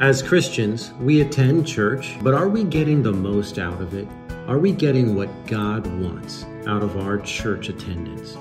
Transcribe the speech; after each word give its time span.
As 0.00 0.22
Christians, 0.22 0.94
we 0.94 1.20
attend 1.20 1.66
church, 1.66 2.16
but 2.22 2.32
are 2.32 2.48
we 2.48 2.64
getting 2.64 3.02
the 3.02 3.12
most 3.12 3.58
out 3.58 3.82
of 3.82 3.92
it? 3.92 4.08
Are 4.48 4.58
we 4.58 4.72
getting 4.72 5.14
what 5.14 5.28
God 5.46 5.86
wants 6.00 6.46
out 6.66 6.82
of 6.82 6.96
our 6.96 7.18
church 7.18 7.68
attendance? 7.68 8.34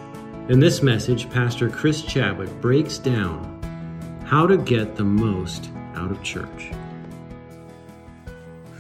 In 0.47 0.61
this 0.61 0.81
message, 0.81 1.29
Pastor 1.29 1.69
Chris 1.69 2.01
Chadwick 2.01 2.49
breaks 2.61 2.97
down 2.97 3.59
how 4.25 4.47
to 4.47 4.55
get 4.55 4.95
the 4.95 5.03
most 5.03 5.69
out 5.95 6.11
of 6.11 6.23
church. 6.23 6.71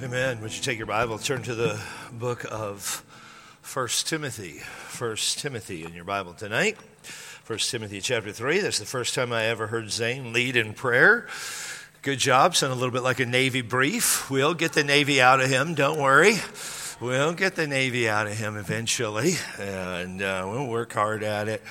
Amen. 0.01 0.39
Would 0.39 0.55
you 0.55 0.63
take 0.63 0.77
your 0.77 0.87
Bible, 0.87 1.17
turn 1.17 1.43
to 1.43 1.55
the 1.55 1.77
book 2.13 2.45
of 2.49 3.03
First 3.61 4.07
Timothy. 4.07 4.59
First 4.87 5.39
Timothy 5.39 5.83
in 5.83 5.93
your 5.93 6.05
Bible 6.05 6.33
tonight. 6.33 6.77
First 7.03 7.71
Timothy 7.71 7.99
chapter 7.99 8.31
3. 8.31 8.59
That's 8.59 8.79
the 8.79 8.85
first 8.85 9.15
time 9.15 9.33
I 9.33 9.47
ever 9.47 9.67
heard 9.67 9.91
Zane 9.91 10.31
lead 10.31 10.55
in 10.55 10.73
prayer. 10.73 11.27
Good 12.01 12.19
job. 12.19 12.55
Sound 12.55 12.71
a 12.71 12.75
little 12.77 12.93
bit 12.93 13.03
like 13.03 13.19
a 13.19 13.25
Navy 13.25 13.61
brief. 13.61 14.31
We'll 14.31 14.53
get 14.53 14.71
the 14.71 14.85
Navy 14.85 15.19
out 15.19 15.41
of 15.41 15.49
him. 15.49 15.75
Don't 15.75 15.99
worry. 15.99 16.35
We'll 17.01 17.33
get 17.33 17.55
the 17.55 17.67
Navy 17.67 18.07
out 18.07 18.27
of 18.27 18.37
him 18.37 18.57
eventually, 18.57 19.35
and 19.57 20.21
uh, 20.21 20.45
we'll 20.49 20.67
work 20.67 20.91
hard 20.91 21.23
at 21.23 21.47
it. 21.47 21.61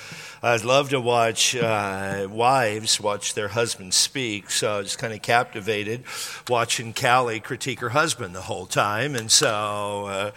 I'd 0.43 0.65
love 0.65 0.91
to 0.91 1.01
watch 1.01 1.55
uh, 1.55 2.29
wives 2.31 2.99
watch 2.99 3.35
their 3.35 3.49
husbands 3.49 3.97
speak, 3.97 4.51
so 4.51 4.77
I 4.77 4.79
was 4.79 4.97
kind 4.97 5.13
of 5.13 5.21
captivated 5.21 6.05
watching 6.49 6.95
Callie 6.95 7.41
critique 7.41 7.81
her 7.81 7.91
husband 7.91 8.35
the 8.35 8.41
whole 8.41 8.65
time, 8.65 9.15
and 9.15 9.31
so 9.31 10.07
uh, 10.07 10.31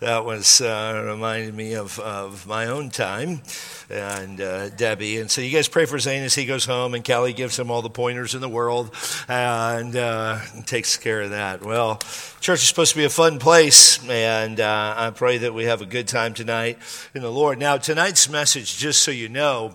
that 0.00 0.26
was 0.26 0.60
uh, 0.60 1.02
reminded 1.06 1.54
me 1.54 1.74
of, 1.74 1.98
of 2.00 2.46
my 2.46 2.66
own 2.66 2.90
time 2.90 3.40
and 3.90 4.40
uh, 4.40 4.68
Debbie. 4.70 5.18
And 5.18 5.30
so 5.30 5.40
you 5.40 5.50
guys 5.50 5.68
pray 5.68 5.84
for 5.84 5.98
Zane 5.98 6.22
as 6.22 6.34
he 6.34 6.46
goes 6.46 6.64
home, 6.64 6.94
and 6.94 7.04
Callie 7.04 7.32
gives 7.32 7.58
him 7.58 7.70
all 7.70 7.82
the 7.82 7.90
pointers 7.90 8.34
in 8.34 8.40
the 8.40 8.48
world 8.48 8.94
and 9.28 9.94
uh, 9.96 10.40
takes 10.66 10.96
care 10.96 11.22
of 11.22 11.30
that. 11.30 11.62
Well, 11.62 11.98
church 12.40 12.62
is 12.62 12.68
supposed 12.68 12.92
to 12.92 12.98
be 12.98 13.04
a 13.04 13.10
fun 13.10 13.38
place, 13.38 14.06
and 14.08 14.60
uh, 14.60 14.94
I 14.96 15.10
pray 15.10 15.38
that 15.38 15.54
we 15.54 15.64
have 15.64 15.82
a 15.82 15.86
good 15.86 16.08
time 16.08 16.34
tonight 16.34 16.78
in 17.14 17.22
the 17.22 17.30
Lord. 17.30 17.58
Now, 17.58 17.76
tonight's 17.76 18.28
message, 18.28 18.76
just 18.76 19.02
so 19.02 19.10
you 19.10 19.28
know, 19.28 19.74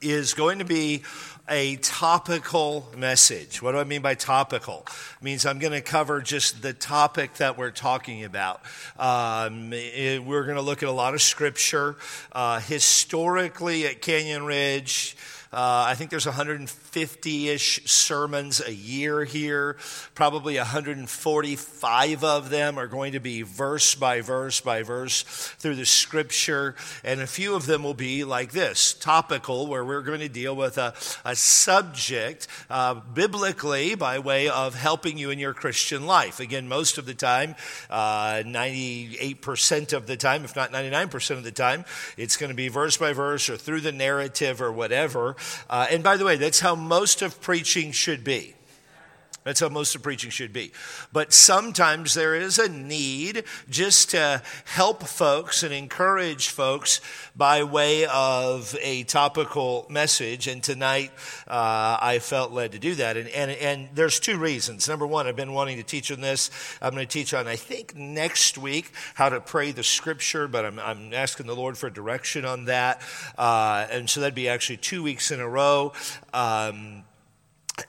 is 0.00 0.34
going 0.34 0.58
to 0.58 0.64
be 0.64 1.02
a 1.48 1.76
topical 1.76 2.88
message. 2.96 3.62
What 3.62 3.72
do 3.72 3.78
I 3.78 3.84
mean 3.84 4.02
by 4.02 4.14
topical? 4.14 4.84
It 4.86 5.24
means 5.24 5.46
I'm 5.46 5.58
going 5.58 5.72
to 5.72 5.80
cover 5.80 6.20
just 6.20 6.62
the 6.62 6.72
topic 6.72 7.34
that 7.34 7.56
we're 7.56 7.70
talking 7.70 8.24
about. 8.24 8.60
Um, 8.98 9.72
it, 9.72 10.22
we're 10.22 10.44
going 10.44 10.56
to 10.56 10.62
look 10.62 10.82
at 10.82 10.88
a 10.88 10.92
lot 10.92 11.14
of 11.14 11.22
scripture. 11.22 11.96
Uh, 12.32 12.60
historically, 12.60 13.86
at 13.86 14.02
Canyon 14.02 14.44
Ridge, 14.44 15.16
uh, 15.52 15.86
I 15.88 15.94
think 15.94 16.10
there's 16.10 16.26
150 16.26 16.68
ish 16.96 17.80
sermons 17.84 18.60
a 18.60 18.74
year 18.74 19.24
here. 19.24 19.76
Probably 20.14 20.56
145 20.56 22.24
of 22.24 22.50
them 22.50 22.78
are 22.78 22.86
going 22.86 23.12
to 23.12 23.20
be 23.20 23.42
verse 23.42 23.94
by 23.94 24.20
verse 24.20 24.60
by 24.60 24.82
verse 24.82 25.22
through 25.58 25.76
the 25.76 25.86
scripture. 25.86 26.74
And 27.04 27.20
a 27.20 27.26
few 27.26 27.54
of 27.54 27.66
them 27.66 27.82
will 27.82 27.94
be 27.94 28.24
like 28.24 28.52
this 28.52 28.94
topical, 28.94 29.66
where 29.66 29.84
we're 29.84 30.02
going 30.02 30.20
to 30.20 30.28
deal 30.28 30.54
with 30.54 30.78
a, 30.78 30.94
a 31.24 31.36
subject 31.36 32.46
uh, 32.70 32.94
biblically 32.94 33.94
by 33.94 34.18
way 34.18 34.48
of 34.48 34.74
helping 34.74 35.18
you 35.18 35.30
in 35.30 35.38
your 35.38 35.54
Christian 35.54 36.06
life. 36.06 36.40
Again, 36.40 36.68
most 36.68 36.98
of 36.98 37.06
the 37.06 37.14
time, 37.14 37.54
uh, 37.90 38.42
98% 38.44 39.92
of 39.92 40.06
the 40.06 40.16
time, 40.16 40.44
if 40.44 40.56
not 40.56 40.72
99% 40.72 41.30
of 41.30 41.44
the 41.44 41.52
time, 41.52 41.84
it's 42.16 42.36
going 42.36 42.50
to 42.50 42.56
be 42.56 42.68
verse 42.68 42.96
by 42.96 43.12
verse 43.12 43.48
or 43.48 43.56
through 43.56 43.80
the 43.80 43.92
narrative 43.92 44.60
or 44.60 44.72
whatever. 44.72 45.36
Uh, 45.68 45.86
and 45.90 46.02
by 46.02 46.16
the 46.16 46.24
way, 46.24 46.36
that's 46.36 46.60
how 46.60 46.74
most 46.78 47.22
of 47.22 47.40
preaching 47.40 47.92
should 47.92 48.24
be. 48.24 48.54
That's 49.48 49.60
how 49.60 49.70
most 49.70 49.94
of 49.94 50.02
preaching 50.02 50.28
should 50.28 50.52
be. 50.52 50.72
But 51.10 51.32
sometimes 51.32 52.12
there 52.12 52.34
is 52.34 52.58
a 52.58 52.68
need 52.68 53.44
just 53.70 54.10
to 54.10 54.42
help 54.66 55.04
folks 55.04 55.62
and 55.62 55.72
encourage 55.72 56.50
folks 56.50 57.00
by 57.34 57.62
way 57.62 58.04
of 58.04 58.76
a 58.82 59.04
topical 59.04 59.86
message. 59.88 60.48
And 60.48 60.62
tonight 60.62 61.12
uh, 61.46 61.96
I 61.98 62.18
felt 62.18 62.52
led 62.52 62.72
to 62.72 62.78
do 62.78 62.94
that. 62.96 63.16
And, 63.16 63.26
and, 63.30 63.50
and 63.52 63.88
there's 63.94 64.20
two 64.20 64.36
reasons. 64.36 64.86
Number 64.86 65.06
one, 65.06 65.26
I've 65.26 65.34
been 65.34 65.54
wanting 65.54 65.78
to 65.78 65.82
teach 65.82 66.12
on 66.12 66.20
this. 66.20 66.50
I'm 66.82 66.92
going 66.92 67.06
to 67.06 67.10
teach 67.10 67.32
on, 67.32 67.46
I 67.46 67.56
think, 67.56 67.96
next 67.96 68.58
week 68.58 68.92
how 69.14 69.30
to 69.30 69.40
pray 69.40 69.72
the 69.72 69.82
scripture, 69.82 70.46
but 70.46 70.66
I'm, 70.66 70.78
I'm 70.78 71.14
asking 71.14 71.46
the 71.46 71.56
Lord 71.56 71.78
for 71.78 71.88
direction 71.88 72.44
on 72.44 72.66
that. 72.66 73.00
Uh, 73.38 73.86
and 73.90 74.10
so 74.10 74.20
that'd 74.20 74.34
be 74.34 74.50
actually 74.50 74.76
two 74.76 75.02
weeks 75.02 75.30
in 75.30 75.40
a 75.40 75.48
row. 75.48 75.94
Um, 76.34 77.04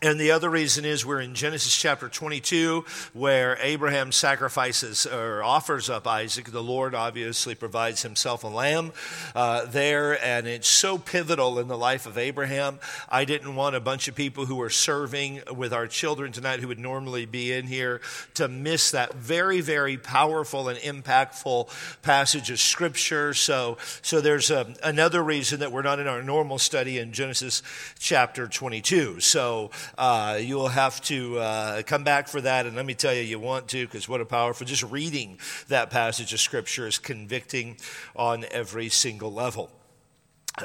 and 0.02 0.20
the 0.20 0.32
other 0.32 0.50
reason 0.50 0.86
is 0.86 1.06
we're 1.06 1.22
in 1.22 1.34
Genesis 1.34 1.76
chapter 1.76 2.10
22, 2.10 2.86
where 3.14 3.58
Abraham 3.62 4.12
sacrifices 4.12 5.06
or 5.06 5.44
offers 5.44 5.90
up 5.90 6.06
Isaac. 6.08 6.52
The 6.52 6.64
Lord 6.64 6.94
obviously 6.94 7.56
provides 7.56 8.04
himself 8.04 8.44
a 8.44 8.48
lamb 8.48 8.92
uh, 9.36 9.66
there, 9.66 10.24
and 10.24 10.48
it's 10.48 10.68
so 10.68 10.98
pivotal 10.98 11.60
in 11.60 11.68
the 11.68 11.78
life 11.78 12.06
of 12.06 12.18
Abraham. 12.18 12.80
I 13.10 13.26
didn't 13.26 13.56
want 13.56 13.76
a 13.76 13.80
bunch 13.80 14.08
of 14.08 14.16
people 14.16 14.46
who 14.46 14.62
are 14.62 14.70
serving 14.70 15.42
with 15.56 15.74
our 15.74 15.88
children 15.88 16.32
tonight 16.32 16.60
who 16.60 16.68
would 16.68 16.80
normally 16.80 17.26
be 17.26 17.52
in 17.52 17.68
here 17.68 18.02
to 18.36 18.48
miss 18.48 18.92
that 18.92 19.16
very, 19.16 19.62
very 19.62 19.98
powerful 19.98 20.70
and 20.70 20.80
impactful 20.80 21.70
passage 22.02 22.52
of 22.52 22.60
Scripture. 22.60 23.34
So, 23.34 23.78
so 24.02 24.22
there's 24.22 24.52
a, 24.52 24.74
another 24.84 25.24
reason 25.24 25.60
that 25.62 25.72
we're 25.72 25.82
not 25.82 26.00
in 26.00 26.08
our 26.08 26.22
normal 26.22 26.60
study 26.60 27.00
in 27.00 27.12
Genesis 27.12 27.64
chapter 27.98 28.48
22. 28.48 29.20
So, 29.20 29.72
uh, 29.98 30.38
you 30.40 30.56
will 30.56 30.70
have 30.70 31.02
to 31.04 31.40
uh, 31.40 31.82
come 31.84 32.04
back 32.04 32.28
for 32.28 32.42
that. 32.42 32.66
And 32.66 32.76
let 32.76 32.86
me 32.86 32.94
tell 32.94 33.14
you, 33.14 33.22
you 33.22 33.40
want 33.40 33.68
to, 33.70 33.86
because 33.86 34.08
what 34.08 34.22
a 34.22 34.26
powerful, 34.26 34.66
just 34.66 34.84
reading 34.84 35.40
that 35.68 35.90
passage 35.90 36.34
of 36.34 36.40
Scripture 36.40 36.88
is 36.88 36.98
convicting 36.98 37.78
on 38.16 38.46
every 38.52 38.90
single 38.90 39.34
level. 39.34 39.72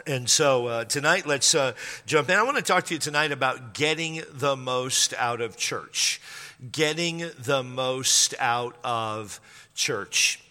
And 0.07 0.29
so 0.29 0.67
uh, 0.67 0.85
tonight, 0.85 1.27
let's 1.27 1.55
uh, 1.55 1.73
jump 2.07 2.29
in. 2.29 2.37
I 2.37 2.43
want 2.43 2.57
to 2.57 2.63
talk 2.63 2.85
to 2.85 2.95
you 2.95 3.01
tonight 3.01 3.33
about 3.33 3.75
getting 3.75 4.23
the 4.33 4.57
most 4.57 5.15
out 5.15 5.41
of 5.41 5.57
church. 5.57 6.21
Getting 6.73 7.31
the 7.39 7.63
most 7.63 8.35
out 8.41 8.77
of 8.83 9.41
church. 9.75 10.44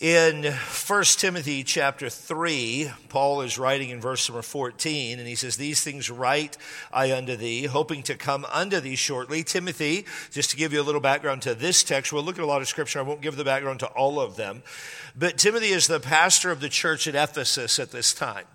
In 0.00 0.44
1 0.44 1.04
Timothy 1.18 1.62
chapter 1.62 2.08
3, 2.08 2.90
Paul 3.10 3.42
is 3.42 3.58
writing 3.58 3.90
in 3.90 4.00
verse 4.00 4.26
number 4.26 4.40
14, 4.40 5.18
and 5.18 5.28
he 5.28 5.34
says, 5.34 5.58
These 5.58 5.84
things 5.84 6.08
write 6.08 6.56
I 6.90 7.12
unto 7.12 7.36
thee, 7.36 7.64
hoping 7.64 8.02
to 8.04 8.14
come 8.14 8.46
unto 8.50 8.80
thee 8.80 8.96
shortly. 8.96 9.44
Timothy, 9.44 10.06
just 10.30 10.52
to 10.52 10.56
give 10.56 10.72
you 10.72 10.80
a 10.80 10.82
little 10.82 11.02
background 11.02 11.42
to 11.42 11.54
this 11.54 11.84
text, 11.84 12.14
we'll 12.14 12.22
look 12.22 12.38
at 12.38 12.42
a 12.42 12.46
lot 12.46 12.62
of 12.62 12.68
scripture. 12.68 12.98
I 12.98 13.02
won't 13.02 13.20
give 13.20 13.36
the 13.36 13.44
background 13.44 13.80
to 13.80 13.88
all 13.88 14.18
of 14.18 14.36
them. 14.36 14.62
But 15.14 15.36
Timothy 15.36 15.68
is 15.68 15.86
the 15.86 16.00
pastor 16.00 16.50
of 16.50 16.60
the 16.60 16.70
church 16.70 17.06
at 17.06 17.14
Ephesus 17.14 17.78
at 17.78 17.90
this 17.90 18.14
time. 18.14 18.46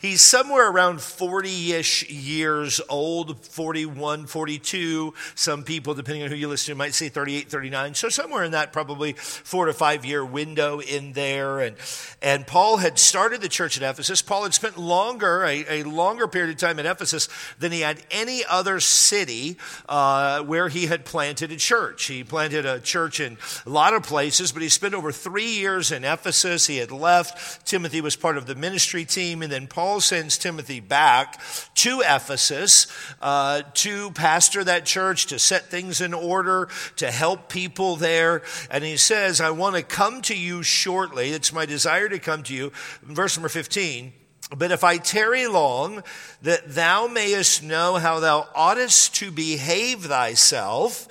He's 0.00 0.22
somewhere 0.22 0.70
around 0.70 1.00
40 1.00 1.72
ish 1.72 2.08
years 2.08 2.80
old, 2.88 3.44
41, 3.44 4.26
42. 4.26 5.12
Some 5.34 5.64
people, 5.64 5.92
depending 5.92 6.22
on 6.22 6.30
who 6.30 6.36
you 6.36 6.46
listen 6.46 6.72
to, 6.72 6.78
might 6.78 6.94
say 6.94 7.08
38, 7.08 7.50
39. 7.50 7.94
So 7.94 8.08
somewhere 8.08 8.44
in 8.44 8.52
that 8.52 8.72
probably 8.72 9.14
four 9.14 9.66
to 9.66 9.72
five 9.72 10.04
year 10.04 10.24
window 10.24 10.78
in 10.78 11.14
there. 11.14 11.58
And, 11.58 11.74
and 12.22 12.46
Paul 12.46 12.76
had 12.76 12.96
started 12.96 13.40
the 13.40 13.48
church 13.48 13.76
at 13.76 13.82
Ephesus. 13.82 14.22
Paul 14.22 14.44
had 14.44 14.54
spent 14.54 14.78
longer, 14.78 15.42
a, 15.42 15.80
a 15.80 15.82
longer 15.82 16.28
period 16.28 16.50
of 16.52 16.58
time 16.58 16.78
at 16.78 16.86
Ephesus 16.86 17.28
than 17.58 17.72
he 17.72 17.80
had 17.80 18.00
any 18.12 18.44
other 18.48 18.78
city 18.78 19.56
uh, 19.88 20.42
where 20.42 20.68
he 20.68 20.86
had 20.86 21.04
planted 21.04 21.50
a 21.50 21.56
church. 21.56 22.04
He 22.04 22.22
planted 22.22 22.64
a 22.64 22.78
church 22.78 23.18
in 23.18 23.36
a 23.66 23.70
lot 23.70 23.94
of 23.94 24.04
places, 24.04 24.52
but 24.52 24.62
he 24.62 24.68
spent 24.68 24.94
over 24.94 25.10
three 25.10 25.50
years 25.50 25.90
in 25.90 26.04
Ephesus. 26.04 26.68
He 26.68 26.76
had 26.76 26.92
left. 26.92 27.66
Timothy 27.66 28.00
was 28.00 28.14
part 28.14 28.36
of 28.36 28.46
the 28.46 28.54
ministry 28.54 29.04
team, 29.04 29.42
and 29.42 29.50
then 29.50 29.66
Paul 29.66 29.87
Paul 29.88 30.00
sends 30.02 30.36
Timothy 30.36 30.80
back 30.80 31.40
to 31.76 32.02
Ephesus 32.04 32.88
uh, 33.22 33.62
to 33.72 34.10
pastor 34.10 34.62
that 34.62 34.84
church, 34.84 35.24
to 35.28 35.38
set 35.38 35.70
things 35.70 36.02
in 36.02 36.12
order, 36.12 36.68
to 36.96 37.10
help 37.10 37.48
people 37.48 37.96
there. 37.96 38.42
And 38.70 38.84
he 38.84 38.98
says, 38.98 39.40
I 39.40 39.48
want 39.48 39.76
to 39.76 39.82
come 39.82 40.20
to 40.22 40.36
you 40.36 40.62
shortly. 40.62 41.30
It's 41.30 41.54
my 41.54 41.64
desire 41.64 42.10
to 42.10 42.18
come 42.18 42.42
to 42.42 42.54
you. 42.54 42.70
Verse 43.02 43.38
number 43.38 43.48
15. 43.48 44.12
But 44.54 44.72
if 44.72 44.84
I 44.84 44.98
tarry 44.98 45.46
long, 45.46 46.02
that 46.42 46.74
thou 46.74 47.06
mayest 47.06 47.62
know 47.62 47.94
how 47.94 48.20
thou 48.20 48.46
oughtest 48.54 49.14
to 49.16 49.30
behave 49.30 50.04
thyself 50.04 51.08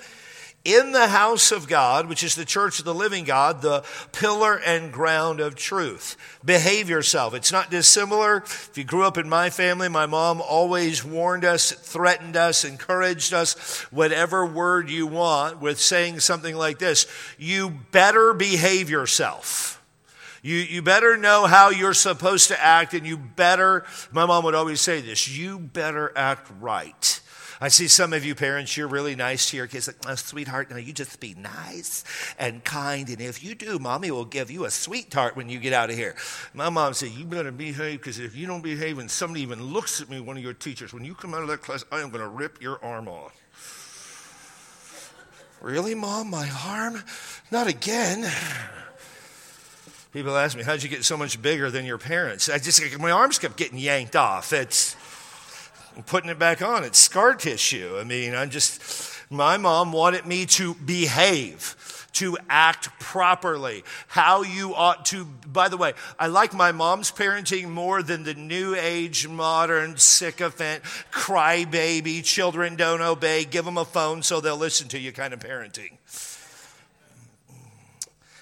in 0.64 0.92
the 0.92 1.08
house 1.08 1.52
of 1.52 1.68
God, 1.68 2.08
which 2.08 2.22
is 2.22 2.34
the 2.34 2.44
church 2.44 2.78
of 2.78 2.84
the 2.84 2.94
living 2.94 3.24
God, 3.24 3.62
the 3.62 3.84
pillar 4.12 4.56
and 4.56 4.92
ground 4.92 5.40
of 5.40 5.54
truth. 5.54 6.16
Behave 6.44 6.90
yourself. 6.90 7.32
It's 7.32 7.52
not 7.52 7.70
dissimilar. 7.70 8.38
If 8.38 8.72
you 8.76 8.84
grew 8.84 9.04
up 9.04 9.16
in 9.16 9.28
my 9.28 9.50
family, 9.50 9.88
my 9.88 10.06
mom 10.06 10.42
always 10.42 11.04
warned 11.04 11.44
us, 11.44 11.72
threatened 11.72 12.36
us, 12.36 12.64
encouraged 12.64 13.32
us, 13.32 13.82
whatever 13.90 14.44
word 14.44 14.90
you 14.90 15.06
want, 15.06 15.60
with 15.60 15.80
saying 15.80 16.20
something 16.20 16.54
like 16.54 16.78
this 16.78 17.06
You 17.38 17.70
better 17.90 18.34
behave 18.34 18.90
yourself. 18.90 19.82
You, 20.42 20.56
you 20.56 20.82
better 20.82 21.16
know 21.16 21.46
how 21.46 21.70
you're 21.70 21.94
supposed 21.94 22.48
to 22.48 22.62
act, 22.62 22.94
and 22.94 23.06
you 23.06 23.16
better, 23.16 23.84
my 24.12 24.24
mom 24.24 24.44
would 24.44 24.54
always 24.54 24.80
say 24.80 25.00
this, 25.00 25.28
you 25.28 25.58
better 25.58 26.12
act 26.16 26.50
right. 26.60 27.20
I 27.60 27.68
see 27.68 27.88
some 27.88 28.12
of 28.12 28.24
you 28.24 28.34
parents, 28.34 28.76
you're 28.76 28.86
really 28.88 29.16
nice 29.16 29.50
to 29.50 29.56
your 29.56 29.66
kids. 29.66 29.88
Like, 29.88 29.96
oh, 30.06 30.14
sweetheart, 30.14 30.70
no, 30.70 30.76
you 30.76 30.92
just 30.92 31.18
be 31.18 31.34
nice 31.34 32.04
and 32.38 32.62
kind. 32.62 33.08
And 33.08 33.20
if 33.20 33.42
you 33.42 33.54
do, 33.56 33.78
mommy 33.80 34.10
will 34.12 34.24
give 34.24 34.50
you 34.50 34.64
a 34.64 34.70
sweet 34.70 35.10
tart 35.10 35.34
when 35.34 35.48
you 35.48 35.58
get 35.58 35.72
out 35.72 35.90
of 35.90 35.96
here. 35.96 36.14
My 36.54 36.68
mom 36.70 36.94
said, 36.94 37.10
You 37.10 37.24
better 37.24 37.50
behave 37.50 37.98
because 37.98 38.20
if 38.20 38.36
you 38.36 38.46
don't 38.46 38.62
behave 38.62 38.98
and 38.98 39.10
somebody 39.10 39.42
even 39.42 39.60
looks 39.62 40.00
at 40.00 40.08
me, 40.08 40.20
one 40.20 40.36
of 40.36 40.42
your 40.42 40.54
teachers, 40.54 40.94
when 40.94 41.04
you 41.04 41.14
come 41.14 41.34
out 41.34 41.42
of 41.42 41.48
that 41.48 41.62
class, 41.62 41.84
I 41.90 42.00
am 42.00 42.10
going 42.10 42.22
to 42.22 42.28
rip 42.28 42.62
your 42.62 42.82
arm 42.84 43.08
off. 43.08 43.34
really, 45.60 45.96
mom? 45.96 46.30
My 46.30 46.48
arm? 46.64 47.02
Not 47.50 47.66
again. 47.66 48.30
People 50.12 50.36
ask 50.36 50.56
me, 50.56 50.62
How'd 50.62 50.82
you 50.82 50.88
get 50.88 51.04
so 51.04 51.16
much 51.16 51.42
bigger 51.42 51.70
than 51.72 51.84
your 51.84 51.98
parents? 51.98 52.48
I 52.48 52.58
just, 52.58 52.98
my 53.00 53.10
arms 53.10 53.40
kept 53.40 53.56
getting 53.56 53.78
yanked 53.78 54.14
off. 54.14 54.52
It's 54.52 54.96
putting 56.06 56.30
it 56.30 56.38
back 56.38 56.62
on. 56.62 56.84
It's 56.84 56.98
scar 56.98 57.34
tissue. 57.34 57.96
I 57.98 58.04
mean, 58.04 58.34
I'm 58.34 58.50
just, 58.50 58.80
my 59.30 59.56
mom 59.56 59.92
wanted 59.92 60.26
me 60.26 60.46
to 60.46 60.74
behave 60.74 61.76
to 62.14 62.36
act 62.48 62.88
properly, 62.98 63.84
how 64.08 64.42
you 64.42 64.74
ought 64.74 65.04
to. 65.06 65.24
By 65.24 65.68
the 65.68 65.76
way, 65.76 65.92
I 66.18 66.26
like 66.26 66.52
my 66.52 66.72
mom's 66.72 67.12
parenting 67.12 67.68
more 67.68 68.02
than 68.02 68.24
the 68.24 68.34
new 68.34 68.74
age, 68.74 69.28
modern, 69.28 69.96
sycophant, 69.98 70.82
crybaby, 71.12 72.24
children 72.24 72.74
don't 72.74 73.02
obey, 73.02 73.44
give 73.44 73.64
them 73.64 73.78
a 73.78 73.84
phone 73.84 74.22
so 74.22 74.40
they'll 74.40 74.56
listen 74.56 74.88
to 74.88 74.98
you 74.98 75.12
kind 75.12 75.32
of 75.32 75.38
parenting. 75.38 75.98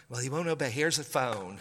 Well, 0.09 0.21
he 0.21 0.31
won't 0.31 0.49
obey. 0.49 0.71
Here's 0.71 0.99
a 0.99 1.05
phone. 1.05 1.59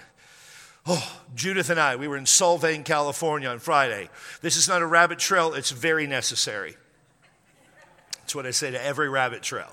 Oh, 0.88 1.20
Judith 1.34 1.72
and 1.72 1.80
I, 1.80 1.96
we 1.96 2.08
were 2.08 2.18
in 2.18 2.26
Solvang, 2.26 2.86
California 2.86 3.50
on 3.50 3.58
Friday. 3.58 4.10
This 4.42 4.56
is 4.56 4.68
not 4.68 4.84
a 4.84 4.86
rabbit 4.86 5.18
trail, 5.18 5.54
it's 5.54 5.72
very 5.72 6.06
necessary. 6.06 6.76
That's 8.20 8.36
what 8.36 8.46
I 8.46 8.52
say 8.52 8.72
to 8.72 8.84
every 8.84 9.10
rabbit 9.10 9.42
trail. 9.42 9.72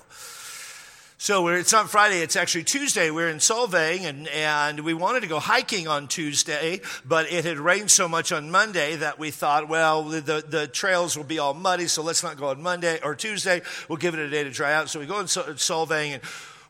So 1.19 1.47
it's 1.47 1.71
not 1.71 1.89
Friday, 1.89 2.21
it's 2.21 2.35
actually 2.35 2.65
Tuesday. 2.65 3.09
We're 3.09 3.29
in 3.29 3.37
Solvang 3.37 4.01
and, 4.01 4.27
and 4.27 4.81
we 4.81 4.93
wanted 4.93 5.21
to 5.21 5.27
go 5.27 5.39
hiking 5.39 5.87
on 5.87 6.07
Tuesday, 6.07 6.81
but 7.05 7.31
it 7.31 7.45
had 7.45 7.59
rained 7.59 7.91
so 7.91 8.09
much 8.09 8.31
on 8.31 8.51
Monday 8.51 8.97
that 8.97 9.19
we 9.19 9.31
thought, 9.31 9.69
well, 9.69 10.03
the, 10.03 10.43
the 10.45 10.67
trails 10.67 11.15
will 11.15 11.23
be 11.23 11.39
all 11.39 11.53
muddy, 11.53 11.87
so 11.87 12.01
let's 12.01 12.23
not 12.23 12.37
go 12.37 12.47
on 12.47 12.61
Monday 12.61 12.99
or 13.03 13.15
Tuesday. 13.15 13.61
We'll 13.87 13.99
give 13.99 14.15
it 14.15 14.19
a 14.19 14.29
day 14.29 14.43
to 14.43 14.49
dry 14.49 14.73
out. 14.73 14.89
So 14.89 14.99
we 14.99 15.05
go 15.05 15.19
in 15.19 15.27
Solvang 15.27 16.15
and 16.15 16.21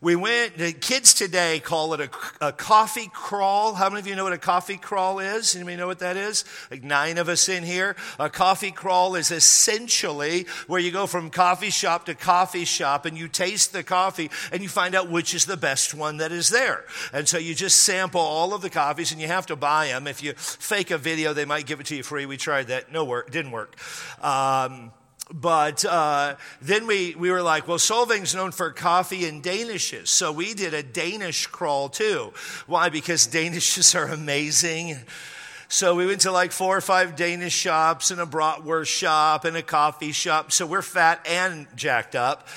we 0.03 0.17
went, 0.17 0.57
the 0.57 0.73
kids 0.73 1.13
today 1.13 1.61
call 1.61 1.93
it 1.93 2.01
a, 2.01 2.47
a, 2.47 2.51
coffee 2.51 3.09
crawl. 3.13 3.73
How 3.73 3.87
many 3.89 4.01
of 4.01 4.07
you 4.07 4.17
know 4.17 4.25
what 4.25 4.33
a 4.33 4.37
coffee 4.37 4.75
crawl 4.75 5.19
is? 5.19 5.55
Anybody 5.55 5.77
know 5.77 5.87
what 5.87 5.99
that 5.99 6.17
is? 6.17 6.43
Like 6.69 6.83
nine 6.83 7.17
of 7.17 7.29
us 7.29 7.47
in 7.47 7.63
here. 7.63 7.95
A 8.19 8.29
coffee 8.29 8.71
crawl 8.71 9.15
is 9.15 9.31
essentially 9.31 10.45
where 10.67 10.81
you 10.81 10.91
go 10.91 11.07
from 11.07 11.29
coffee 11.29 11.69
shop 11.69 12.05
to 12.07 12.15
coffee 12.15 12.65
shop 12.65 13.05
and 13.05 13.17
you 13.17 13.29
taste 13.29 13.71
the 13.71 13.81
coffee 13.81 14.29
and 14.51 14.61
you 14.61 14.67
find 14.67 14.93
out 14.93 15.09
which 15.09 15.33
is 15.33 15.45
the 15.45 15.55
best 15.55 15.93
one 15.93 16.17
that 16.17 16.33
is 16.33 16.49
there. 16.49 16.83
And 17.13 17.25
so 17.25 17.37
you 17.37 17.55
just 17.55 17.79
sample 17.79 18.19
all 18.19 18.53
of 18.53 18.61
the 18.61 18.69
coffees 18.69 19.13
and 19.13 19.21
you 19.21 19.27
have 19.27 19.45
to 19.45 19.55
buy 19.55 19.87
them. 19.87 20.05
If 20.05 20.21
you 20.21 20.33
fake 20.33 20.91
a 20.91 20.97
video, 20.97 21.31
they 21.31 21.45
might 21.45 21.65
give 21.65 21.79
it 21.79 21.85
to 21.87 21.95
you 21.95 22.03
free. 22.03 22.25
We 22.25 22.35
tried 22.35 22.67
that. 22.67 22.91
No 22.91 23.05
work. 23.05 23.31
Didn't 23.31 23.51
work. 23.51 23.77
Um, 24.21 24.91
but 25.33 25.83
uh, 25.83 26.35
then 26.61 26.85
we, 26.85 27.15
we 27.15 27.31
were 27.31 27.41
like, 27.41 27.67
well, 27.67 27.79
Solvang's 27.79 28.35
known 28.35 28.51
for 28.51 28.69
coffee 28.71 29.27
and 29.27 29.43
Danishes. 29.43 30.07
So 30.09 30.31
we 30.31 30.53
did 30.53 30.75
a 30.75 30.83
Danish 30.83 31.47
crawl 31.47 31.89
too. 31.89 32.33
Why? 32.67 32.89
Because 32.89 33.27
Danishes 33.27 33.95
are 33.95 34.05
amazing. 34.05 34.97
So 35.69 35.95
we 35.95 36.05
went 36.05 36.21
to 36.21 36.31
like 36.31 36.51
four 36.51 36.77
or 36.77 36.81
five 36.81 37.15
Danish 37.15 37.53
shops 37.53 38.11
and 38.11 38.21
a 38.21 38.27
bratwurst 38.27 38.87
shop 38.87 39.43
and 39.43 39.57
a 39.57 39.63
coffee 39.63 40.11
shop. 40.11 40.51
So 40.51 40.67
we're 40.67 40.83
fat 40.83 41.25
and 41.27 41.65
jacked 41.75 42.15
up 42.15 42.47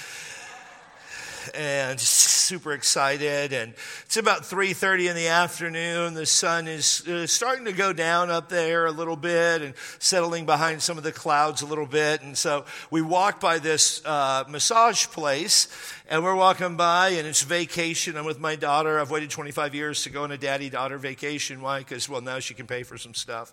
and 1.55 2.01
super 2.47 2.73
excited. 2.73 3.53
And 3.53 3.75
it's 4.05 4.17
about 4.17 4.43
3:30 4.43 5.11
in 5.11 5.17
the 5.17 5.29
afternoon. 5.29 6.15
The 6.15 6.27
sun 6.27 6.69
is 6.69 7.07
uh, 7.07 7.27
starting 7.27 7.65
to 7.67 7.73
go 7.73 7.93
down 7.93 8.31
up 8.31 8.49
there 8.49 8.87
a 8.87 8.93
little 8.93 9.17
bit 9.17 9.63
and 9.63 9.75
settling 9.99 10.47
behind 10.47 10.83
some 10.83 10.97
of 10.99 11.05
the 11.05 11.13
clouds 11.13 11.63
a 11.63 11.67
little 11.67 11.87
bit. 11.87 12.23
And 12.23 12.37
so 12.37 12.65
we 12.91 13.03
walk 13.03 13.41
by 13.41 13.59
this 13.59 14.05
uh, 14.05 14.45
massage 14.49 15.07
place, 15.07 15.69
and 16.09 16.23
we're 16.23 16.35
walking 16.37 16.77
by, 16.77 17.11
and 17.11 17.27
it's 17.27 17.43
vacation. 17.43 18.17
I'm 18.17 18.25
with 18.25 18.41
my 18.41 18.57
daughter. 18.57 19.01
I've 19.01 19.11
waited 19.11 19.31
25 19.31 19.75
years 19.75 20.03
to 20.05 20.11
go 20.11 20.25
on 20.25 20.33
a 20.33 20.39
daddy-daughter 20.39 20.99
vacation. 20.99 21.61
Why? 21.61 21.81
Because 21.81 22.09
well, 22.09 22.21
now 22.21 22.39
she 22.39 22.55
can 22.55 22.67
pay 22.67 22.83
for 22.83 22.97
some 22.97 23.15
stuff. 23.15 23.53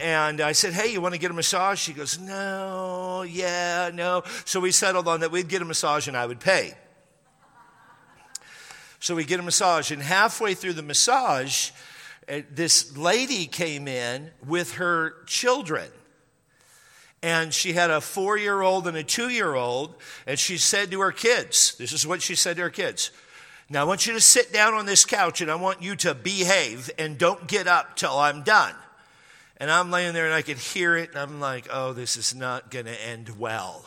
And 0.00 0.40
I 0.40 0.52
said, 0.52 0.72
Hey, 0.72 0.92
you 0.92 1.00
want 1.00 1.14
to 1.14 1.20
get 1.20 1.30
a 1.30 1.34
massage? 1.34 1.80
She 1.80 1.92
goes, 1.92 2.18
No, 2.18 3.22
yeah, 3.22 3.90
no. 3.92 4.22
So 4.44 4.60
we 4.60 4.72
settled 4.72 5.08
on 5.08 5.20
that 5.20 5.30
we'd 5.30 5.48
get 5.48 5.62
a 5.62 5.64
massage 5.64 6.08
and 6.08 6.16
I 6.16 6.26
would 6.26 6.40
pay. 6.40 6.74
So 9.02 9.16
we 9.16 9.24
get 9.24 9.40
a 9.40 9.42
massage, 9.42 9.90
and 9.90 10.00
halfway 10.00 10.54
through 10.54 10.74
the 10.74 10.82
massage, 10.82 11.72
eh, 12.28 12.42
this 12.48 12.96
lady 12.96 13.46
came 13.46 13.88
in 13.88 14.30
with 14.46 14.74
her 14.74 15.16
children. 15.26 15.90
And 17.20 17.52
she 17.52 17.72
had 17.72 17.90
a 17.90 18.00
four 18.00 18.36
year 18.36 18.60
old 18.60 18.86
and 18.86 18.96
a 18.96 19.02
two 19.02 19.28
year 19.28 19.54
old, 19.54 19.96
and 20.24 20.38
she 20.38 20.56
said 20.56 20.92
to 20.92 21.00
her 21.00 21.10
kids, 21.10 21.74
This 21.78 21.92
is 21.92 22.06
what 22.06 22.22
she 22.22 22.36
said 22.36 22.56
to 22.56 22.62
her 22.62 22.70
kids. 22.70 23.10
Now, 23.68 23.80
I 23.80 23.84
want 23.84 24.06
you 24.06 24.12
to 24.12 24.20
sit 24.20 24.52
down 24.52 24.74
on 24.74 24.86
this 24.86 25.04
couch 25.04 25.40
and 25.40 25.50
I 25.50 25.54
want 25.56 25.82
you 25.82 25.96
to 25.96 26.14
behave 26.14 26.90
and 26.98 27.18
don't 27.18 27.48
get 27.48 27.66
up 27.66 27.96
till 27.96 28.16
I'm 28.16 28.42
done. 28.42 28.74
And 29.62 29.70
I'm 29.70 29.92
laying 29.92 30.12
there 30.12 30.24
and 30.24 30.34
I 30.34 30.42
could 30.42 30.58
hear 30.58 30.96
it, 30.96 31.10
and 31.10 31.20
I'm 31.20 31.38
like, 31.38 31.68
oh, 31.70 31.92
this 31.92 32.16
is 32.16 32.34
not 32.34 32.72
going 32.72 32.86
to 32.86 33.06
end 33.06 33.38
well. 33.38 33.84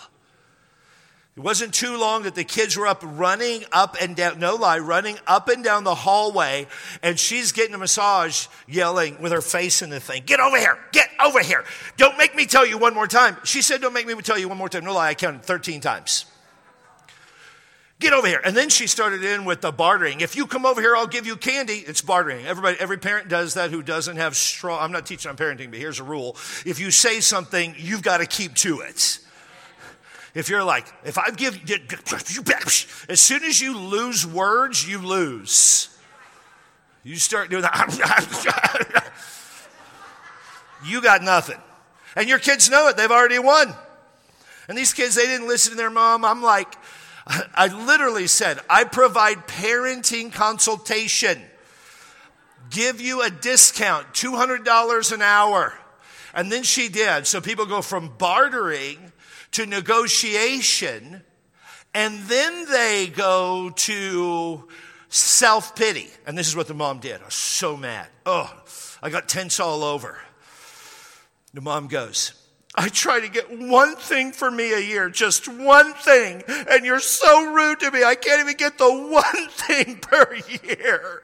It 1.36 1.42
wasn't 1.42 1.74
too 1.74 1.98
long 1.98 2.24
that 2.24 2.34
the 2.34 2.46
kids 2.46 2.78
were 2.78 2.88
up 2.88 3.02
running 3.04 3.66
up 3.74 3.98
and 4.00 4.16
down, 4.16 4.40
no 4.40 4.56
lie, 4.56 4.80
running 4.80 5.18
up 5.28 5.50
and 5.50 5.66
down 5.66 5.84
the 5.84 5.94
hallway, 5.94 6.68
and 7.04 7.20
she's 7.20 7.52
getting 7.52 7.76
a 7.76 7.78
massage, 7.78 8.48
yelling 8.70 9.22
with 9.22 9.34
her 9.34 9.42
face 9.42 9.82
in 9.82 9.90
the 9.90 10.00
thing, 10.00 10.24
Get 10.26 10.40
over 10.40 10.58
here, 10.58 10.80
get 10.94 11.10
over 11.22 11.42
here. 11.42 11.66
Don't 11.98 12.18
make 12.18 12.34
me 12.38 12.46
tell 12.46 12.66
you 12.66 12.78
one 12.78 12.94
more 12.94 13.06
time. 13.06 13.36
She 13.44 13.62
said, 13.62 13.82
Don't 13.82 13.92
make 13.92 14.08
me 14.08 14.16
tell 14.22 14.38
you 14.40 14.48
one 14.48 14.58
more 14.58 14.70
time. 14.70 14.86
No 14.86 14.94
lie, 14.94 15.10
I 15.10 15.14
counted 15.14 15.44
13 15.44 15.82
times. 15.82 16.26
Get 18.00 18.12
over 18.12 18.28
here. 18.28 18.42
And 18.44 18.56
then 18.56 18.70
she 18.70 18.88
started 18.88 19.24
in 19.24 19.46
with 19.46 19.62
the 19.62 19.72
bartering. 19.72 20.20
If 20.20 20.36
you 20.36 20.48
come 20.48 20.66
over 20.66 20.82
here, 20.82 20.96
I'll 20.96 21.08
give 21.08 21.26
you 21.26 21.38
candy. 21.38 21.84
It's 21.88 22.02
bartering. 22.02 22.46
Everybody, 22.46 22.78
every 22.80 22.98
parent 22.98 23.30
does 23.30 23.54
that 23.54 23.72
who 23.72 23.82
doesn't 23.82 24.18
have 24.18 24.36
straw. 24.36 24.84
I'm 24.84 24.92
not 24.92 25.06
teaching 25.06 25.30
on 25.30 25.38
parenting, 25.38 25.70
but 25.70 25.80
here's 25.80 26.00
a 26.00 26.04
rule. 26.04 26.36
If 26.66 26.80
you 26.80 26.92
say 26.92 27.22
something, 27.22 27.74
you've 27.78 28.02
got 28.02 28.18
to 28.18 28.26
keep 28.26 28.54
to 28.56 28.82
it. 28.82 29.20
If 30.34 30.50
you're 30.50 30.66
like, 30.66 30.86
if 31.06 31.18
I 31.18 31.32
give 31.32 31.58
as 33.08 33.22
soon 33.22 33.44
as 33.46 33.62
you 33.62 33.78
lose 33.78 34.28
words, 34.28 34.86
you 34.88 34.98
lose. 34.98 35.88
You 37.06 37.16
start 37.16 37.50
doing 37.50 37.62
that. 37.62 39.14
you 40.86 41.02
got 41.02 41.24
nothing. 41.24 41.62
And 42.18 42.28
your 42.28 42.40
kids 42.40 42.70
know 42.70 42.90
it. 42.90 42.98
They've 42.98 43.10
already 43.10 43.40
won. 43.40 43.74
And 44.68 44.78
these 44.78 44.94
kids, 44.94 45.16
they 45.16 45.26
didn't 45.26 45.48
listen 45.48 45.72
to 45.72 45.78
their 45.78 45.90
mom. 45.90 46.26
I'm 46.26 46.42
like, 46.42 46.76
I 47.28 47.68
literally 47.86 48.28
said, 48.28 48.60
I 48.70 48.84
provide 48.84 49.48
parenting 49.48 50.32
consultation. 50.32 51.42
Give 52.70 53.02
you 53.02 53.24
a 53.24 53.30
discount, 53.30 54.14
$200 54.14 55.12
an 55.12 55.22
hour. 55.22 55.74
And 56.34 56.52
then 56.52 56.64
she 56.64 56.90
did. 56.90 57.26
So 57.26 57.42
people 57.42 57.66
go 57.66 57.82
from 57.82 58.14
bartering 58.18 59.12
to 59.52 59.66
negotiation, 59.66 61.24
and 61.94 62.20
then 62.24 62.66
they 62.70 63.08
go 63.08 63.70
to 63.70 64.68
self 65.08 65.76
pity. 65.76 66.10
And 66.28 66.38
this 66.38 66.48
is 66.48 66.56
what 66.56 66.68
the 66.68 66.74
mom 66.74 67.00
did. 67.00 67.22
I 67.22 67.26
was 67.26 67.34
so 67.34 67.78
mad. 67.78 68.08
Oh, 68.26 68.52
I 69.02 69.10
got 69.10 69.30
tense 69.30 69.60
all 69.60 69.84
over. 69.84 70.20
The 71.54 71.62
mom 71.62 71.88
goes, 71.88 72.34
I 72.78 72.90
try 72.90 73.22
to 73.22 73.30
get 73.30 73.50
one 73.50 73.96
thing 73.96 74.34
for 74.34 74.52
me 74.52 74.74
a 74.74 74.80
year, 74.80 75.10
just 75.10 75.48
one 75.48 75.94
thing, 75.94 76.44
and 76.48 76.86
you're 76.86 77.00
so 77.00 77.54
rude 77.54 77.80
to 77.80 77.92
me. 77.92 78.04
I 78.04 78.16
can't 78.16 78.42
even 78.42 78.58
get 78.58 78.78
the 78.78 78.92
one 78.92 79.48
thing 79.50 79.98
per 79.98 80.38
year. 80.64 81.24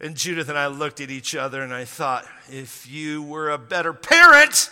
And 0.00 0.16
Judith 0.16 0.50
and 0.50 0.58
I 0.58 0.66
looked 0.66 1.00
at 1.00 1.10
each 1.10 1.34
other 1.34 1.62
and 1.62 1.72
I 1.72 1.86
thought, 1.86 2.26
if 2.50 2.86
you 2.86 3.22
were 3.22 3.50
a 3.50 3.58
better 3.58 3.94
parent, 3.94 4.70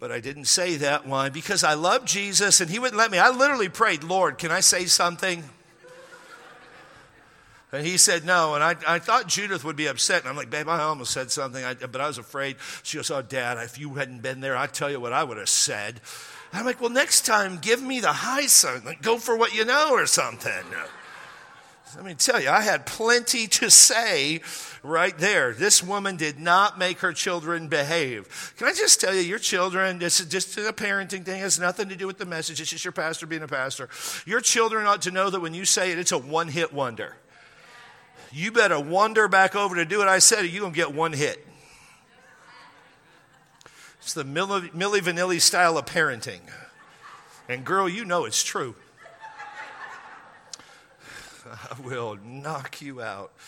but 0.00 0.10
I 0.10 0.18
didn't 0.18 0.46
say 0.46 0.76
that. 0.76 1.06
Why? 1.06 1.28
Because 1.28 1.62
I 1.62 1.74
love 1.74 2.04
Jesus 2.04 2.60
and 2.60 2.68
he 2.68 2.78
wouldn't 2.78 2.98
let 2.98 3.10
me. 3.10 3.18
I 3.18 3.30
literally 3.30 3.68
prayed, 3.68 4.02
Lord, 4.02 4.38
can 4.38 4.50
I 4.50 4.60
say 4.60 4.86
something? 4.86 5.44
And 7.74 7.84
he 7.84 7.96
said 7.96 8.24
no. 8.24 8.54
And 8.54 8.62
I, 8.62 8.76
I 8.86 8.98
thought 8.98 9.26
Judith 9.26 9.64
would 9.64 9.76
be 9.76 9.86
upset. 9.86 10.20
And 10.20 10.28
I'm 10.28 10.36
like, 10.36 10.50
babe, 10.50 10.68
I 10.68 10.80
almost 10.82 11.12
said 11.12 11.30
something, 11.30 11.64
I, 11.64 11.74
but 11.74 12.00
I 12.00 12.06
was 12.06 12.18
afraid. 12.18 12.56
She 12.82 12.98
goes, 12.98 13.10
oh, 13.10 13.20
Dad, 13.20 13.58
if 13.58 13.78
you 13.78 13.94
hadn't 13.94 14.22
been 14.22 14.40
there, 14.40 14.56
I'd 14.56 14.72
tell 14.72 14.90
you 14.90 15.00
what 15.00 15.12
I 15.12 15.24
would 15.24 15.38
have 15.38 15.48
said. 15.48 16.00
And 16.52 16.60
I'm 16.60 16.66
like, 16.66 16.80
well, 16.80 16.90
next 16.90 17.26
time, 17.26 17.58
give 17.58 17.82
me 17.82 17.98
the 17.98 18.12
high 18.12 18.46
sign. 18.46 18.84
Like, 18.84 19.02
go 19.02 19.18
for 19.18 19.36
what 19.36 19.54
you 19.54 19.64
know 19.64 19.90
or 19.90 20.06
something. 20.06 20.64
Let 21.96 22.04
me 22.04 22.14
tell 22.14 22.40
you, 22.40 22.48
I 22.48 22.60
had 22.60 22.86
plenty 22.86 23.46
to 23.46 23.70
say 23.70 24.40
right 24.82 25.16
there. 25.16 25.52
This 25.52 25.82
woman 25.82 26.16
did 26.16 26.38
not 26.38 26.78
make 26.78 26.98
her 27.00 27.12
children 27.12 27.68
behave. 27.68 28.54
Can 28.56 28.66
I 28.68 28.72
just 28.72 29.00
tell 29.00 29.14
you, 29.14 29.20
your 29.20 29.38
children, 29.38 29.98
this 29.98 30.20
is 30.20 30.26
just 30.26 30.56
a 30.58 30.72
parenting 30.72 31.24
thing, 31.24 31.38
it 31.38 31.42
has 31.42 31.58
nothing 31.58 31.88
to 31.88 31.96
do 31.96 32.06
with 32.06 32.18
the 32.18 32.24
message. 32.24 32.60
It's 32.60 32.70
just 32.70 32.84
your 32.84 32.92
pastor 32.92 33.26
being 33.26 33.42
a 33.42 33.48
pastor. 33.48 33.88
Your 34.26 34.40
children 34.40 34.86
ought 34.86 35.02
to 35.02 35.10
know 35.10 35.30
that 35.30 35.40
when 35.40 35.54
you 35.54 35.64
say 35.64 35.92
it, 35.92 35.98
it's 35.98 36.12
a 36.12 36.18
one 36.18 36.48
hit 36.48 36.72
wonder. 36.72 37.16
You 38.34 38.50
better 38.50 38.80
wander 38.80 39.28
back 39.28 39.54
over 39.54 39.76
to 39.76 39.84
do 39.84 39.98
what 39.98 40.08
I 40.08 40.18
said, 40.18 40.40
or 40.40 40.46
you're 40.46 40.62
going 40.62 40.72
to 40.72 40.76
get 40.76 40.92
one 40.92 41.12
hit. 41.12 41.46
It's 44.00 44.12
the 44.12 44.24
Milli, 44.24 44.72
Milli 44.72 44.98
Vanilli 44.98 45.40
style 45.40 45.78
of 45.78 45.86
parenting. 45.86 46.40
And 47.48 47.64
girl, 47.64 47.88
you 47.88 48.04
know 48.04 48.24
it's 48.24 48.42
true. 48.42 48.74
I 51.46 51.80
will 51.80 52.18
knock 52.24 52.82
you 52.82 53.00
out. 53.00 53.30
You 53.36 53.42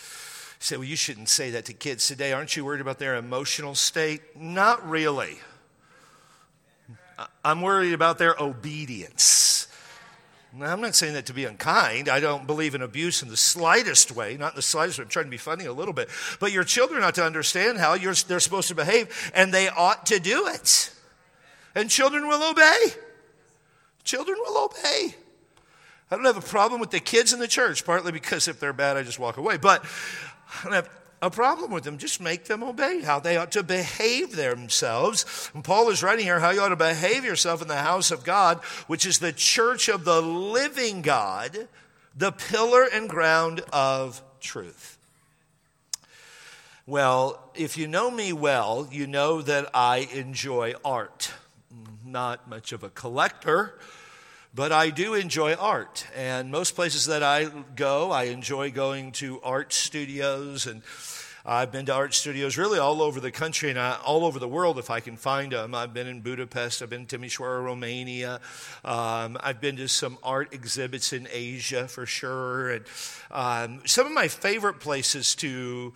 say, 0.59 0.77
well, 0.77 0.85
you 0.85 0.95
shouldn't 0.95 1.27
say 1.27 1.51
that 1.51 1.65
to 1.65 1.73
kids 1.73 2.07
today. 2.07 2.31
Aren't 2.31 2.55
you 2.55 2.63
worried 2.63 2.79
about 2.79 2.97
their 2.97 3.15
emotional 3.15 3.75
state? 3.75 4.21
Not 4.37 4.87
really. 4.87 5.37
I'm 7.43 7.61
worried 7.61 7.93
about 7.93 8.19
their 8.19 8.41
obedience. 8.41 9.67
Now, 10.57 10.73
I'm 10.73 10.81
not 10.81 10.95
saying 10.95 11.13
that 11.13 11.27
to 11.27 11.33
be 11.33 11.45
unkind. 11.45 12.09
I 12.09 12.19
don't 12.19 12.47
believe 12.47 12.73
in 12.73 12.81
abuse 12.81 13.21
in 13.21 13.29
the 13.29 13.37
slightest 13.37 14.11
way, 14.11 14.37
not 14.37 14.53
in 14.53 14.55
the 14.55 14.61
slightest 14.63 14.97
way. 14.97 15.03
I'm 15.03 15.09
trying 15.09 15.25
to 15.25 15.31
be 15.31 15.37
funny 15.37 15.65
a 15.65 15.73
little 15.73 15.93
bit. 15.93 16.09
But 16.39 16.51
your 16.51 16.63
children 16.63 17.03
ought 17.03 17.15
to 17.15 17.23
understand 17.23 17.77
how 17.77 17.95
they're 17.97 18.39
supposed 18.39 18.67
to 18.69 18.75
behave, 18.75 19.31
and 19.35 19.53
they 19.53 19.69
ought 19.69 20.07
to 20.07 20.19
do 20.19 20.47
it. 20.47 20.91
And 21.75 21.89
children 21.89 22.27
will 22.27 22.49
obey. 22.49 22.85
Children 24.03 24.39
will 24.45 24.65
obey. 24.65 25.15
I 26.09 26.15
don't 26.15 26.25
have 26.25 26.37
a 26.37 26.41
problem 26.41 26.79
with 26.79 26.91
the 26.91 27.01
kids 27.01 27.33
in 27.33 27.39
the 27.39 27.47
church, 27.47 27.85
partly 27.85 28.11
because 28.11 28.47
if 28.47 28.59
they're 28.59 28.73
bad, 28.73 28.97
I 28.97 29.03
just 29.03 29.19
walk 29.19 29.37
away. 29.37 29.57
But 29.57 29.85
I 30.59 30.63
don't 30.63 30.73
have 30.73 30.89
a 31.21 31.29
problem 31.29 31.71
with 31.71 31.83
them. 31.83 31.97
Just 31.97 32.21
make 32.21 32.45
them 32.45 32.63
obey 32.63 33.01
how 33.01 33.19
they 33.19 33.37
ought 33.37 33.51
to 33.53 33.63
behave 33.63 34.35
themselves. 34.35 35.51
And 35.53 35.63
Paul 35.63 35.89
is 35.89 36.03
writing 36.03 36.25
here 36.25 36.39
how 36.39 36.51
you 36.51 36.61
ought 36.61 36.69
to 36.69 36.75
behave 36.75 37.25
yourself 37.25 37.61
in 37.61 37.67
the 37.67 37.77
house 37.77 38.11
of 38.11 38.23
God, 38.23 38.59
which 38.87 39.05
is 39.05 39.19
the 39.19 39.33
church 39.33 39.89
of 39.89 40.05
the 40.05 40.21
living 40.21 41.01
God, 41.01 41.67
the 42.15 42.31
pillar 42.31 42.87
and 42.91 43.09
ground 43.09 43.61
of 43.73 44.21
truth. 44.39 44.97
Well, 46.85 47.51
if 47.53 47.77
you 47.77 47.87
know 47.87 48.09
me 48.09 48.31
well, 48.31 48.87
you 48.91 49.07
know 49.07 49.41
that 49.41 49.69
I 49.73 50.07
enjoy 50.13 50.75
art. 50.85 51.33
Not 52.05 52.47
much 52.49 52.71
of 52.71 52.83
a 52.83 52.89
collector 52.89 53.77
but 54.57 54.71
I 54.71 54.89
do 54.89 55.13
enjoy 55.13 55.53
art. 55.53 56.07
And 56.15 56.49
most 56.49 56.73
places 56.75 57.05
that 57.05 57.21
I 57.21 57.45
go, 57.75 58.09
I 58.09 58.23
enjoy 58.23 58.71
going 58.71 59.11
to 59.13 59.39
art 59.43 59.71
studios. 59.71 60.65
And 60.65 60.81
I've 61.45 61.71
been 61.71 61.85
to 61.85 61.93
art 61.93 62.15
studios 62.15 62.57
really 62.57 62.79
all 62.79 63.03
over 63.03 63.19
the 63.19 63.29
country 63.29 63.69
and 63.69 63.77
I, 63.77 63.99
all 64.03 64.25
over 64.25 64.39
the 64.39 64.47
world 64.47 64.79
if 64.79 64.89
I 64.89 64.99
can 64.99 65.15
find 65.15 65.51
them. 65.51 65.75
I've 65.75 65.93
been 65.93 66.07
in 66.07 66.21
Budapest, 66.21 66.81
I've 66.81 66.89
been 66.89 67.05
to 67.05 67.19
Timișoara, 67.19 67.63
Romania. 67.63 68.41
Um, 68.83 69.37
I've 69.41 69.61
been 69.61 69.77
to 69.77 69.87
some 69.87 70.17
art 70.23 70.51
exhibits 70.55 71.13
in 71.13 71.27
Asia 71.31 71.87
for 71.87 72.07
sure. 72.07 72.71
And 72.71 72.85
um, 73.29 73.81
some 73.85 74.07
of 74.07 74.11
my 74.11 74.27
favorite 74.27 74.79
places 74.79 75.35
to 75.35 75.93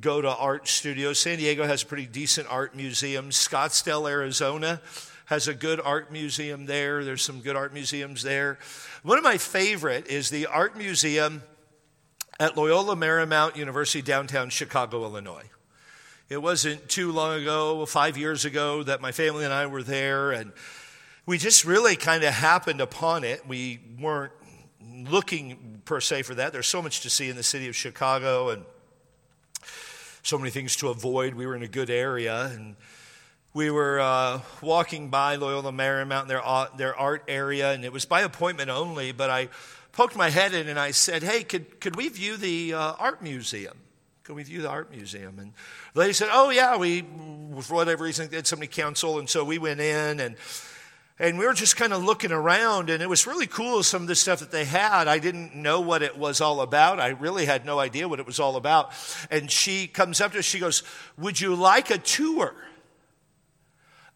go 0.00 0.20
to 0.20 0.28
art 0.32 0.68
studios, 0.68 1.18
San 1.18 1.38
Diego 1.38 1.66
has 1.66 1.82
a 1.82 1.86
pretty 1.86 2.06
decent 2.06 2.46
art 2.48 2.76
museum, 2.76 3.30
Scottsdale, 3.30 4.08
Arizona 4.08 4.80
has 5.26 5.48
a 5.48 5.54
good 5.54 5.80
art 5.80 6.12
museum 6.12 6.66
there. 6.66 7.04
There's 7.04 7.22
some 7.22 7.40
good 7.40 7.56
art 7.56 7.72
museums 7.72 8.22
there. 8.22 8.58
One 9.02 9.18
of 9.18 9.24
my 9.24 9.38
favorite 9.38 10.06
is 10.06 10.30
the 10.30 10.46
art 10.46 10.76
museum 10.76 11.42
at 12.38 12.56
Loyola 12.56 12.96
Marymount 12.96 13.56
University, 13.56 14.02
downtown 14.02 14.50
Chicago, 14.50 15.04
Illinois. 15.04 15.48
It 16.28 16.42
wasn't 16.42 16.88
too 16.88 17.12
long 17.12 17.40
ago, 17.40 17.84
five 17.86 18.16
years 18.16 18.44
ago, 18.44 18.82
that 18.82 19.00
my 19.00 19.12
family 19.12 19.44
and 19.44 19.52
I 19.52 19.66
were 19.66 19.82
there, 19.82 20.32
and 20.32 20.52
we 21.26 21.38
just 21.38 21.64
really 21.64 21.96
kind 21.96 22.24
of 22.24 22.32
happened 22.32 22.80
upon 22.80 23.24
it. 23.24 23.46
We 23.46 23.80
weren't 24.00 24.32
looking 24.82 25.82
per 25.84 26.00
se 26.00 26.22
for 26.22 26.34
that. 26.34 26.52
There's 26.52 26.66
so 26.66 26.82
much 26.82 27.00
to 27.02 27.10
see 27.10 27.28
in 27.28 27.36
the 27.36 27.42
city 27.42 27.68
of 27.68 27.76
Chicago 27.76 28.50
and 28.50 28.64
so 30.22 30.38
many 30.38 30.50
things 30.50 30.76
to 30.76 30.88
avoid. 30.88 31.34
We 31.34 31.46
were 31.46 31.54
in 31.54 31.62
a 31.62 31.68
good 31.68 31.90
area, 31.90 32.46
and 32.46 32.76
we 33.54 33.70
were 33.70 34.00
uh, 34.00 34.40
walking 34.60 35.10
by 35.10 35.36
Loyola 35.36 35.70
Marymount, 35.70 36.26
their, 36.26 36.42
their 36.76 36.94
art 36.96 37.22
area, 37.28 37.72
and 37.72 37.84
it 37.84 37.92
was 37.92 38.04
by 38.04 38.22
appointment 38.22 38.68
only, 38.68 39.12
but 39.12 39.30
I 39.30 39.48
poked 39.92 40.16
my 40.16 40.28
head 40.28 40.52
in 40.54 40.68
and 40.68 40.78
I 40.78 40.90
said, 40.90 41.22
Hey, 41.22 41.44
could, 41.44 41.80
could 41.80 41.94
we 41.94 42.08
view 42.08 42.36
the 42.36 42.74
uh, 42.74 42.94
art 42.98 43.22
museum? 43.22 43.78
Could 44.24 44.34
we 44.34 44.42
view 44.42 44.60
the 44.60 44.68
art 44.68 44.90
museum? 44.90 45.38
And 45.38 45.52
the 45.92 46.00
lady 46.00 46.12
said, 46.14 46.30
Oh, 46.32 46.50
yeah, 46.50 46.76
we, 46.76 47.02
for 47.62 47.74
whatever 47.74 48.02
reason, 48.02 48.28
they 48.28 48.36
had 48.36 48.46
somebody 48.48 48.66
counsel, 48.66 49.20
and 49.20 49.30
so 49.30 49.44
we 49.44 49.58
went 49.58 49.80
in 49.80 50.18
and 50.18 50.36
and 51.16 51.38
we 51.38 51.46
were 51.46 51.54
just 51.54 51.76
kind 51.76 51.92
of 51.92 52.02
looking 52.02 52.32
around, 52.32 52.90
and 52.90 53.00
it 53.00 53.08
was 53.08 53.24
really 53.24 53.46
cool 53.46 53.84
some 53.84 54.02
of 54.02 54.08
the 54.08 54.16
stuff 54.16 54.40
that 54.40 54.50
they 54.50 54.64
had. 54.64 55.06
I 55.06 55.20
didn't 55.20 55.54
know 55.54 55.80
what 55.80 56.02
it 56.02 56.18
was 56.18 56.40
all 56.40 56.60
about. 56.60 56.98
I 56.98 57.10
really 57.10 57.44
had 57.44 57.64
no 57.64 57.78
idea 57.78 58.08
what 58.08 58.18
it 58.18 58.26
was 58.26 58.40
all 58.40 58.56
about. 58.56 58.90
And 59.30 59.48
she 59.48 59.86
comes 59.86 60.20
up 60.20 60.32
to 60.32 60.40
us, 60.40 60.44
she 60.44 60.58
goes, 60.58 60.82
Would 61.16 61.40
you 61.40 61.54
like 61.54 61.90
a 61.90 61.98
tour? 61.98 62.56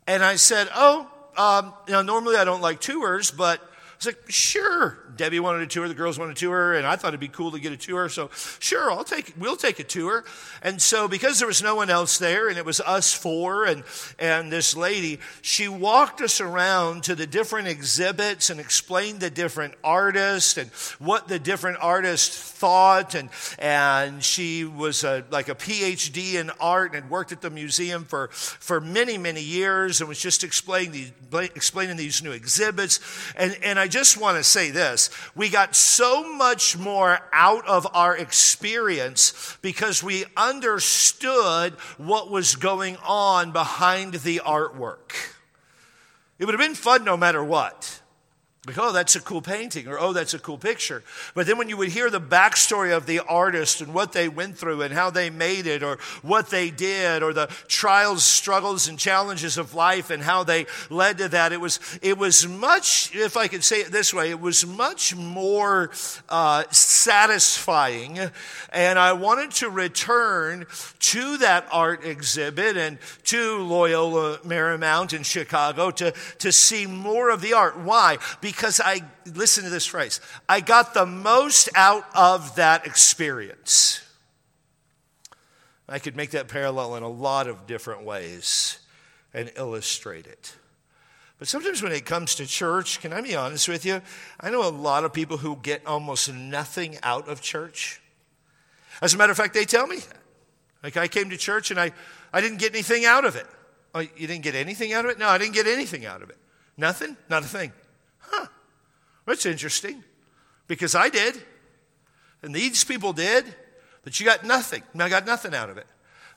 And 0.09 0.25
I 0.25 0.37
said, 0.37 0.69
Oh, 0.75 1.07
um, 1.37 1.75
you 1.87 1.93
know, 1.93 2.01
normally 2.01 2.37
I 2.37 2.45
don't 2.45 2.63
like 2.63 2.81
tours, 2.81 3.31
but 3.31 3.61
I 3.61 3.97
was 3.99 4.07
like, 4.07 4.25
Sure. 4.29 4.99
Debbie 5.19 5.41
wanted 5.41 5.63
a 5.63 5.67
tour, 5.67 5.89
the 5.89 5.95
girls 5.95 6.19
wanted 6.19 6.33
a 6.37 6.41
tour, 6.41 6.75
and 6.75 6.87
I 6.87 6.97
thought 6.97 7.09
it'd 7.09 7.21
be 7.21 7.29
cool 7.29 7.51
to 7.51 7.59
get 7.59 7.73
a 7.73 7.77
tour. 7.77 8.09
So, 8.09 8.31
sure, 8.61 8.91
I'll 8.91 9.05
take, 9.05 9.35
we'll 9.37 9.57
take 9.57 9.79
a 9.81 9.85
tour. 9.85 10.25
And 10.63 10.81
so, 10.81 11.09
because 11.09 11.39
there 11.39 11.49
was 11.49 11.63
no 11.63 11.75
one 11.75 11.91
else 11.91 12.19
there, 12.19 12.49
and 12.49 12.57
it 12.57 12.65
was 12.65 12.81
us 12.81 13.13
four 13.13 13.65
and, 13.65 13.83
and 14.19 14.53
this 14.53 14.77
lady, 14.77 15.19
she 15.43 15.69
walked 15.69 16.21
us 16.21 16.41
around 16.41 17.03
to 17.05 17.15
the 17.15 17.27
different 17.27 17.69
exhibits 17.69 18.49
and 18.49 18.61
explained 18.61 19.21
the 19.21 19.31
different 19.31 19.75
artists 19.83 20.57
and 20.57 20.71
what 20.99 21.29
the 21.29 21.39
different 21.39 21.79
artists 21.81 22.39
thought. 22.53 23.15
And, 23.15 23.29
and 23.59 24.23
she 24.23 24.65
was 24.65 25.03
a, 25.05 25.25
like 25.31 25.49
a 25.49 25.55
PhD 25.55 26.35
in 26.35 26.51
art 26.61 26.95
and 26.95 27.03
had 27.03 27.11
worked 27.11 27.33
at 27.33 27.41
the 27.41 27.51
museum 27.51 28.05
for, 28.05 28.29
for 28.29 28.81
many, 28.81 29.19
many 29.19 29.43
years 29.43 30.01
and 30.01 30.09
was 30.09 30.21
just 30.21 30.45
explaining 30.45 30.93
these, 30.93 31.13
explaining 31.55 31.97
these 31.97 32.23
new 32.23 32.33
exhibits. 32.33 33.01
And, 33.37 33.57
and 33.63 33.79
I 33.79 33.89
just 33.89 34.17
want 34.17 34.37
to 34.37 34.45
say 34.45 34.71
this 34.71 35.08
we 35.35 35.49
got 35.49 35.75
so 35.75 36.33
much 36.33 36.77
more 36.77 37.21
out 37.33 37.67
of 37.67 37.87
our 37.95 38.17
experience 38.17 39.57
because 39.63 40.03
we 40.03 40.25
understood 40.37 41.75
what 41.97 42.31
was 42.31 42.57
going 42.57 42.97
on 43.07 43.53
behind 43.53 44.15
the 44.15 44.41
artwork. 44.45 45.13
It 46.39 46.45
would 46.45 46.55
have 46.55 46.61
been 46.61 46.75
fun 46.75 47.05
no 47.05 47.17
matter 47.17 47.43
what. 47.43 48.01
Like, 48.69 48.77
oh, 48.77 48.93
that's 48.93 49.17
a 49.17 49.21
cool 49.21 49.41
painting, 49.41 49.89
or 49.89 49.99
oh, 49.99 50.13
that's 50.13 50.35
a 50.35 50.39
cool 50.39 50.59
picture. 50.59 51.03
But 51.35 51.47
then 51.47 51.57
when 51.57 51.71
you 51.71 51.79
would 51.79 51.89
hear 51.89 52.11
the 52.11 52.21
backstory 52.21 52.95
of 52.95 53.07
the 53.07 53.21
artist 53.21 53.81
and 53.81 53.95
what 53.95 54.13
they 54.13 54.29
went 54.29 54.59
through 54.59 54.83
and 54.83 54.93
how 54.93 55.09
they 55.09 55.31
made 55.31 55.67
it, 55.67 55.83
or 55.83 55.97
what 56.21 56.51
they 56.51 56.69
did, 56.71 57.23
or 57.23 57.33
the 57.33 57.47
trials, 57.67 58.25
struggles, 58.25 58.87
and 58.87 58.99
challenges 58.99 59.57
of 59.57 59.73
life 59.73 60.11
and 60.11 60.23
how 60.23 60.45
they 60.45 60.67
led 60.91 61.17
to 61.17 61.29
that, 61.31 61.53
it 61.53 61.63
was, 61.63 61.81
it 62.03 62.19
was 62.19 62.47
much, 62.47 63.17
if 63.17 63.39
I 63.39 63.49
could 63.49 63.65
say 63.65 63.81
it 63.81 63.91
this 63.91 64.13
way, 64.13 64.29
it 64.29 64.39
was 64.39 64.67
much 64.67 65.17
more 65.17 65.91
uh, 66.29 66.65
satisfying. 66.71 68.19
And 68.69 68.99
I 68.99 69.15
wanted 69.15 69.53
to 69.53 69.71
return 69.71 70.67
to 70.99 71.39
that 71.39 71.67
art 71.73 72.05
exhibit 72.05 72.77
and 72.77 72.99
to 73.25 73.63
Loyola 73.63 74.41
Marymount 74.45 75.15
in 75.15 75.23
Chicago 75.23 75.91
to, 75.93 76.13
to 76.41 76.53
see 76.53 76.85
more 76.85 77.31
of 77.31 77.41
the 77.41 77.55
art. 77.55 77.79
Why? 77.79 78.19
Because 78.43 78.58
because 78.59 78.81
I, 78.81 79.03
listen 79.25 79.63
to 79.63 79.71
this 79.71 79.87
phrase, 79.87 80.21
I 80.49 80.59
got 80.59 80.93
the 80.93 81.07
most 81.07 81.69
out 81.77 82.05
of 82.13 82.57
that 82.57 82.89
experience. 82.89 84.05
I 85.89 86.01
could 86.01 86.17
make 86.17 86.33
that 86.33 86.49
parallel 86.49 86.97
in 86.97 87.05
a 87.05 87.09
lot 87.09 87.47
of 87.47 87.69
different 87.69 88.03
ways 88.03 88.81
and 89.33 89.53
illustrate 89.55 90.27
it. 90.27 90.57
But 91.39 91.47
sometimes 91.47 91.85
when 91.85 91.93
it 91.93 92.05
comes 92.05 92.35
to 92.35 92.47
church, 92.47 93.01
can 93.01 93.13
I 93.13 93.21
be 93.21 93.37
honest 93.37 93.69
with 93.69 93.87
you? 93.87 94.03
I 94.41 94.51
know 94.51 94.69
a 94.69 94.75
lot 94.75 95.05
of 95.05 95.13
people 95.13 95.37
who 95.37 95.55
get 95.63 95.87
almost 95.87 96.33
nothing 96.33 96.99
out 97.05 97.29
of 97.29 97.41
church. 97.41 98.01
As 99.01 99.15
a 99.15 99.19
matter 99.19 99.31
of 99.31 99.37
fact, 99.37 99.55
they 99.55 99.65
tell 99.65 99.87
me 99.87 99.99
Like 100.83 100.97
I 100.97 101.07
came 101.07 101.31
to 101.31 101.37
church 101.37 101.71
and 101.71 101.79
I, 101.79 101.93
I 102.33 102.41
didn't 102.41 102.59
get 102.59 102.73
anything 102.73 103.05
out 103.05 103.25
of 103.25 103.37
it. 103.37 103.47
Oh, 103.95 104.01
you 104.01 104.27
didn't 104.27 104.43
get 104.43 104.57
anything 104.57 104.93
out 104.93 105.05
of 105.05 105.13
it? 105.13 105.19
No, 105.21 105.29
I 105.29 105.39
didn't 105.39 105.55
get 105.55 105.69
anything 105.69 106.05
out 106.07 106.23
of 106.23 106.31
it. 106.31 106.39
Nothing? 106.77 107.17
Not 107.29 107.45
a 107.45 107.47
thing. 107.47 107.73
That's 109.29 109.45
interesting 109.45 110.03
because 110.69 110.95
I 110.95 111.11
did, 111.11 111.39
and 112.43 112.55
these 112.55 112.83
people 112.83 113.13
did, 113.13 113.45
but 114.03 114.19
you 114.19 114.25
got 114.25 114.43
nothing. 114.43 114.83
I 114.99 115.11
got 115.11 115.27
nothing 115.27 115.55
out 115.55 115.69
of 115.69 115.77
it. 115.77 115.87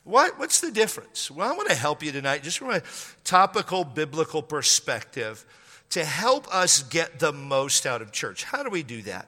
What, 0.04 0.38
what's 0.38 0.60
the 0.60 0.72
difference? 0.72 1.32
Well, 1.32 1.50
I 1.50 1.56
want 1.56 1.70
to 1.70 1.76
help 1.76 2.04
you 2.04 2.12
tonight, 2.12 2.44
just 2.44 2.58
from 2.58 2.72
a 2.72 2.82
topical 3.24 3.86
biblical 3.86 4.42
perspective, 4.42 5.46
to 5.92 6.04
help 6.04 6.54
us 6.54 6.84
get 6.84 7.20
the 7.20 7.32
most 7.32 7.86
out 7.86 8.02
of 8.02 8.12
church. 8.12 8.44
How 8.44 8.62
do 8.62 8.70
we 8.70 8.84
do 8.84 9.02
that? 9.04 9.26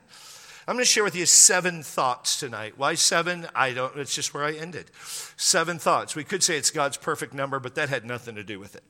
I'm 0.68 0.76
going 0.76 0.84
to 0.84 0.90
share 0.90 1.06
with 1.06 1.16
you 1.16 1.26
seven 1.26 1.84
thoughts 1.84 2.40
tonight. 2.40 2.74
Why 2.76 2.96
seven? 2.96 3.48
I 3.56 3.72
don't, 3.72 3.96
it's 3.98 4.14
just 4.14 4.34
where 4.34 4.44
I 4.44 4.54
ended. 4.54 4.92
Seven 5.38 5.80
thoughts. 5.80 6.18
We 6.18 6.26
could 6.26 6.44
say 6.44 6.58
it's 6.58 6.70
God's 6.70 6.98
perfect 6.98 7.34
number, 7.34 7.62
but 7.62 7.76
that 7.76 7.88
had 7.88 8.04
nothing 8.04 8.36
to 8.36 8.44
do 8.44 8.60
with 8.60 8.76
it. 8.76 8.84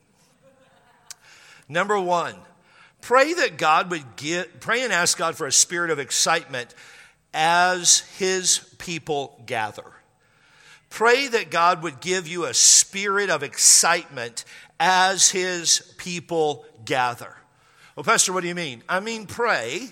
Number 1.70 2.00
one, 2.00 2.36
pray 3.04 3.34
that 3.34 3.58
God 3.58 3.92
would 3.92 4.16
get, 4.16 4.62
pray 4.62 4.82
and 4.84 4.94
ask 4.94 5.18
God 5.18 5.36
for 5.36 5.46
a 5.46 5.52
spirit 5.52 5.92
of 5.92 6.00
excitement 6.00 6.74
as 7.34 8.00
his 8.18 8.60
people 8.78 9.42
gather. 9.46 9.84
Pray 10.90 11.28
that 11.28 11.52
God 11.52 11.84
would 11.84 12.00
give 12.00 12.28
you 12.28 12.46
a 12.46 12.54
spirit 12.54 13.30
of 13.30 13.44
excitement 13.44 14.46
as 14.80 15.30
his 15.30 15.94
people 15.98 16.66
gather. 16.86 17.36
Well, 17.96 18.06
Pastor, 18.06 18.32
what 18.32 18.42
do 18.42 18.48
you 18.48 18.56
mean? 18.56 18.84
I 18.88 19.02
mean, 19.02 19.26
pray 19.26 19.90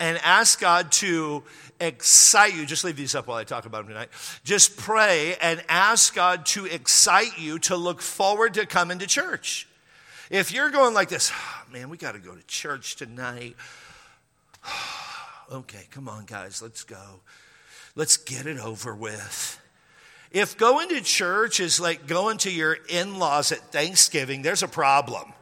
and 0.00 0.18
ask 0.24 0.58
God 0.58 0.90
to 0.92 1.42
excite 1.80 2.54
you. 2.54 2.64
Just 2.64 2.82
leave 2.82 2.96
these 2.96 3.14
up 3.14 3.26
while 3.26 3.36
I 3.36 3.44
talk 3.44 3.66
about 3.66 3.82
them 3.82 3.88
tonight. 3.88 4.08
Just 4.42 4.78
pray 4.78 5.36
and 5.42 5.62
ask 5.68 6.14
God 6.14 6.46
to 6.46 6.64
excite 6.64 7.38
you 7.38 7.58
to 7.60 7.76
look 7.76 8.00
forward 8.00 8.54
to 8.54 8.64
coming 8.64 9.00
to 9.00 9.06
church. 9.06 9.68
If 10.30 10.52
you're 10.52 10.70
going 10.70 10.94
like 10.94 11.08
this, 11.08 11.32
oh, 11.34 11.72
man, 11.72 11.88
we 11.88 11.96
got 11.96 12.12
to 12.12 12.18
go 12.18 12.34
to 12.34 12.42
church 12.46 12.96
tonight. 12.96 13.56
okay, 15.52 15.86
come 15.90 16.08
on, 16.08 16.24
guys, 16.26 16.60
let's 16.60 16.84
go. 16.84 17.20
Let's 17.94 18.16
get 18.16 18.46
it 18.46 18.58
over 18.58 18.94
with. 18.94 19.60
If 20.30 20.58
going 20.58 20.90
to 20.90 21.00
church 21.00 21.58
is 21.58 21.80
like 21.80 22.06
going 22.06 22.38
to 22.38 22.50
your 22.50 22.76
in 22.88 23.18
laws 23.18 23.50
at 23.52 23.58
Thanksgiving, 23.72 24.42
there's 24.42 24.62
a 24.62 24.68
problem. 24.68 25.32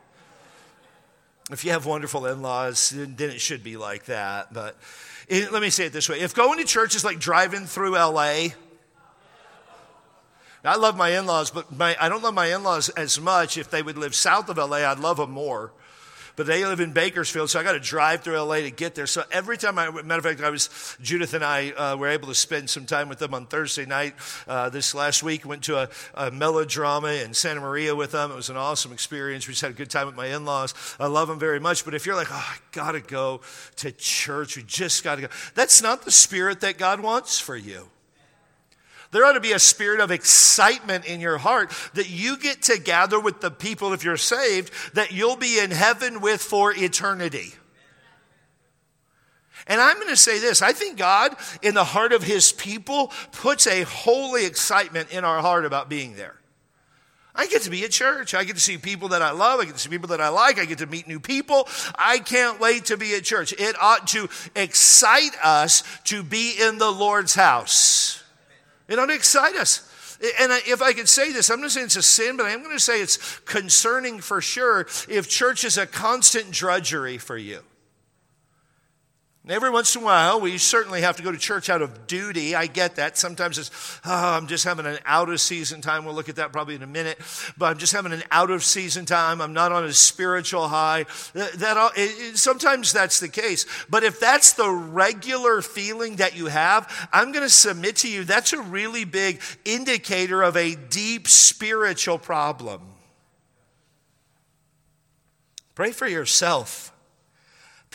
If 1.51 1.65
you 1.65 1.73
have 1.73 1.87
wonderful 1.87 2.27
in 2.27 2.43
laws, 2.43 2.91
then 2.91 3.17
it 3.19 3.41
should 3.41 3.65
be 3.65 3.77
like 3.77 4.07
that. 4.07 4.53
But 4.53 4.77
it, 5.29 5.53
let 5.53 5.63
me 5.63 5.71
say 5.71 5.87
it 5.87 5.93
this 5.93 6.09
way 6.09 6.21
if 6.21 6.35
going 6.35 6.59
to 6.59 6.65
church 6.65 6.95
is 6.95 7.05
like 7.05 7.19
driving 7.19 7.67
through 7.67 7.93
LA, 7.93 8.49
I 10.67 10.77
love 10.77 10.97
my 10.97 11.19
in 11.19 11.27
laws, 11.27 11.51
but 11.51 11.71
my, 11.77 11.97
I 12.01 12.09
don't 12.09 12.23
love 12.23 12.35
my 12.35 12.55
in 12.55 12.63
laws 12.63 12.89
as 12.91 13.21
much. 13.21 13.59
If 13.59 13.71
they 13.71 13.83
would 13.83 13.99
live 13.99 14.15
south 14.15 14.49
of 14.49 14.57
LA, 14.57 14.79
I'd 14.79 14.99
love 14.99 15.17
them 15.19 15.31
more 15.31 15.73
but 16.37 16.47
they 16.47 16.65
live 16.67 16.81
in 16.81 16.93
Bakersfield, 16.93 17.49
so 17.49 17.59
I 17.59 17.63
got 17.63 17.73
to 17.73 17.81
drive 17.81 18.23
through 18.23 18.39
LA 18.39 18.57
to 18.57 18.71
get 18.71 18.95
there. 18.95 19.07
So 19.07 19.25
every 19.33 19.57
time 19.57 19.79
I, 19.79 19.91
matter 19.91 20.19
of 20.19 20.25
fact, 20.25 20.43
I 20.43 20.51
was, 20.51 20.97
Judith 21.01 21.33
and 21.33 21.43
I 21.43 21.71
uh, 21.71 21.97
were 21.97 22.09
able 22.09 22.29
to 22.29 22.35
spend 22.35 22.69
some 22.69 22.85
time 22.85 23.09
with 23.09 23.19
them 23.19 23.33
on 23.33 23.47
Thursday 23.47 23.87
night 23.87 24.15
uh, 24.47 24.69
this 24.69 24.95
last 24.95 25.23
week. 25.23 25.47
Went 25.47 25.65
to 25.65 25.79
a, 25.79 25.89
a, 26.15 26.31
melodrama 26.31 27.09
in 27.09 27.33
Santa 27.33 27.61
Maria 27.61 27.97
with 27.97 28.13
them. 28.13 28.31
It 28.31 28.37
was 28.37 28.51
an 28.51 28.57
awesome 28.59 28.93
experience. 28.93 29.49
We 29.49 29.53
just 29.53 29.63
had 29.63 29.71
a 29.71 29.75
good 29.75 29.91
time 29.91 30.07
with 30.07 30.15
my 30.15 30.27
in 30.27 30.45
laws. 30.45 30.75
I 31.01 31.07
love 31.07 31.29
them 31.29 31.39
very 31.39 31.59
much. 31.59 31.85
But 31.87 31.95
if 31.95 32.05
you're 32.05 32.17
like, 32.17 32.31
oh, 32.31 32.35
I 32.35 32.57
got 32.73 32.93
to 32.93 33.01
go 33.01 33.41
to 33.77 33.91
church, 33.93 34.57
we 34.57 34.63
just 34.63 35.03
got 35.03 35.15
to 35.15 35.23
go, 35.23 35.29
that's 35.55 35.83
not 35.83 36.05
the 36.05 36.11
spirit 36.11 36.61
that 36.61 36.77
God 36.77 37.01
wants 37.01 37.41
for 37.41 37.57
you. 37.57 37.89
There 39.13 39.25
ought 39.25 39.33
to 39.33 39.41
be 39.41 39.53
a 39.53 39.59
spirit 39.59 40.01
of 40.01 40.11
excitement 40.11 41.05
in 41.07 41.21
your 41.21 41.39
heart 41.39 41.73
that 41.95 42.11
you 42.11 42.37
get 42.39 42.63
to 42.63 42.79
gather 42.79 43.21
with 43.21 43.41
the 43.41 43.51
people, 43.51 43.93
if 43.93 44.05
you're 44.05 44.17
saved, 44.17 44.73
that 44.95 45.13
you'll 45.13 45.37
be 45.37 45.59
in 45.59 45.71
heaven 45.71 46.21
with 46.21 46.43
for 46.43 46.73
eternity. 46.75 47.53
And 49.69 49.81
I'm 49.81 49.97
going 49.97 50.09
to 50.09 50.17
say 50.17 50.39
this 50.39 50.63
I 50.63 50.73
think 50.73 50.97
God, 50.97 51.37
in 51.63 51.75
the 51.75 51.85
heart 51.85 52.13
of 52.13 52.23
his 52.23 52.53
people, 52.53 53.13
puts 53.33 53.67
a 53.67 53.83
holy 53.83 54.47
excitement 54.47 55.11
in 55.13 55.25
our 55.25 55.41
heart 55.41 55.65
about 55.65 55.89
being 55.89 56.15
there. 56.15 56.37
I 57.37 57.47
get 57.47 57.63
to 57.63 57.71
be 57.71 57.85
at 57.85 57.91
church. 57.91 58.35
I 58.35 58.45
get 58.45 58.55
to 58.55 58.63
see 58.63 58.79
people 58.79 59.09
that 59.09 59.21
I 59.21 59.33
love. 59.33 59.61
I 59.61 59.67
get 59.67 59.75
to 59.75 59.81
see 59.81 59.91
people 59.91 60.09
that 60.09 60.23
I 60.23 60.31
like. 60.31 60.59
I 60.59 60.65
get 60.65 60.79
to 60.79 60.87
meet 60.87 61.07
new 61.07 61.21
people. 61.21 61.69
I 61.95 62.19
can't 62.19 62.59
wait 62.59 62.87
to 62.87 62.97
be 62.97 63.15
at 63.15 63.25
church. 63.25 63.53
It 63.59 63.77
ought 63.79 64.07
to 64.09 64.29
excite 64.55 65.37
us 65.43 65.83
to 66.05 66.23
be 66.23 66.55
in 66.59 66.79
the 66.79 66.91
Lord's 66.91 67.35
house. 67.35 68.23
It 68.89 68.99
ought 68.99 69.07
to 69.07 69.15
excite 69.15 69.57
us. 69.57 69.93
And 70.41 70.51
if 70.67 70.81
I 70.81 70.93
could 70.93 71.09
say 71.09 71.33
this, 71.33 71.51
I'm 71.51 71.61
not 71.61 71.71
saying 71.71 71.87
it's 71.87 71.97
a 71.97 72.03
sin, 72.03 72.37
but 72.37 72.47
I'm 72.47 72.63
going 72.63 72.75
to 72.75 72.81
say 72.81 73.03
it's 73.03 73.39
concerning 73.41 74.21
for 74.21 74.41
sure 74.41 74.87
if 75.09 75.29
church 75.29 75.65
is 75.65 75.77
a 75.77 75.87
constant 75.87 76.51
drudgery 76.51 77.19
for 77.19 77.37
you. 77.37 77.61
Every 79.49 79.71
once 79.71 79.95
in 79.95 80.03
a 80.03 80.05
while, 80.05 80.41
we 80.41 80.59
certainly 80.59 81.03
have 81.03 81.19
to 81.19 81.23
go 81.23 81.31
to 81.31 81.39
church 81.39 81.71
out 81.71 81.81
of 81.81 82.09
duty. 82.09 82.57
I 82.57 82.67
get 82.67 82.97
that. 82.97 83.17
Sometimes 83.17 83.59
it's, 83.59 84.01
oh, 84.05 84.11
I'm 84.13 84.49
just 84.49 84.65
having 84.65 84.87
an 84.87 84.99
out 85.05 85.29
of 85.29 85.41
season 85.41 85.81
time. 85.81 86.05
We'll 86.05 86.15
look 86.15 86.29
at 86.29 86.35
that 86.37 86.51
probably 86.53 86.75
in 86.75 86.83
a 86.83 86.87
minute. 86.89 87.17
But 87.57 87.67
I'm 87.67 87.79
just 87.79 87.93
having 87.93 88.13
an 88.13 88.25
out 88.33 88.51
of 88.51 88.65
season 88.65 89.05
time. 89.05 89.41
I'm 89.41 89.53
not 89.53 89.71
on 89.71 89.85
a 89.85 89.93
spiritual 89.93 90.67
high. 90.67 91.05
That, 91.35 91.53
that 91.53 91.93
it, 91.95 92.37
sometimes 92.37 92.93
that's 92.93 93.21
the 93.21 93.29
case. 93.29 93.67
But 93.89 94.03
if 94.03 94.19
that's 94.19 94.55
the 94.55 94.69
regular 94.69 95.63
feeling 95.63 96.17
that 96.17 96.37
you 96.37 96.47
have, 96.47 97.09
I'm 97.13 97.31
going 97.31 97.45
to 97.45 97.51
submit 97.51 97.97
to 97.97 98.11
you 98.11 98.25
that's 98.25 98.53
a 98.53 98.61
really 98.61 99.05
big 99.05 99.41
indicator 99.65 100.43
of 100.43 100.57
a 100.57 100.75
deep 100.75 101.29
spiritual 101.29 102.19
problem. 102.19 102.81
Pray 105.77 105.93
for 105.93 106.09
yourself. 106.09 106.93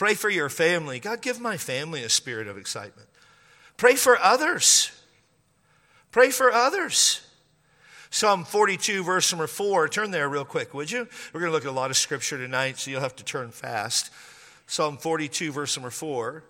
Pray 0.01 0.15
for 0.15 0.31
your 0.31 0.49
family. 0.49 0.99
God, 0.99 1.21
give 1.21 1.39
my 1.39 1.57
family 1.57 2.01
a 2.01 2.09
spirit 2.09 2.47
of 2.47 2.57
excitement. 2.57 3.07
Pray 3.77 3.93
for 3.93 4.17
others. 4.17 4.91
Pray 6.09 6.31
for 6.31 6.51
others. 6.51 7.21
Psalm 8.09 8.43
42, 8.43 9.03
verse 9.03 9.31
number 9.31 9.45
4. 9.45 9.87
Turn 9.89 10.09
there 10.09 10.27
real 10.27 10.43
quick, 10.43 10.73
would 10.73 10.89
you? 10.89 11.07
We're 11.31 11.39
going 11.41 11.51
to 11.51 11.55
look 11.55 11.65
at 11.65 11.69
a 11.69 11.71
lot 11.71 11.91
of 11.91 11.97
scripture 11.97 12.39
tonight, 12.39 12.79
so 12.79 12.89
you'll 12.89 13.01
have 13.01 13.15
to 13.17 13.23
turn 13.23 13.51
fast. 13.51 14.09
Psalm 14.65 14.97
42, 14.97 15.51
verse 15.51 15.77
number 15.77 15.91
4. 15.91 16.43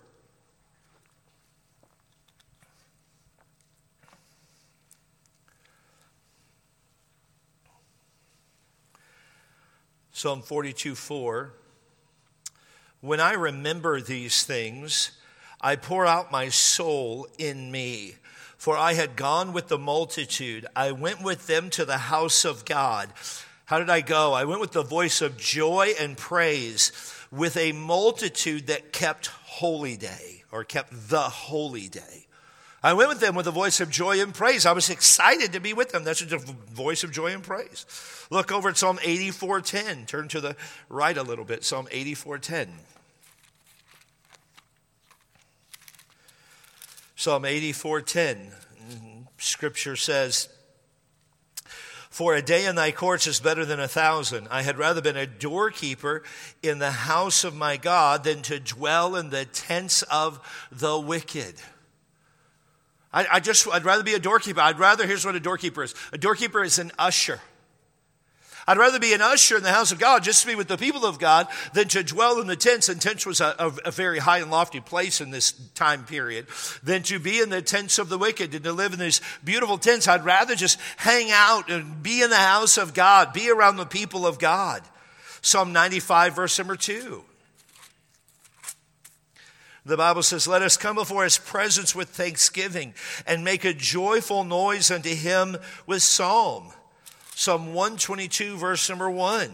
Psalm 10.12 10.40
42, 10.40 10.94
4. 10.94 11.52
When 13.02 13.18
I 13.18 13.32
remember 13.32 14.00
these 14.00 14.44
things, 14.44 15.10
I 15.60 15.74
pour 15.74 16.06
out 16.06 16.30
my 16.30 16.50
soul 16.50 17.26
in 17.36 17.72
me. 17.72 18.14
For 18.56 18.76
I 18.76 18.92
had 18.92 19.16
gone 19.16 19.52
with 19.52 19.66
the 19.66 19.76
multitude. 19.76 20.66
I 20.76 20.92
went 20.92 21.20
with 21.20 21.48
them 21.48 21.68
to 21.70 21.84
the 21.84 21.98
house 21.98 22.44
of 22.44 22.64
God. 22.64 23.12
How 23.64 23.80
did 23.80 23.90
I 23.90 24.02
go? 24.02 24.34
I 24.34 24.44
went 24.44 24.60
with 24.60 24.70
the 24.70 24.84
voice 24.84 25.20
of 25.20 25.36
joy 25.36 25.94
and 25.98 26.16
praise, 26.16 26.92
with 27.32 27.56
a 27.56 27.72
multitude 27.72 28.68
that 28.68 28.92
kept 28.92 29.26
holy 29.26 29.96
day, 29.96 30.44
or 30.52 30.62
kept 30.62 31.08
the 31.08 31.22
holy 31.22 31.88
day. 31.88 32.28
I 32.84 32.94
went 32.94 33.10
with 33.10 33.20
them 33.20 33.36
with 33.36 33.46
a 33.46 33.52
voice 33.52 33.80
of 33.80 33.90
joy 33.90 34.20
and 34.20 34.34
praise. 34.34 34.66
I 34.66 34.72
was 34.72 34.90
excited 34.90 35.52
to 35.52 35.60
be 35.60 35.72
with 35.72 35.92
them. 35.92 36.02
That's 36.02 36.20
a 36.20 36.38
voice 36.38 37.04
of 37.04 37.12
joy 37.12 37.32
and 37.32 37.42
praise. 37.42 37.86
Look 38.28 38.50
over 38.50 38.70
at 38.70 38.76
Psalm 38.76 38.98
84:10. 39.02 40.06
Turn 40.06 40.26
to 40.28 40.40
the 40.40 40.56
right 40.88 41.16
a 41.16 41.22
little 41.22 41.44
bit. 41.44 41.64
Psalm 41.64 41.86
84:10. 41.92 42.80
Psalm 47.14 47.44
84:10. 47.44 48.52
Scripture 49.38 49.94
says, 49.94 50.48
"For 52.10 52.34
a 52.34 52.42
day 52.42 52.64
in 52.64 52.74
thy 52.74 52.90
courts 52.90 53.28
is 53.28 53.38
better 53.38 53.64
than 53.64 53.78
a 53.78 53.86
thousand. 53.86 54.48
I 54.50 54.62
had 54.62 54.76
rather 54.76 55.00
been 55.00 55.16
a 55.16 55.26
doorkeeper 55.26 56.24
in 56.64 56.80
the 56.80 56.90
house 56.90 57.44
of 57.44 57.54
my 57.54 57.76
God 57.76 58.24
than 58.24 58.42
to 58.42 58.58
dwell 58.58 59.14
in 59.14 59.30
the 59.30 59.44
tents 59.44 60.02
of 60.02 60.40
the 60.72 60.98
wicked." 60.98 61.62
I, 63.12 63.26
I 63.32 63.40
just, 63.40 63.68
I'd 63.68 63.84
rather 63.84 64.02
be 64.02 64.14
a 64.14 64.18
doorkeeper. 64.18 64.60
I'd 64.60 64.78
rather, 64.78 65.06
here's 65.06 65.24
what 65.24 65.34
a 65.34 65.40
doorkeeper 65.40 65.82
is 65.82 65.94
a 66.12 66.18
doorkeeper 66.18 66.62
is 66.62 66.78
an 66.78 66.92
usher. 66.98 67.40
I'd 68.66 68.78
rather 68.78 69.00
be 69.00 69.12
an 69.12 69.22
usher 69.22 69.56
in 69.56 69.64
the 69.64 69.72
house 69.72 69.90
of 69.90 69.98
God, 69.98 70.22
just 70.22 70.42
to 70.42 70.46
be 70.46 70.54
with 70.54 70.68
the 70.68 70.76
people 70.76 71.04
of 71.04 71.18
God, 71.18 71.48
than 71.72 71.88
to 71.88 72.04
dwell 72.04 72.40
in 72.40 72.46
the 72.46 72.54
tents. 72.54 72.88
And 72.88 73.00
tents 73.00 73.26
was 73.26 73.40
a, 73.40 73.54
a, 73.58 73.72
a, 73.86 73.90
very 73.90 74.20
high 74.20 74.38
and 74.38 74.52
lofty 74.52 74.78
place 74.78 75.20
in 75.20 75.30
this 75.30 75.50
time 75.74 76.04
period, 76.04 76.46
than 76.82 77.02
to 77.04 77.18
be 77.18 77.40
in 77.40 77.50
the 77.50 77.60
tents 77.60 77.98
of 77.98 78.08
the 78.08 78.18
wicked 78.18 78.54
and 78.54 78.62
to 78.62 78.72
live 78.72 78.92
in 78.92 79.00
these 79.00 79.20
beautiful 79.42 79.78
tents. 79.78 80.06
I'd 80.06 80.24
rather 80.24 80.54
just 80.54 80.78
hang 80.96 81.32
out 81.32 81.70
and 81.70 82.04
be 82.04 82.22
in 82.22 82.30
the 82.30 82.36
house 82.36 82.78
of 82.78 82.94
God, 82.94 83.32
be 83.32 83.50
around 83.50 83.78
the 83.78 83.84
people 83.84 84.26
of 84.26 84.38
God. 84.38 84.82
Psalm 85.40 85.72
95, 85.72 86.36
verse 86.36 86.56
number 86.56 86.76
2. 86.76 87.24
The 89.84 89.96
Bible 89.96 90.22
says, 90.22 90.46
Let 90.46 90.62
us 90.62 90.76
come 90.76 90.96
before 90.96 91.24
his 91.24 91.38
presence 91.38 91.94
with 91.94 92.10
thanksgiving 92.10 92.94
and 93.26 93.44
make 93.44 93.64
a 93.64 93.74
joyful 93.74 94.44
noise 94.44 94.90
unto 94.90 95.14
him 95.14 95.56
with 95.86 96.02
psalm. 96.02 96.72
Psalm 97.34 97.74
122, 97.74 98.56
verse 98.56 98.88
number 98.88 99.10
1. 99.10 99.50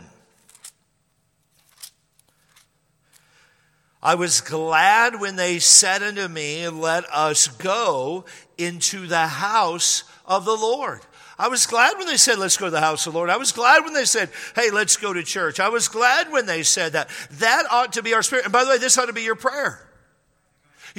I 4.02 4.14
was 4.14 4.40
glad 4.40 5.20
when 5.20 5.36
they 5.36 5.58
said 5.58 6.02
unto 6.02 6.28
me, 6.28 6.68
Let 6.68 7.04
us 7.06 7.48
go 7.48 8.26
into 8.58 9.06
the 9.06 9.26
house 9.26 10.04
of 10.26 10.44
the 10.44 10.56
Lord. 10.56 11.00
I 11.38 11.48
was 11.48 11.66
glad 11.66 11.96
when 11.96 12.06
they 12.06 12.18
said, 12.18 12.38
Let's 12.38 12.58
go 12.58 12.66
to 12.66 12.70
the 12.70 12.80
house 12.80 13.06
of 13.06 13.14
the 13.14 13.18
Lord. 13.18 13.30
I 13.30 13.38
was 13.38 13.52
glad 13.52 13.84
when 13.84 13.94
they 13.94 14.04
said, 14.04 14.28
Hey, 14.54 14.70
let's 14.70 14.98
go 14.98 15.14
to 15.14 15.22
church. 15.22 15.58
I 15.58 15.70
was 15.70 15.88
glad 15.88 16.30
when 16.30 16.44
they 16.44 16.62
said 16.64 16.92
that. 16.92 17.08
That 17.32 17.64
ought 17.70 17.94
to 17.94 18.02
be 18.02 18.12
our 18.12 18.22
spirit. 18.22 18.44
And 18.44 18.52
by 18.52 18.64
the 18.64 18.70
way, 18.70 18.78
this 18.78 18.98
ought 18.98 19.06
to 19.06 19.12
be 19.14 19.22
your 19.22 19.34
prayer. 19.34 19.87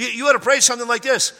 You, 0.00 0.06
you 0.06 0.26
ought 0.28 0.32
to 0.32 0.40
pray 0.40 0.60
something 0.60 0.88
like 0.88 1.02
this 1.02 1.34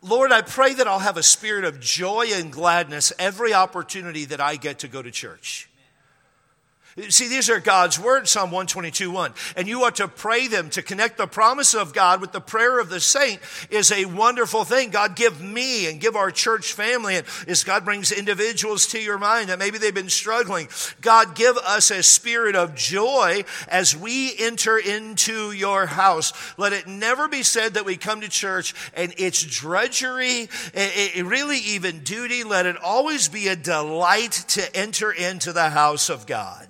Lord, 0.00 0.30
I 0.30 0.42
pray 0.42 0.74
that 0.74 0.86
I'll 0.86 1.00
have 1.00 1.16
a 1.16 1.22
spirit 1.24 1.64
of 1.64 1.80
joy 1.80 2.28
and 2.32 2.52
gladness 2.52 3.12
every 3.18 3.52
opportunity 3.52 4.26
that 4.26 4.40
I 4.40 4.54
get 4.54 4.78
to 4.80 4.88
go 4.88 5.02
to 5.02 5.10
church. 5.10 5.68
See, 7.10 7.28
these 7.28 7.50
are 7.50 7.60
God's 7.60 8.00
words, 8.00 8.30
Psalm 8.30 8.50
122 8.50 9.10
1. 9.10 9.34
And 9.54 9.68
you 9.68 9.84
ought 9.84 9.96
to 9.96 10.08
pray 10.08 10.48
them 10.48 10.70
to 10.70 10.80
connect 10.80 11.18
the 11.18 11.26
promise 11.26 11.74
of 11.74 11.92
God 11.92 12.22
with 12.22 12.32
the 12.32 12.40
prayer 12.40 12.78
of 12.78 12.88
the 12.88 13.00
saint 13.00 13.38
is 13.68 13.92
a 13.92 14.06
wonderful 14.06 14.64
thing. 14.64 14.88
God, 14.88 15.14
give 15.14 15.42
me 15.42 15.90
and 15.90 16.00
give 16.00 16.16
our 16.16 16.30
church 16.30 16.72
family. 16.72 17.16
And 17.16 17.26
as 17.46 17.64
God 17.64 17.84
brings 17.84 18.12
individuals 18.12 18.86
to 18.88 18.98
your 18.98 19.18
mind 19.18 19.50
that 19.50 19.58
maybe 19.58 19.76
they've 19.76 19.94
been 19.94 20.08
struggling, 20.08 20.68
God, 21.02 21.34
give 21.34 21.58
us 21.58 21.90
a 21.90 22.02
spirit 22.02 22.56
of 22.56 22.74
joy 22.74 23.44
as 23.68 23.94
we 23.94 24.34
enter 24.38 24.78
into 24.78 25.52
your 25.52 25.84
house. 25.84 26.32
Let 26.56 26.72
it 26.72 26.86
never 26.86 27.28
be 27.28 27.42
said 27.42 27.74
that 27.74 27.84
we 27.84 27.98
come 27.98 28.22
to 28.22 28.28
church 28.30 28.74
and 28.94 29.12
it's 29.18 29.42
drudgery, 29.42 30.48
it 30.72 31.26
really 31.26 31.58
even 31.58 32.00
duty. 32.00 32.42
Let 32.42 32.64
it 32.64 32.78
always 32.78 33.28
be 33.28 33.48
a 33.48 33.56
delight 33.56 34.32
to 34.48 34.74
enter 34.74 35.12
into 35.12 35.52
the 35.52 35.68
house 35.68 36.08
of 36.08 36.26
God. 36.26 36.66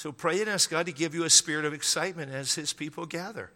So 0.00 0.12
pray 0.12 0.40
and 0.40 0.48
ask 0.48 0.70
God 0.70 0.86
to 0.86 0.92
give 0.92 1.14
you 1.14 1.24
a 1.24 1.30
spirit 1.30 1.66
of 1.66 1.74
excitement 1.74 2.32
as 2.32 2.54
His 2.54 2.72
people 2.72 3.04
gather. 3.04 3.50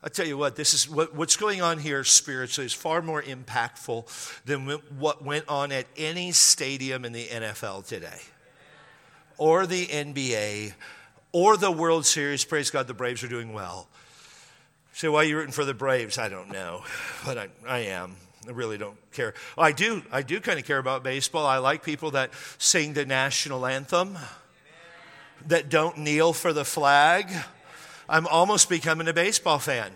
I 0.00 0.08
tell 0.08 0.28
you 0.28 0.38
what, 0.38 0.54
this 0.54 0.72
is 0.72 0.88
what, 0.88 1.12
what's 1.16 1.34
going 1.34 1.60
on 1.60 1.78
here 1.78 2.04
spiritually 2.04 2.66
is 2.66 2.72
far 2.72 3.02
more 3.02 3.20
impactful 3.20 4.06
than 4.44 4.68
what 4.96 5.24
went 5.24 5.48
on 5.48 5.72
at 5.72 5.86
any 5.96 6.30
stadium 6.30 7.04
in 7.04 7.12
the 7.12 7.26
NFL 7.26 7.84
today, 7.84 8.20
or 9.36 9.66
the 9.66 9.86
NBA, 9.86 10.74
or 11.32 11.56
the 11.56 11.72
World 11.72 12.06
Series. 12.06 12.44
Praise 12.44 12.70
God, 12.70 12.86
the 12.86 12.94
Braves 12.94 13.24
are 13.24 13.28
doing 13.28 13.52
well. 13.52 13.88
Say, 14.92 15.08
why 15.08 15.22
are 15.22 15.24
you 15.24 15.36
rooting 15.36 15.50
for 15.50 15.64
the 15.64 15.74
Braves? 15.74 16.16
I 16.16 16.28
don't 16.28 16.52
know, 16.52 16.84
but 17.26 17.38
I, 17.38 17.48
I 17.66 17.78
am. 17.78 18.14
I 18.46 18.52
really 18.52 18.78
don't 18.78 18.98
care. 19.10 19.34
I 19.58 19.72
do. 19.72 20.04
I 20.12 20.22
do 20.22 20.40
kind 20.40 20.60
of 20.60 20.64
care 20.64 20.78
about 20.78 21.02
baseball. 21.02 21.44
I 21.44 21.58
like 21.58 21.82
people 21.82 22.12
that 22.12 22.30
sing 22.58 22.92
the 22.92 23.04
national 23.04 23.66
anthem 23.66 24.16
that 25.48 25.68
don't 25.68 25.98
kneel 25.98 26.32
for 26.32 26.52
the 26.52 26.64
flag. 26.64 27.30
I'm 28.08 28.26
almost 28.26 28.68
becoming 28.68 29.08
a 29.08 29.12
baseball 29.12 29.58
fan. 29.58 29.90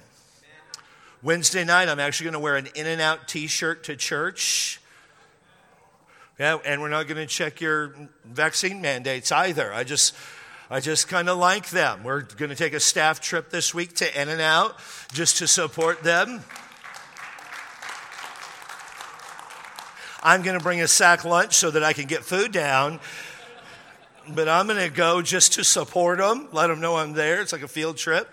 Wednesday 1.22 1.64
night, 1.64 1.88
I'm 1.88 2.00
actually 2.00 2.24
going 2.24 2.34
to 2.34 2.40
wear 2.40 2.56
an 2.56 2.68
In 2.74 2.87
and 2.87 3.00
Out 3.00 3.28
t 3.28 3.46
shirt 3.46 3.84
to 3.84 3.96
church. 3.96 4.80
Yeah, 6.38 6.58
and 6.64 6.80
we're 6.80 6.88
not 6.88 7.08
going 7.08 7.16
to 7.16 7.26
check 7.26 7.61
your 7.61 7.94
vaccine 8.24 8.80
mandates 8.80 9.32
either. 9.32 9.72
I 9.72 9.84
just. 9.84 10.14
I 10.70 10.80
just 10.80 11.08
kind 11.08 11.30
of 11.30 11.38
like 11.38 11.70
them. 11.70 12.04
We're 12.04 12.20
going 12.20 12.50
to 12.50 12.54
take 12.54 12.74
a 12.74 12.80
staff 12.80 13.22
trip 13.22 13.48
this 13.48 13.72
week 13.72 13.94
to 13.96 14.20
In 14.20 14.28
and 14.28 14.42
Out 14.42 14.76
just 15.14 15.38
to 15.38 15.46
support 15.46 16.02
them. 16.02 16.44
I'm 20.22 20.42
going 20.42 20.58
to 20.58 20.62
bring 20.62 20.82
a 20.82 20.88
sack 20.88 21.24
lunch 21.24 21.54
so 21.54 21.70
that 21.70 21.82
I 21.82 21.94
can 21.94 22.04
get 22.04 22.22
food 22.22 22.52
down 22.52 23.00
but 24.34 24.48
I'm 24.48 24.66
going 24.66 24.78
to 24.78 24.94
go 24.94 25.22
just 25.22 25.54
to 25.54 25.64
support 25.64 26.18
them, 26.18 26.48
let 26.52 26.68
them 26.68 26.80
know 26.80 26.96
I'm 26.96 27.12
there. 27.12 27.40
It's 27.40 27.52
like 27.52 27.62
a 27.62 27.68
field 27.68 27.96
trip. 27.96 28.28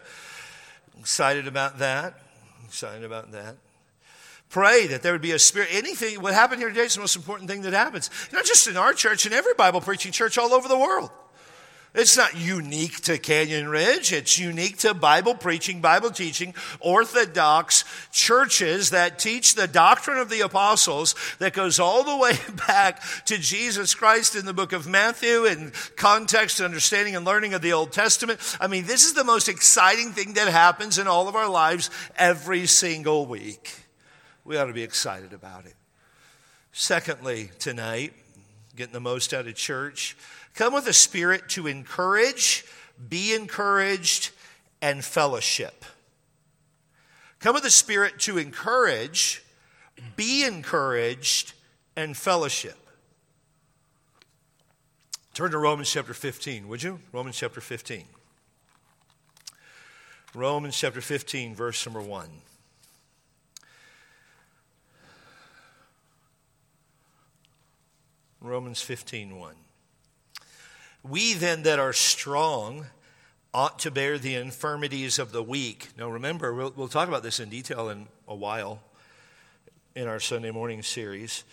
excited 1.00 1.48
about 1.48 1.80
that. 1.80 2.16
excited 2.66 3.04
about 3.04 3.32
that. 3.32 3.56
Pray 4.50 4.88
that 4.88 5.02
there 5.02 5.12
would 5.12 5.22
be 5.22 5.32
a 5.32 5.40
spirit. 5.40 5.70
Anything, 5.72 6.22
what 6.22 6.34
happened 6.34 6.62
here 6.62 6.70
today 6.70 6.86
is 6.86 6.96
the 6.96 7.02
most 7.02 7.16
important 7.16 7.50
thing 7.50 7.62
that 7.64 7.74
happens. 7.74 8.10
Not 8.32 8.46
just 8.46 8.68
in 8.68 8.78
our 8.78 8.94
church, 8.94 9.26
in 9.26 9.34
every 9.34 9.54
Bible 9.54 9.82
preaching 9.82 10.12
church 10.12 10.38
all 10.38 10.54
over 10.54 10.68
the 10.68 10.78
world. 10.78 11.10
It's 11.96 12.18
not 12.18 12.36
unique 12.36 13.00
to 13.04 13.18
Canyon 13.18 13.70
Ridge. 13.70 14.12
It's 14.12 14.38
unique 14.38 14.80
to 14.80 14.94
Bible 14.94 15.34
preaching, 15.34 15.80
Bible 15.80 16.12
teaching, 16.12 16.54
Orthodox 16.82 17.86
churches 18.12 18.90
that 18.90 19.18
teach 19.18 19.56
the 19.56 19.66
doctrine 19.66 20.18
of 20.18 20.30
the 20.30 20.42
apostles 20.42 21.16
that 21.40 21.54
goes 21.54 21.80
all 21.80 22.04
the 22.04 22.18
way 22.18 22.34
back 22.68 23.02
to 23.28 23.38
Jesus 23.38 23.96
Christ 23.96 24.36
in 24.36 24.46
the 24.46 24.54
book 24.54 24.74
of 24.74 24.90
Matthew 24.90 25.46
and 25.46 25.72
context, 25.96 26.60
understanding, 26.60 27.16
and 27.16 27.24
learning 27.24 27.54
of 27.54 27.62
the 27.62 27.72
Old 27.72 27.94
Testament. 27.94 28.42
I 28.60 28.68
mean, 28.68 28.86
this 28.86 29.06
is 29.06 29.14
the 29.14 29.24
most 29.24 29.48
exciting 29.48 30.12
thing 30.12 30.34
that 30.34 30.50
happens 30.50 30.98
in 30.98 31.08
all 31.08 31.30
of 31.30 31.36
our 31.38 31.50
lives 31.50 31.90
every 32.18 32.66
single 32.66 33.26
week. 33.26 33.74
We 34.44 34.58
ought 34.58 34.66
to 34.66 34.74
be 34.74 34.84
excited 34.84 35.32
about 35.32 35.66
it. 35.66 35.76
Secondly, 36.74 37.52
tonight, 37.58 38.12
getting 38.76 38.92
the 38.92 39.00
most 39.00 39.34
out 39.34 39.48
of 39.48 39.56
church 39.56 40.18
Come 40.56 40.74
with 40.74 40.88
a 40.88 40.94
spirit 40.94 41.50
to 41.50 41.68
encourage, 41.68 42.66
be 43.10 43.34
encouraged, 43.34 44.32
and 44.82 45.04
fellowship. 45.04 45.84
Come 47.42 47.56
with 47.56 47.66
a 47.66 47.70
spirit 47.70 48.20
to 48.20 48.38
encourage, 48.38 49.44
be 50.16 50.46
encouraged, 50.46 51.54
and 51.98 52.16
fellowship. 52.16 52.78
Turn 55.34 55.52
to 55.52 55.58
Romans 55.58 55.92
chapter 55.92 56.14
15, 56.14 56.70
would 56.70 56.82
you? 56.82 57.00
Romans 57.12 57.38
chapter 57.38 57.60
15. 57.60 58.06
Romans 60.34 60.78
chapter 60.78 61.02
15, 61.02 61.54
verse 61.54 61.86
number 61.86 62.02
1. 62.02 62.30
Romans 68.40 68.82
15, 68.82 69.38
1. 69.38 69.56
We 71.08 71.34
then 71.34 71.64
that 71.64 71.78
are 71.78 71.94
strong 71.94 72.88
ought 73.54 73.78
to 73.80 73.92
bear 73.92 74.18
the 74.18 74.34
infirmities 74.34 75.20
of 75.20 75.32
the 75.32 75.44
weak. 75.44 75.90
Now 76.00 76.10
remember, 76.10 76.52
we'll, 76.52 76.74
we'll 76.76 76.88
talk 76.88 77.08
about 77.08 77.22
this 77.22 77.40
in 77.40 77.50
detail 77.50 77.90
in 77.90 78.08
a 78.28 78.34
while 78.34 78.80
in 79.94 80.08
our 80.08 80.20
Sunday 80.20 80.50
morning 80.50 80.82
series. 80.82 81.44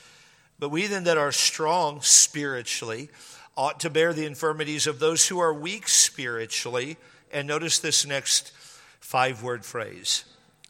But 0.59 0.71
we 0.71 0.87
then 0.87 1.05
that 1.05 1.19
are 1.19 1.33
strong 1.33 2.01
spiritually 2.01 3.11
ought 3.55 3.79
to 3.81 3.91
bear 3.91 4.15
the 4.15 4.25
infirmities 4.25 4.87
of 4.87 5.01
those 5.01 5.29
who 5.29 5.38
are 5.38 5.53
weak 5.53 5.87
spiritually. 5.87 6.97
And 7.31 7.47
notice 7.47 7.79
this 7.79 8.07
next 8.07 8.53
five 9.01 9.43
word 9.43 9.67
phrase 9.67 10.25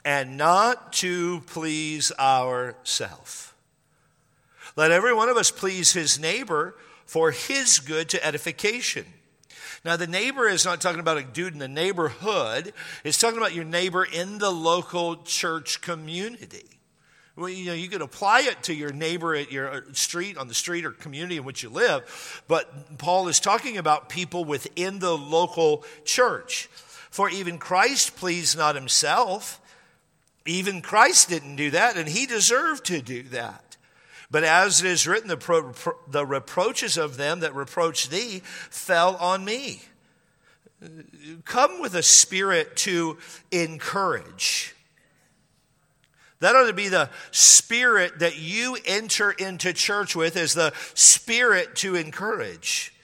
and 0.04 0.36
not 0.36 0.92
to 0.94 1.40
please 1.46 2.10
ourself. 2.18 3.54
Let 4.74 4.90
every 4.90 5.14
one 5.14 5.28
of 5.28 5.36
us 5.36 5.52
please 5.52 5.92
his 5.92 6.18
neighbor 6.18 6.74
for 7.12 7.30
his 7.30 7.78
good 7.78 8.08
to 8.08 8.26
edification. 8.26 9.04
Now, 9.84 9.96
the 9.96 10.06
neighbor 10.06 10.48
is 10.48 10.64
not 10.64 10.80
talking 10.80 10.98
about 10.98 11.18
a 11.18 11.22
dude 11.22 11.52
in 11.52 11.58
the 11.58 11.68
neighborhood, 11.68 12.72
it's 13.04 13.20
talking 13.20 13.36
about 13.36 13.54
your 13.54 13.66
neighbor 13.66 14.02
in 14.02 14.38
the 14.38 14.48
local 14.48 15.16
church 15.16 15.82
community. 15.82 16.64
Well, 17.36 17.50
you 17.50 17.66
know, 17.66 17.74
you 17.74 17.90
can 17.90 18.00
apply 18.00 18.44
it 18.46 18.62
to 18.62 18.74
your 18.74 18.94
neighbor 18.94 19.34
at 19.34 19.52
your 19.52 19.84
street, 19.92 20.38
on 20.38 20.48
the 20.48 20.54
street 20.54 20.86
or 20.86 20.90
community 20.90 21.36
in 21.36 21.44
which 21.44 21.62
you 21.62 21.68
live, 21.68 22.42
but 22.48 22.96
Paul 22.96 23.28
is 23.28 23.40
talking 23.40 23.76
about 23.76 24.08
people 24.08 24.46
within 24.46 24.98
the 24.98 25.14
local 25.14 25.84
church. 26.06 26.70
For 27.10 27.28
even 27.28 27.58
Christ 27.58 28.16
pleased 28.16 28.56
not 28.56 28.74
himself. 28.74 29.60
Even 30.46 30.80
Christ 30.80 31.28
didn't 31.28 31.56
do 31.56 31.72
that, 31.72 31.98
and 31.98 32.08
he 32.08 32.24
deserved 32.24 32.86
to 32.86 33.02
do 33.02 33.22
that. 33.24 33.71
But 34.32 34.44
as 34.44 34.82
it 34.82 34.86
is 34.86 35.06
written, 35.06 35.28
the, 35.28 35.36
pro, 35.36 35.72
pro, 35.72 35.92
the 36.08 36.24
reproaches 36.24 36.96
of 36.96 37.18
them 37.18 37.40
that 37.40 37.54
reproach 37.54 38.08
thee 38.08 38.40
fell 38.42 39.14
on 39.16 39.44
me. 39.44 39.82
Come 41.44 41.80
with 41.82 41.94
a 41.94 42.02
spirit 42.02 42.74
to 42.78 43.18
encourage. 43.52 44.74
That 46.40 46.56
ought 46.56 46.66
to 46.66 46.72
be 46.72 46.88
the 46.88 47.10
spirit 47.30 48.20
that 48.20 48.38
you 48.38 48.78
enter 48.86 49.30
into 49.30 49.74
church 49.74 50.16
with, 50.16 50.36
is 50.36 50.54
the 50.54 50.72
spirit 50.94 51.76
to 51.76 51.94
encourage. 51.94 52.94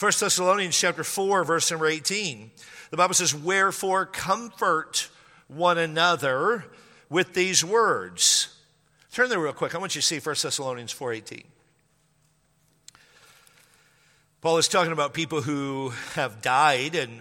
1 0.00 0.12
Thessalonians 0.18 0.76
chapter 0.76 1.04
4, 1.04 1.44
verse 1.44 1.70
number 1.70 1.86
18. 1.86 2.50
The 2.90 2.96
Bible 2.96 3.14
says, 3.14 3.32
Wherefore 3.32 4.04
comfort 4.04 5.08
one 5.46 5.78
another 5.78 6.64
with 7.08 7.34
these 7.34 7.64
words. 7.64 8.48
Turn 9.12 9.28
there 9.28 9.38
real 9.38 9.52
quick. 9.52 9.74
I 9.74 9.78
want 9.78 9.94
you 9.94 10.00
to 10.00 10.06
see 10.06 10.18
1 10.18 10.36
Thessalonians 10.42 10.94
4.18. 10.94 11.44
Paul 14.40 14.56
is 14.56 14.68
talking 14.68 14.90
about 14.90 15.12
people 15.12 15.42
who 15.42 15.92
have 16.14 16.40
died 16.40 16.94
and 16.94 17.20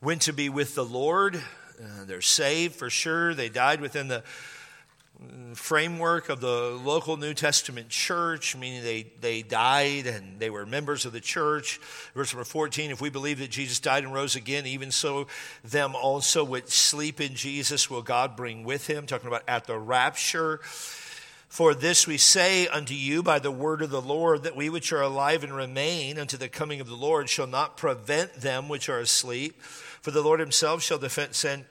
went 0.00 0.22
to 0.22 0.32
be 0.32 0.48
with 0.48 0.76
the 0.76 0.84
Lord. 0.84 1.34
Uh, 1.34 2.04
they're 2.06 2.20
saved 2.20 2.76
for 2.76 2.90
sure. 2.90 3.34
They 3.34 3.48
died 3.48 3.80
within 3.80 4.06
the 4.06 4.22
framework 5.54 6.28
of 6.28 6.40
the 6.40 6.80
local 6.84 7.16
New 7.16 7.34
Testament 7.34 7.88
church, 7.88 8.54
meaning 8.54 8.84
they, 8.84 9.10
they 9.20 9.42
died 9.42 10.06
and 10.06 10.38
they 10.38 10.48
were 10.48 10.64
members 10.64 11.06
of 11.06 11.12
the 11.12 11.20
church. 11.20 11.80
Verse 12.14 12.32
number 12.32 12.44
14 12.44 12.92
if 12.92 13.00
we 13.00 13.10
believe 13.10 13.40
that 13.40 13.50
Jesus 13.50 13.80
died 13.80 14.04
and 14.04 14.14
rose 14.14 14.36
again, 14.36 14.64
even 14.64 14.92
so, 14.92 15.26
them 15.64 15.96
also 15.96 16.44
which 16.44 16.68
sleep 16.68 17.20
in 17.20 17.34
Jesus 17.34 17.90
will 17.90 18.02
God 18.02 18.36
bring 18.36 18.62
with 18.62 18.86
him. 18.86 19.06
Talking 19.06 19.26
about 19.26 19.42
at 19.48 19.66
the 19.66 19.76
rapture. 19.76 20.60
For 21.48 21.74
this 21.74 22.06
we 22.06 22.18
say 22.18 22.66
unto 22.66 22.94
you 22.94 23.22
by 23.22 23.38
the 23.38 23.50
word 23.50 23.80
of 23.82 23.90
the 23.90 24.02
Lord, 24.02 24.42
that 24.42 24.56
we 24.56 24.68
which 24.68 24.92
are 24.92 25.02
alive 25.02 25.44
and 25.44 25.54
remain 25.54 26.18
unto 26.18 26.36
the 26.36 26.48
coming 26.48 26.80
of 26.80 26.88
the 26.88 26.94
Lord 26.94 27.28
shall 27.28 27.46
not 27.46 27.76
prevent 27.76 28.34
them 28.34 28.68
which 28.68 28.88
are 28.88 28.98
asleep. 28.98 29.62
For 29.62 30.10
the 30.10 30.22
Lord 30.22 30.40
himself 30.40 30.82
shall 30.82 30.98
defend, 30.98 31.34
send 31.34 31.64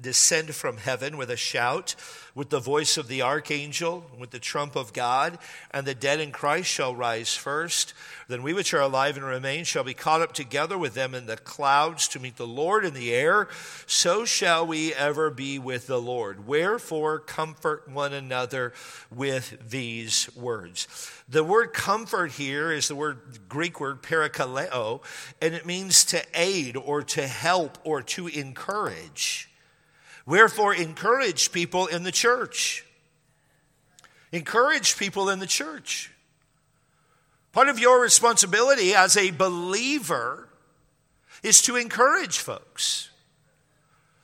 descend 0.00 0.54
from 0.54 0.76
heaven 0.76 1.16
with 1.16 1.30
a 1.30 1.36
shout, 1.36 1.94
with 2.38 2.50
the 2.50 2.60
voice 2.60 2.96
of 2.96 3.08
the 3.08 3.20
archangel, 3.20 4.04
with 4.16 4.30
the 4.30 4.38
trump 4.38 4.76
of 4.76 4.92
God, 4.92 5.36
and 5.72 5.84
the 5.84 5.94
dead 5.94 6.20
in 6.20 6.30
Christ 6.30 6.68
shall 6.68 6.94
rise 6.94 7.34
first. 7.34 7.94
Then 8.28 8.44
we 8.44 8.52
which 8.52 8.72
are 8.72 8.80
alive 8.80 9.16
and 9.16 9.26
remain 9.26 9.64
shall 9.64 9.82
be 9.82 9.92
caught 9.92 10.22
up 10.22 10.34
together 10.34 10.78
with 10.78 10.94
them 10.94 11.16
in 11.16 11.26
the 11.26 11.36
clouds 11.36 12.06
to 12.08 12.20
meet 12.20 12.36
the 12.36 12.46
Lord 12.46 12.84
in 12.84 12.94
the 12.94 13.12
air. 13.12 13.48
So 13.88 14.24
shall 14.24 14.64
we 14.64 14.94
ever 14.94 15.30
be 15.30 15.58
with 15.58 15.88
the 15.88 16.00
Lord. 16.00 16.46
Wherefore, 16.46 17.18
comfort 17.18 17.88
one 17.88 18.12
another 18.12 18.72
with 19.10 19.58
these 19.68 20.30
words. 20.36 20.86
The 21.28 21.42
word 21.42 21.72
comfort 21.72 22.30
here 22.30 22.70
is 22.70 22.86
the 22.86 22.94
word 22.94 23.48
Greek 23.48 23.80
word 23.80 24.00
parakaleo, 24.00 25.00
and 25.42 25.54
it 25.54 25.66
means 25.66 26.04
to 26.04 26.22
aid 26.34 26.76
or 26.76 27.02
to 27.02 27.26
help 27.26 27.78
or 27.82 28.00
to 28.02 28.28
encourage. 28.28 29.47
Wherefore, 30.28 30.74
encourage 30.74 31.52
people 31.52 31.86
in 31.86 32.02
the 32.02 32.12
church. 32.12 32.84
Encourage 34.30 34.98
people 34.98 35.30
in 35.30 35.38
the 35.38 35.46
church. 35.46 36.12
Part 37.52 37.70
of 37.70 37.78
your 37.78 37.98
responsibility 38.02 38.94
as 38.94 39.16
a 39.16 39.30
believer 39.30 40.50
is 41.42 41.62
to 41.62 41.76
encourage 41.76 42.40
folks. 42.40 43.08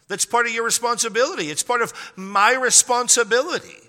That's 0.07 0.27
part 0.27 0.45
of 0.45 0.53
your 0.53 0.63
responsibility. 0.63 1.51
It's 1.51 1.63
part 1.63 1.81
of 1.81 1.95
my 2.17 2.53
responsibility 2.53 3.84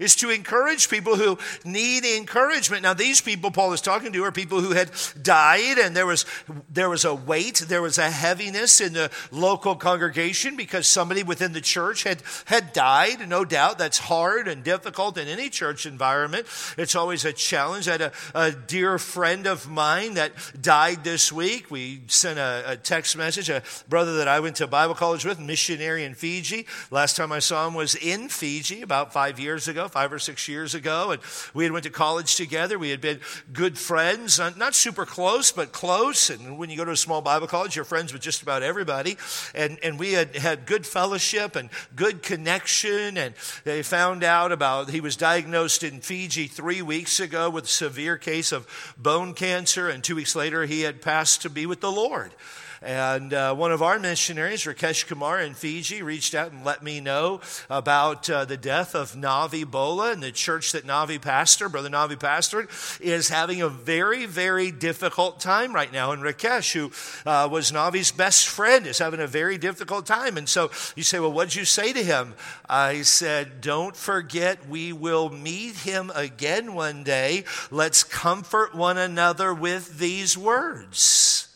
is 0.00 0.16
to 0.16 0.30
encourage 0.30 0.88
people 0.88 1.14
who 1.14 1.38
need 1.64 2.04
encouragement. 2.04 2.82
Now, 2.82 2.94
these 2.94 3.20
people 3.20 3.50
Paul 3.52 3.72
is 3.72 3.80
talking 3.80 4.12
to 4.12 4.24
are 4.24 4.32
people 4.32 4.60
who 4.60 4.72
had 4.72 4.90
died, 5.22 5.78
and 5.78 5.94
there 5.94 6.06
was, 6.06 6.24
there 6.68 6.90
was 6.90 7.04
a 7.04 7.14
weight, 7.14 7.62
there 7.68 7.82
was 7.82 7.98
a 7.98 8.10
heaviness 8.10 8.80
in 8.80 8.94
the 8.94 9.10
local 9.30 9.76
congregation 9.76 10.56
because 10.56 10.86
somebody 10.86 11.22
within 11.22 11.52
the 11.52 11.60
church 11.60 12.02
had, 12.02 12.22
had 12.46 12.72
died. 12.72 13.28
No 13.28 13.44
doubt 13.44 13.78
that's 13.78 13.98
hard 13.98 14.48
and 14.48 14.64
difficult 14.64 15.18
in 15.18 15.28
any 15.28 15.50
church 15.50 15.84
environment. 15.86 16.46
It's 16.78 16.96
always 16.96 17.24
a 17.24 17.32
challenge. 17.32 17.86
I 17.86 17.92
had 17.92 18.00
a, 18.00 18.12
a 18.34 18.52
dear 18.52 18.98
friend 18.98 19.46
of 19.46 19.68
mine 19.68 20.14
that 20.14 20.32
died 20.60 21.04
this 21.04 21.30
week. 21.30 21.70
We 21.70 22.02
sent 22.06 22.38
a, 22.38 22.62
a 22.66 22.76
text 22.76 23.16
message, 23.16 23.50
a 23.50 23.62
brother 23.88 24.16
that 24.16 24.28
I 24.28 24.40
went 24.40 24.56
to 24.56 24.66
Bible 24.66 24.94
college 24.94 25.26
with, 25.26 25.38
missionary 25.38 26.04
in 26.04 26.14
Fiji. 26.14 26.66
Last 26.90 27.16
time 27.16 27.30
I 27.30 27.40
saw 27.40 27.66
him 27.66 27.74
was 27.74 27.94
in 27.94 28.30
Fiji 28.30 28.80
about 28.80 29.12
five 29.12 29.38
years 29.38 29.68
ago 29.68 29.88
five 29.92 30.12
or 30.12 30.18
six 30.18 30.48
years 30.48 30.74
ago, 30.74 31.10
and 31.10 31.22
we 31.54 31.64
had 31.64 31.72
went 31.72 31.84
to 31.84 31.90
college 31.90 32.36
together. 32.36 32.78
We 32.78 32.90
had 32.90 33.00
been 33.00 33.20
good 33.52 33.78
friends, 33.78 34.38
not 34.38 34.74
super 34.74 35.06
close, 35.06 35.52
but 35.52 35.72
close. 35.72 36.30
And 36.30 36.58
when 36.58 36.70
you 36.70 36.76
go 36.76 36.84
to 36.84 36.92
a 36.92 36.96
small 36.96 37.20
Bible 37.20 37.46
college, 37.46 37.76
you're 37.76 37.84
friends 37.84 38.12
with 38.12 38.22
just 38.22 38.42
about 38.42 38.62
everybody. 38.62 39.16
And, 39.54 39.78
and 39.82 39.98
we 39.98 40.12
had 40.12 40.36
had 40.36 40.66
good 40.66 40.86
fellowship 40.86 41.56
and 41.56 41.70
good 41.94 42.22
connection. 42.22 43.16
And 43.16 43.34
they 43.64 43.82
found 43.82 44.24
out 44.24 44.52
about 44.52 44.90
he 44.90 45.00
was 45.00 45.16
diagnosed 45.16 45.82
in 45.82 46.00
Fiji 46.00 46.46
three 46.46 46.82
weeks 46.82 47.20
ago 47.20 47.50
with 47.50 47.64
a 47.64 47.68
severe 47.68 48.16
case 48.16 48.52
of 48.52 48.66
bone 48.96 49.34
cancer, 49.34 49.88
and 49.88 50.02
two 50.02 50.16
weeks 50.16 50.34
later 50.34 50.64
he 50.66 50.82
had 50.82 51.02
passed 51.02 51.42
to 51.42 51.50
be 51.50 51.66
with 51.66 51.80
the 51.80 51.92
Lord. 51.92 52.32
And 52.82 53.34
uh, 53.34 53.54
one 53.54 53.72
of 53.72 53.82
our 53.82 53.98
missionaries, 53.98 54.64
Rakesh 54.64 55.06
Kumar 55.06 55.38
in 55.38 55.52
Fiji, 55.52 56.00
reached 56.00 56.34
out 56.34 56.50
and 56.50 56.64
let 56.64 56.82
me 56.82 56.98
know 56.98 57.42
about 57.68 58.30
uh, 58.30 58.46
the 58.46 58.56
death 58.56 58.94
of 58.94 59.12
Navi 59.12 59.70
Bola 59.70 60.12
and 60.12 60.22
the 60.22 60.32
church 60.32 60.72
that 60.72 60.86
Navi 60.86 61.20
pastor, 61.20 61.68
Brother 61.68 61.90
Navi 61.90 62.16
pastored, 62.16 62.70
is 62.98 63.28
having 63.28 63.60
a 63.60 63.68
very, 63.68 64.24
very 64.24 64.70
difficult 64.70 65.40
time 65.40 65.74
right 65.74 65.92
now. 65.92 66.12
And 66.12 66.22
Rakesh, 66.22 66.72
who 66.72 66.90
uh, 67.28 67.48
was 67.48 67.70
Navi's 67.70 68.12
best 68.12 68.48
friend, 68.48 68.86
is 68.86 68.96
having 68.96 69.20
a 69.20 69.26
very 69.26 69.58
difficult 69.58 70.06
time. 70.06 70.38
And 70.38 70.48
so 70.48 70.70
you 70.96 71.02
say, 71.02 71.20
well, 71.20 71.32
what'd 71.32 71.54
you 71.54 71.66
say 71.66 71.92
to 71.92 72.02
him? 72.02 72.32
I 72.66 73.02
said, 73.02 73.60
don't 73.60 73.94
forget 73.94 74.66
we 74.66 74.94
will 74.94 75.28
meet 75.28 75.76
him 75.76 76.10
again 76.14 76.72
one 76.72 77.04
day. 77.04 77.44
Let's 77.70 78.04
comfort 78.04 78.74
one 78.74 78.96
another 78.96 79.52
with 79.52 79.98
these 79.98 80.38
words. 80.38 81.49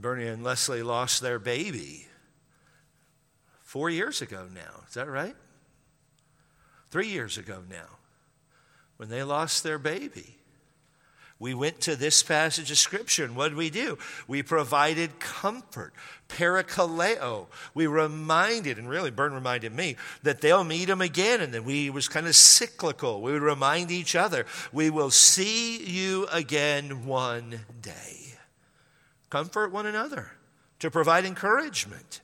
Bernie 0.00 0.26
and 0.26 0.42
Leslie 0.42 0.82
lost 0.82 1.20
their 1.20 1.38
baby 1.38 2.06
four 3.62 3.88
years 3.88 4.20
ago 4.20 4.46
now. 4.52 4.82
Is 4.88 4.94
that 4.94 5.08
right? 5.08 5.36
Three 6.90 7.08
years 7.08 7.38
ago 7.38 7.62
now, 7.70 7.98
when 8.96 9.08
they 9.08 9.22
lost 9.22 9.62
their 9.62 9.78
baby. 9.78 10.36
We 11.38 11.54
went 11.54 11.80
to 11.82 11.96
this 11.96 12.22
passage 12.22 12.70
of 12.70 12.76
Scripture, 12.76 13.24
and 13.24 13.34
what 13.34 13.48
did 13.48 13.56
we 13.56 13.70
do? 13.70 13.96
We 14.28 14.42
provided 14.42 15.20
comfort, 15.20 15.94
parakaleo. 16.28 17.46
We 17.72 17.86
reminded, 17.86 18.76
and 18.76 18.86
really, 18.86 19.10
Bern 19.10 19.32
reminded 19.32 19.72
me, 19.72 19.96
that 20.22 20.42
they'll 20.42 20.64
meet 20.64 20.90
him 20.90 21.00
again, 21.00 21.40
and 21.40 21.54
then 21.54 21.64
we 21.64 21.88
was 21.88 22.08
kind 22.08 22.26
of 22.26 22.36
cyclical. 22.36 23.22
We 23.22 23.32
would 23.32 23.40
remind 23.40 23.90
each 23.90 24.14
other, 24.14 24.44
we 24.70 24.90
will 24.90 25.10
see 25.10 25.82
you 25.82 26.26
again 26.30 27.06
one 27.06 27.60
day 27.80 28.19
comfort 29.30 29.72
one 29.72 29.86
another, 29.86 30.32
to 30.80 30.90
provide 30.90 31.24
encouragement. 31.24 32.20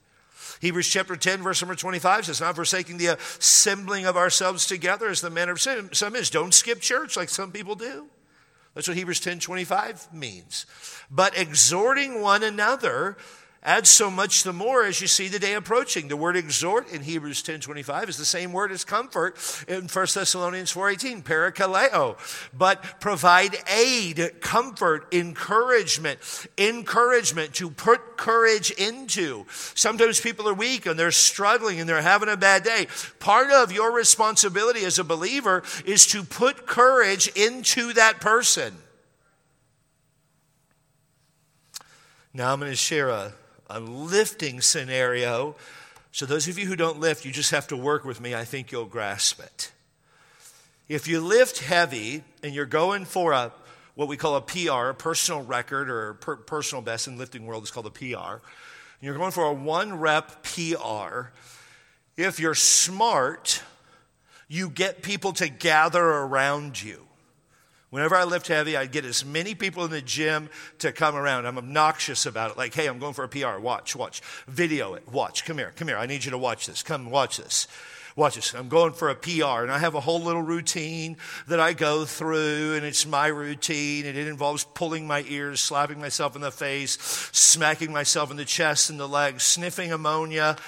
Hebrews 0.61 0.89
chapter 0.89 1.17
10, 1.17 1.43
verse 1.43 1.61
number 1.63 1.75
25 1.75 2.27
says, 2.27 2.41
Not 2.41 2.57
forsaking 2.57 2.99
the 2.99 3.19
assembling 3.19 4.07
of 4.07 4.17
ourselves 4.17 4.67
together 4.67 5.09
as 5.09 5.21
the 5.21 5.31
manner 5.31 5.53
of 5.53 5.61
some 5.61 6.17
is. 6.17 6.31
Don't 6.31 6.55
skip 6.55 6.81
church 6.81 7.17
like 7.17 7.29
some 7.29 7.53
people 7.53 7.75
do. 7.75 8.07
That's 8.75 8.89
what 8.89 8.97
Hebrews 8.97 9.21
10 9.21 9.41
25 9.41 10.13
means. 10.13 10.67
But 11.11 11.37
exhorting 11.39 12.21
one 12.21 12.43
another 12.43 13.17
adds 13.67 13.91
so 13.91 14.11
much 14.11 14.45
the 14.45 14.53
more 14.53 14.85
as 14.85 15.01
you 15.01 15.09
see 15.09 15.27
the 15.27 15.41
day 15.41 15.55
approaching. 15.55 16.07
The 16.07 16.17
word 16.17 16.37
exhort 16.37 16.89
in 16.89 17.03
Hebrews 17.03 17.43
10:25 17.43 18.09
is 18.09 18.17
the 18.17 18.25
same 18.25 18.53
word 18.53 18.71
as 18.71 18.85
comfort 18.85 19.37
in 19.67 19.89
1 19.89 20.15
Thessalonians 20.15 20.71
4:18, 20.71 21.23
parakaleo. 21.23 22.17
But 22.55 23.01
provide 23.01 23.59
aid, 23.69 24.41
comfort, 24.41 25.13
encouragement, 25.13 26.21
encouragement 26.57 27.55
to 27.55 27.69
put 27.69 28.17
courage 28.17 28.71
into. 28.71 29.45
Sometimes 29.75 30.21
people 30.21 30.49
are 30.49 30.55
weak 30.55 30.87
and 30.87 30.97
they're 30.99 31.11
struggling 31.11 31.81
and 31.81 31.89
they're 31.89 32.01
having 32.01 32.29
a 32.29 32.37
bad 32.37 32.63
day. 32.63 32.87
Part 33.19 33.51
of 33.51 33.73
your 33.73 33.91
responsibility 33.91 34.85
as 34.85 35.01
a 35.01 35.05
believer 35.05 35.65
is 35.85 36.07
to 36.07 36.23
put 36.23 36.67
courage 36.67 37.27
into 37.35 37.93
that 37.95 38.21
person. 38.21 38.77
Now 42.33 42.53
I'm 42.53 42.61
going 42.61 42.71
to 42.71 42.77
share 42.77 43.09
a 43.09 43.33
a 43.69 43.81
lifting 43.81 44.61
scenario. 44.61 45.57
So, 46.13 46.27
those 46.27 46.49
of 46.49 46.59
you 46.59 46.67
who 46.67 46.77
don't 46.77 46.99
lift, 46.99 47.25
you 47.25 47.33
just 47.33 47.51
have 47.51 47.67
to 47.69 47.77
work 47.77 48.05
with 48.05 48.21
me. 48.21 48.35
I 48.35 48.45
think 48.45 48.73
you'll 48.73 48.87
grasp 48.87 49.41
it. 49.41 49.73
If 50.89 51.09
you 51.09 51.21
lift 51.21 51.59
heavy 51.59 52.23
and 52.43 52.55
you're 52.55 52.65
going 52.67 53.05
for 53.05 53.33
a 53.33 53.53
what 53.97 54.09
we 54.09 54.17
call 54.17 54.37
a 54.37 54.43
PR, 54.43 54.91
a 54.91 54.95
personal 54.95 55.43
record 55.43 55.89
or 55.91 56.15
per, 56.15 56.37
personal 56.37 56.83
best 56.83 57.09
in 57.09 57.17
lifting 57.17 57.47
world 57.47 57.65
is 57.65 57.71
called 57.71 57.87
a 57.87 57.91
PR. 57.91 58.05
And 58.35 59.03
you're 59.03 59.17
going 59.17 59.33
for 59.33 59.45
a 59.45 59.55
one 59.55 59.99
rep 59.99 60.45
PR. 60.45 61.29
If 62.17 62.39
you're 62.39 62.55
smart, 62.55 63.63
you 64.49 64.69
get 64.69 65.03
people 65.03 65.33
to 65.35 65.49
gather 65.49 66.05
around 66.05 66.81
you. 66.81 67.06
Whenever 67.97 68.15
I 68.15 68.25
lift 68.25 68.49
heavy, 68.49 68.77
I'd 68.77 68.93
get 68.93 69.07
as 69.07 69.25
many 69.25 69.55
people 69.55 69.83
in 69.87 69.91
the 69.91 70.03
gym 70.03 70.51
to 70.81 70.93
come 70.93 71.17
around. 71.17 71.47
I'm 71.47 71.57
obnoxious 71.57 72.27
about 72.27 72.51
it. 72.51 72.59
Like, 72.59 72.75
hey, 72.75 72.89
I'm 72.89 72.99
going 72.99 73.15
for 73.15 73.25
a 73.25 73.29
PR. 73.29 73.59
Watch, 73.59 73.97
watch. 73.97 74.21
Video 74.47 74.93
it. 74.93 75.09
Watch. 75.09 75.47
Come 75.47 75.57
here. 75.57 75.73
Come 75.77 75.89
here. 75.89 75.97
I 75.97 76.05
need 76.05 76.23
you 76.23 76.31
to 76.33 76.37
watch 76.37 76.67
this. 76.67 76.83
Come 76.83 77.11
watch 77.11 77.39
this. 77.39 77.67
Watch 78.15 78.35
this. 78.35 78.53
I'm 78.53 78.69
going 78.69 78.93
for 78.93 79.09
a 79.09 79.15
PR, 79.15 79.63
and 79.63 79.73
I 79.73 79.79
have 79.79 79.95
a 79.95 80.01
whole 80.01 80.21
little 80.21 80.43
routine 80.43 81.17
that 81.49 81.59
I 81.59 81.73
go 81.73 82.05
through, 82.05 82.75
and 82.75 82.85
it's 82.85 83.07
my 83.07 83.29
routine, 83.29 84.05
and 84.05 84.19
it 84.19 84.27
involves 84.27 84.65
pulling 84.65 85.07
my 85.07 85.25
ears, 85.27 85.61
slapping 85.61 85.99
myself 85.99 86.37
in 86.37 86.43
the 86.43 86.53
face, 86.53 86.99
smacking 87.33 87.95
myself 87.95 88.31
in 88.31 88.37
the 88.37 88.45
chest 88.45 88.91
and 88.91 89.01
the 89.01 89.09
legs, 89.09 89.43
sniffing 89.43 89.91
ammonia, 89.91 90.59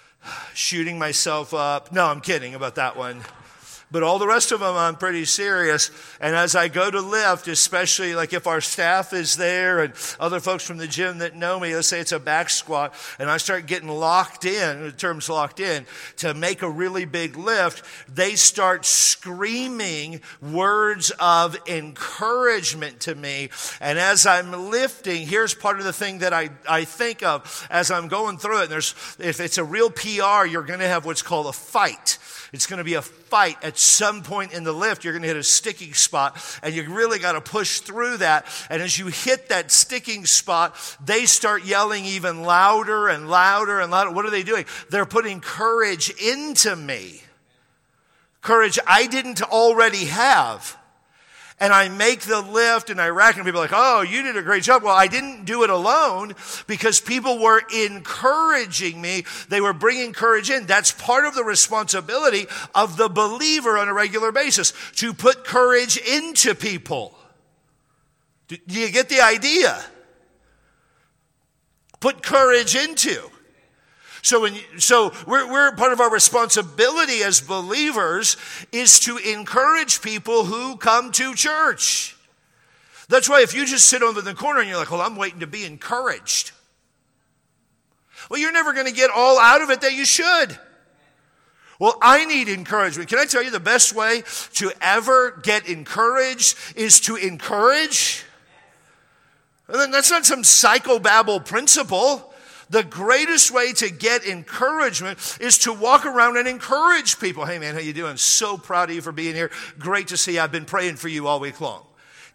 shooting 0.54 0.98
myself 0.98 1.52
up. 1.52 1.92
No, 1.92 2.06
I'm 2.06 2.22
kidding 2.22 2.54
about 2.54 2.76
that 2.76 2.96
one 2.96 3.22
but 3.90 4.02
all 4.02 4.18
the 4.18 4.26
rest 4.26 4.52
of 4.52 4.60
them 4.60 4.76
I'm 4.76 4.96
pretty 4.96 5.24
serious. 5.24 5.90
And 6.20 6.34
as 6.36 6.54
I 6.54 6.68
go 6.68 6.90
to 6.90 7.00
lift, 7.00 7.48
especially 7.48 8.14
like 8.14 8.32
if 8.32 8.46
our 8.46 8.60
staff 8.60 9.12
is 9.12 9.36
there 9.36 9.80
and 9.80 9.92
other 10.18 10.40
folks 10.40 10.64
from 10.64 10.78
the 10.78 10.86
gym 10.86 11.18
that 11.18 11.36
know 11.36 11.58
me, 11.58 11.74
let's 11.74 11.88
say 11.88 12.00
it's 12.00 12.12
a 12.12 12.20
back 12.20 12.50
squat, 12.50 12.94
and 13.18 13.30
I 13.30 13.36
start 13.36 13.66
getting 13.66 13.88
locked 13.88 14.44
in, 14.44 14.82
the 14.82 14.92
term's 14.92 15.28
locked 15.28 15.60
in, 15.60 15.86
to 16.18 16.34
make 16.34 16.62
a 16.62 16.70
really 16.70 17.04
big 17.04 17.36
lift, 17.36 17.84
they 18.14 18.36
start 18.36 18.84
screaming 18.84 20.20
words 20.40 21.12
of 21.18 21.56
encouragement 21.66 23.00
to 23.00 23.14
me. 23.14 23.50
And 23.80 23.98
as 23.98 24.26
I'm 24.26 24.70
lifting, 24.70 25.26
here's 25.26 25.54
part 25.54 25.78
of 25.78 25.84
the 25.84 25.92
thing 25.92 26.18
that 26.18 26.32
I, 26.32 26.50
I 26.68 26.84
think 26.84 27.22
of 27.22 27.66
as 27.70 27.90
I'm 27.90 28.08
going 28.08 28.38
through 28.38 28.60
it. 28.60 28.62
And 28.64 28.72
there's, 28.72 28.94
if 29.18 29.40
it's 29.40 29.58
a 29.58 29.64
real 29.64 29.90
PR, 29.90 30.46
you're 30.46 30.62
going 30.62 30.80
to 30.80 30.88
have 30.88 31.04
what's 31.04 31.22
called 31.22 31.46
a 31.46 31.52
fight. 31.52 32.18
It's 32.52 32.66
going 32.66 32.78
to 32.78 32.84
be 32.84 32.94
a 32.94 33.02
fight 33.02 33.56
at 33.62 33.78
some 33.78 34.22
point 34.22 34.52
in 34.52 34.64
the 34.64 34.72
lift, 34.72 35.04
you're 35.04 35.12
going 35.12 35.22
to 35.22 35.28
hit 35.28 35.36
a 35.36 35.42
sticking 35.42 35.94
spot, 35.94 36.36
and 36.62 36.74
you 36.74 36.92
really 36.92 37.18
got 37.18 37.32
to 37.32 37.40
push 37.40 37.78
through 37.78 38.18
that. 38.18 38.46
And 38.68 38.82
as 38.82 38.98
you 38.98 39.06
hit 39.06 39.50
that 39.50 39.70
sticking 39.70 40.26
spot, 40.26 40.74
they 41.04 41.26
start 41.26 41.64
yelling 41.64 42.04
even 42.04 42.42
louder 42.42 43.06
and 43.08 43.28
louder 43.28 43.78
and 43.78 43.90
louder. 43.90 44.10
What 44.10 44.24
are 44.24 44.30
they 44.30 44.42
doing? 44.42 44.64
They're 44.90 45.06
putting 45.06 45.40
courage 45.40 46.10
into 46.20 46.74
me. 46.74 47.22
Courage 48.40 48.78
I 48.86 49.06
didn't 49.06 49.42
already 49.42 50.06
have 50.06 50.76
and 51.60 51.74
I 51.74 51.90
make 51.90 52.22
the 52.22 52.40
lift 52.40 52.88
and 52.88 53.00
I 53.00 53.08
rack 53.10 53.36
and 53.36 53.44
people 53.44 53.60
are 53.60 53.64
like, 53.64 53.72
oh, 53.74 54.00
you 54.00 54.22
did 54.22 54.36
a 54.36 54.42
great 54.42 54.62
job. 54.62 54.82
Well, 54.82 54.96
I 54.96 55.06
didn't 55.06 55.44
do 55.44 55.62
it 55.62 55.70
alone 55.70 56.34
because 56.66 57.00
people 57.00 57.38
were 57.38 57.60
encouraging 57.72 59.00
me. 59.00 59.24
They 59.50 59.60
were 59.60 59.74
bringing 59.74 60.14
courage 60.14 60.50
in. 60.50 60.64
That's 60.64 60.90
part 60.90 61.26
of 61.26 61.34
the 61.34 61.44
responsibility 61.44 62.46
of 62.74 62.96
the 62.96 63.10
believer 63.10 63.76
on 63.76 63.88
a 63.88 63.94
regular 63.94 64.32
basis 64.32 64.72
to 64.96 65.12
put 65.12 65.44
courage 65.44 65.98
into 65.98 66.54
people. 66.54 67.14
Do 68.48 68.58
you 68.66 68.90
get 68.90 69.08
the 69.08 69.20
idea? 69.20 69.78
Put 72.00 72.22
courage 72.22 72.74
into. 72.74 73.30
So, 74.22 74.42
when, 74.42 74.54
so 74.78 75.12
we're, 75.26 75.50
we're 75.50 75.74
part 75.76 75.92
of 75.92 76.00
our 76.00 76.10
responsibility 76.10 77.22
as 77.22 77.40
believers 77.40 78.36
is 78.72 79.00
to 79.00 79.16
encourage 79.16 80.02
people 80.02 80.44
who 80.44 80.76
come 80.76 81.10
to 81.12 81.34
church. 81.34 82.16
That's 83.08 83.28
why 83.28 83.42
if 83.42 83.54
you 83.54 83.66
just 83.66 83.86
sit 83.86 84.02
over 84.02 84.20
in 84.20 84.24
the 84.24 84.34
corner 84.34 84.60
and 84.60 84.68
you're 84.68 84.78
like, 84.78 84.90
well, 84.90 85.00
I'm 85.00 85.16
waiting 85.16 85.40
to 85.40 85.46
be 85.46 85.64
encouraged. 85.64 86.52
Well, 88.28 88.38
you're 88.38 88.52
never 88.52 88.72
going 88.72 88.86
to 88.86 88.92
get 88.92 89.10
all 89.10 89.38
out 89.38 89.62
of 89.62 89.70
it 89.70 89.80
that 89.80 89.94
you 89.94 90.04
should. 90.04 90.58
Well, 91.80 91.96
I 92.02 92.26
need 92.26 92.48
encouragement. 92.48 93.08
Can 93.08 93.18
I 93.18 93.24
tell 93.24 93.42
you 93.42 93.50
the 93.50 93.58
best 93.58 93.94
way 93.94 94.22
to 94.54 94.70
ever 94.82 95.40
get 95.42 95.66
encouraged 95.66 96.56
is 96.76 97.00
to 97.00 97.16
encourage? 97.16 98.24
And 99.66 99.92
that's 99.92 100.10
not 100.10 100.26
some 100.26 100.42
psychobabble 100.42 101.44
principle. 101.44 102.29
The 102.70 102.84
greatest 102.84 103.50
way 103.50 103.72
to 103.74 103.90
get 103.90 104.24
encouragement 104.24 105.38
is 105.40 105.58
to 105.58 105.72
walk 105.72 106.06
around 106.06 106.36
and 106.36 106.46
encourage 106.46 107.18
people. 107.18 107.44
Hey 107.44 107.58
man, 107.58 107.74
how 107.74 107.80
you 107.80 107.92
doing? 107.92 108.16
So 108.16 108.56
proud 108.56 108.90
of 108.90 108.94
you 108.94 109.02
for 109.02 109.10
being 109.10 109.34
here. 109.34 109.50
Great 109.78 110.08
to 110.08 110.16
see 110.16 110.34
you. 110.34 110.40
I've 110.40 110.52
been 110.52 110.64
praying 110.64 110.96
for 110.96 111.08
you 111.08 111.26
all 111.26 111.40
week 111.40 111.60
long. 111.60 111.84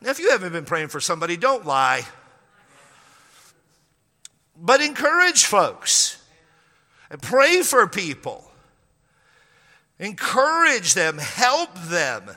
Now, 0.02 0.12
if 0.12 0.20
you 0.20 0.30
haven't 0.30 0.52
been 0.52 0.66
praying 0.66 0.90
for 0.90 1.00
somebody, 1.00 1.38
don't 1.38 1.66
lie. 1.66 2.06
But 4.58 4.82
encourage 4.82 5.46
folks. 5.46 6.22
And 7.10 7.22
pray 7.22 7.62
for 7.62 7.88
people. 7.88 8.52
Encourage 10.00 10.96
them, 10.96 11.18
help 11.18 11.74
them. 11.76 12.30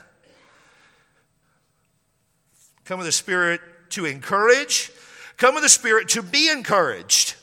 Come 2.85 2.99
with 2.99 3.07
the 3.07 3.11
spirit 3.11 3.59
to 3.89 4.05
encourage, 4.05 4.91
come 5.35 5.53
with 5.53 5.63
the 5.63 5.69
spirit 5.69 6.07
to 6.09 6.23
be 6.23 6.49
encouraged. 6.49 7.35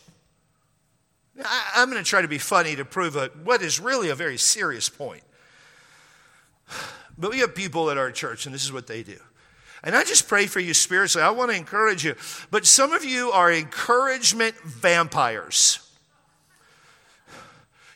I, 1.45 1.83
am 1.83 1.91
going 1.91 2.03
to 2.03 2.09
try 2.09 2.23
to 2.23 2.29
be 2.29 2.39
funny 2.39 2.77
to 2.77 2.85
prove 2.85 3.17
a, 3.17 3.31
what 3.45 3.63
is 3.63 3.81
really 3.81 4.09
a 4.09 4.15
very 4.15 4.39
serious 4.39 4.89
point. 4.89 5.23
But 7.19 7.31
we 7.31 7.39
have 7.39 7.55
people 7.55 7.91
at 7.91 7.99
our 7.99 8.11
church, 8.11 8.47
and 8.47 8.55
this 8.55 8.65
is 8.65 8.73
what 8.73 8.87
they 8.87 9.03
do. 9.03 9.19
And 9.83 9.95
I 9.95 10.05
just 10.05 10.29
pray 10.29 10.47
for 10.47 10.61
you 10.61 10.75
spiritually. 10.75 11.25
I 11.25 11.31
want 11.31 11.51
to 11.51 11.57
encourage 11.57 12.05
you. 12.05 12.15
But 12.51 12.67
some 12.67 12.93
of 12.93 13.05
you 13.05 13.31
are 13.31 13.53
encouragement 13.53 14.57
vampires. 14.63 15.79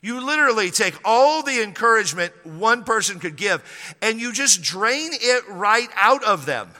You 0.02 0.24
literally 0.24 0.70
take 0.70 0.94
all 1.04 1.42
the 1.42 1.62
encouragement 1.62 2.32
one 2.46 2.84
person 2.84 3.18
could 3.18 3.36
give 3.36 3.62
and 4.00 4.18
you 4.18 4.32
just 4.32 4.62
drain 4.62 5.10
it 5.12 5.44
right 5.48 5.88
out 5.94 6.24
of 6.24 6.46
them. 6.46 6.70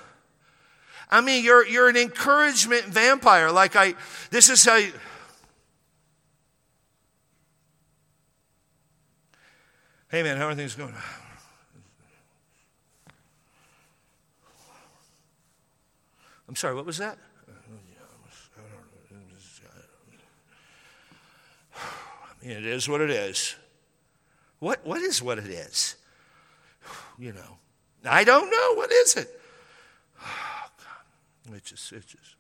I 1.11 1.21
mean, 1.21 1.45
you're, 1.45 1.67
you're 1.67 1.89
an 1.89 1.97
encouragement 1.97 2.85
vampire. 2.85 3.51
Like 3.51 3.77
I, 3.77 3.95
this 4.31 4.49
is 4.49 4.65
how 4.65 4.77
you, 4.77 4.93
Hey 10.11 10.25
man, 10.25 10.39
how 10.39 10.49
are 10.49 10.57
things 10.57 10.75
going? 10.75 10.93
I'm 16.49 16.57
sorry, 16.57 16.75
what 16.75 16.85
was 16.85 16.99
that? 16.99 17.17
I 21.77 22.45
mean, 22.45 22.57
it 22.57 22.67
is 22.67 22.89
what 22.89 23.01
it 23.01 23.11
is. 23.11 23.55
What, 24.59 24.85
what 24.85 25.01
is 25.01 25.23
what 25.23 25.39
it 25.39 25.47
is? 25.47 25.95
You 27.17 27.33
know, 27.33 27.59
I 28.05 28.25
don't 28.25 28.51
know. 28.51 28.75
What 28.75 28.91
is 28.91 29.17
it? 29.17 29.41
Oh, 30.23 30.67
God. 31.47 31.57
It 31.57 31.65
just, 31.65 31.93
it 31.93 32.05
just 32.07 32.35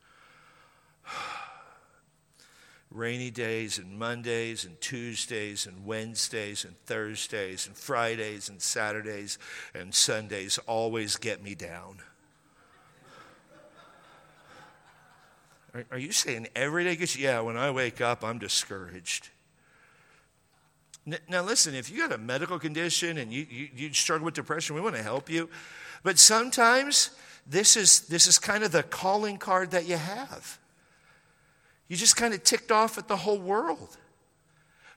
rainy 2.91 3.31
days 3.31 3.79
and 3.79 3.99
Mondays 3.99 4.65
and 4.65 4.81
Tuesdays 4.81 5.67
and 5.67 5.87
Wednesdays 5.87 6.65
and 6.65 6.77
Thursdays 6.87 7.67
and 7.67 7.77
Fridays 7.77 8.49
and 8.49 8.61
Saturdays 8.61 9.39
and 9.75 9.95
Sundays 9.95 10.59
always 10.67 11.17
get 11.17 11.43
me 11.43 11.55
down. 11.55 11.99
Are, 15.75 15.85
are 15.93 15.99
you 15.99 16.13
saying 16.13 16.49
every 16.57 16.85
day 16.85 16.97
gets 16.97 17.17
you? 17.17 17.25
Yeah, 17.25 17.41
when 17.41 17.57
I 17.57 17.71
wake 17.71 18.01
up, 18.01 18.25
I'm 18.25 18.39
discouraged. 18.39 19.29
Now, 21.29 21.43
listen, 21.43 21.75
if 21.75 21.91
you 21.91 21.99
got 21.99 22.13
a 22.13 22.19
medical 22.19 22.59
condition 22.59 23.19
and 23.19 23.33
you, 23.33 23.47
you, 23.51 23.69
you 23.75 23.93
struggle 23.95 24.27
with 24.27 24.35
depression, 24.35 24.75
we 24.75 24.81
want 24.81 24.97
to 24.97 25.03
help 25.03 25.31
you. 25.31 25.49
But 26.03 26.19
sometimes 26.19 27.11
this 27.47 27.77
is, 27.77 28.03
this 28.03 28.27
is 28.27 28.39
kind 28.39 28.63
of 28.65 28.71
the 28.71 28.83
calling 28.83 29.39
card 29.39 29.71
that 29.71 29.87
you 29.87 29.97
have. 29.97 30.60
You 31.91 31.97
just 31.97 32.15
kind 32.15 32.33
of 32.33 32.45
ticked 32.45 32.71
off 32.71 32.99
at 32.99 33.09
the 33.09 33.17
whole 33.17 33.41
world. 33.41 33.97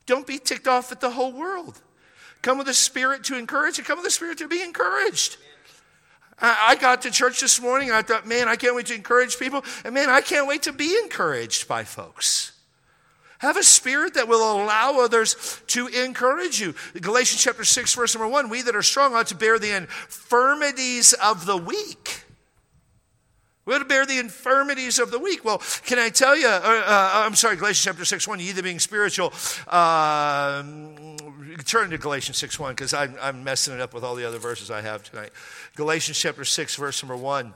Don't 0.05 0.27
be 0.27 0.37
ticked 0.37 0.67
off 0.67 0.91
at 0.91 1.01
the 1.01 1.09
whole 1.09 1.31
world. 1.31 1.81
Come 2.43 2.59
with 2.59 2.67
the 2.67 2.73
spirit 2.75 3.23
to 3.25 3.37
encourage 3.37 3.79
and 3.79 3.87
come 3.87 3.97
with 3.97 4.05
the 4.05 4.11
spirit 4.11 4.37
to 4.37 4.47
be 4.47 4.61
encouraged. 4.61 5.37
I 6.39 6.75
got 6.79 7.01
to 7.01 7.11
church 7.11 7.41
this 7.41 7.59
morning 7.59 7.89
I 7.89 8.03
thought, 8.03 8.27
man, 8.27 8.47
I 8.47 8.57
can't 8.57 8.75
wait 8.75 8.85
to 8.87 8.93
encourage 8.93 9.39
people. 9.39 9.65
And 9.83 9.95
man, 9.95 10.11
I 10.11 10.21
can't 10.21 10.47
wait 10.47 10.61
to 10.63 10.71
be 10.71 10.95
encouraged 11.01 11.67
by 11.67 11.83
folks. 11.83 12.51
Have 13.39 13.57
a 13.57 13.63
spirit 13.63 14.13
that 14.13 14.27
will 14.27 14.61
allow 14.61 14.99
others 14.99 15.61
to 15.67 15.87
encourage 15.87 16.61
you. 16.61 16.75
Galatians 17.01 17.41
chapter 17.41 17.63
6, 17.63 17.95
verse 17.95 18.13
number 18.13 18.27
1 18.27 18.49
We 18.49 18.61
that 18.61 18.75
are 18.75 18.83
strong 18.83 19.15
ought 19.15 19.27
to 19.27 19.35
bear 19.35 19.57
the 19.57 19.75
infirmities 19.75 21.13
of 21.13 21.47
the 21.47 21.57
weak 21.57 22.22
we 23.65 23.73
ought 23.73 23.79
to 23.79 23.85
bear 23.85 24.05
the 24.05 24.19
infirmities 24.19 24.99
of 24.99 25.11
the 25.11 25.19
weak. 25.19 25.45
Well, 25.45 25.61
can 25.85 25.97
I 25.99 26.09
tell 26.09 26.37
you, 26.37 26.47
uh, 26.47 26.61
uh, 26.63 27.11
I'm 27.25 27.35
sorry, 27.35 27.55
Galatians 27.55 27.83
chapter 27.83 28.05
6 28.05 28.27
1, 28.27 28.39
ye 28.39 28.51
that 28.51 28.63
being 28.63 28.79
spiritual, 28.79 29.33
uh, 29.67 30.63
turn 31.65 31.89
to 31.91 31.97
Galatians 31.97 32.37
6 32.37 32.59
1 32.59 32.73
because 32.73 32.93
I'm, 32.93 33.15
I'm 33.21 33.43
messing 33.43 33.73
it 33.73 33.79
up 33.79 33.93
with 33.93 34.03
all 34.03 34.15
the 34.15 34.25
other 34.25 34.39
verses 34.39 34.69
I 34.69 34.81
have 34.81 35.03
tonight. 35.03 35.31
Galatians 35.75 36.17
chapter 36.17 36.43
6, 36.43 36.75
verse 36.75 37.01
number 37.01 37.15
1. 37.15 37.53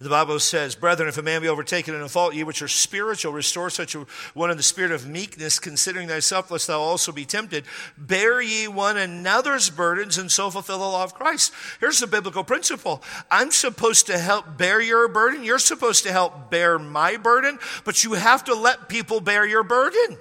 The 0.00 0.08
Bible 0.08 0.38
says, 0.38 0.76
Brethren, 0.76 1.08
if 1.08 1.18
a 1.18 1.22
man 1.22 1.42
be 1.42 1.48
overtaken 1.48 1.92
in 1.92 2.02
a 2.02 2.08
fault, 2.08 2.32
ye 2.32 2.44
which 2.44 2.62
are 2.62 2.68
spiritual, 2.68 3.32
restore 3.32 3.68
such 3.68 3.96
a 3.96 4.06
one 4.32 4.48
in 4.48 4.56
the 4.56 4.62
spirit 4.62 4.92
of 4.92 5.08
meekness, 5.08 5.58
considering 5.58 6.06
thyself, 6.06 6.52
lest 6.52 6.68
thou 6.68 6.78
also 6.78 7.10
be 7.10 7.24
tempted. 7.24 7.64
Bear 7.96 8.40
ye 8.40 8.68
one 8.68 8.96
another's 8.96 9.70
burdens, 9.70 10.16
and 10.16 10.30
so 10.30 10.50
fulfill 10.50 10.78
the 10.78 10.84
law 10.84 11.02
of 11.02 11.14
Christ. 11.14 11.52
Here's 11.80 11.98
the 11.98 12.06
biblical 12.06 12.44
principle 12.44 13.02
I'm 13.28 13.50
supposed 13.50 14.06
to 14.06 14.18
help 14.18 14.56
bear 14.56 14.80
your 14.80 15.08
burden. 15.08 15.42
You're 15.42 15.58
supposed 15.58 16.04
to 16.04 16.12
help 16.12 16.48
bear 16.48 16.78
my 16.78 17.16
burden, 17.16 17.58
but 17.84 18.04
you 18.04 18.12
have 18.12 18.44
to 18.44 18.54
let 18.54 18.88
people 18.88 19.20
bear 19.20 19.44
your 19.44 19.64
burden. 19.64 20.16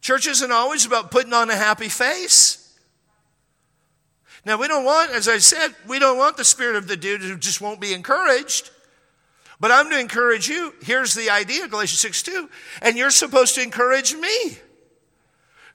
Church 0.00 0.28
isn't 0.28 0.52
always 0.52 0.86
about 0.86 1.10
putting 1.10 1.32
on 1.32 1.50
a 1.50 1.56
happy 1.56 1.88
face. 1.88 2.65
Now, 4.46 4.56
we 4.56 4.68
don't 4.68 4.84
want, 4.84 5.10
as 5.10 5.26
I 5.26 5.38
said, 5.38 5.74
we 5.88 5.98
don't 5.98 6.18
want 6.18 6.36
the 6.36 6.44
spirit 6.44 6.76
of 6.76 6.86
the 6.86 6.96
dude 6.96 7.20
who 7.20 7.36
just 7.36 7.60
won't 7.60 7.80
be 7.80 7.92
encouraged. 7.92 8.70
But 9.58 9.72
I'm 9.72 9.90
to 9.90 9.98
encourage 9.98 10.48
you. 10.48 10.72
Here's 10.82 11.14
the 11.14 11.30
idea, 11.30 11.66
Galatians 11.66 11.98
6 11.98 12.22
2. 12.22 12.48
And 12.80 12.96
you're 12.96 13.10
supposed 13.10 13.56
to 13.56 13.62
encourage 13.62 14.14
me. 14.14 14.58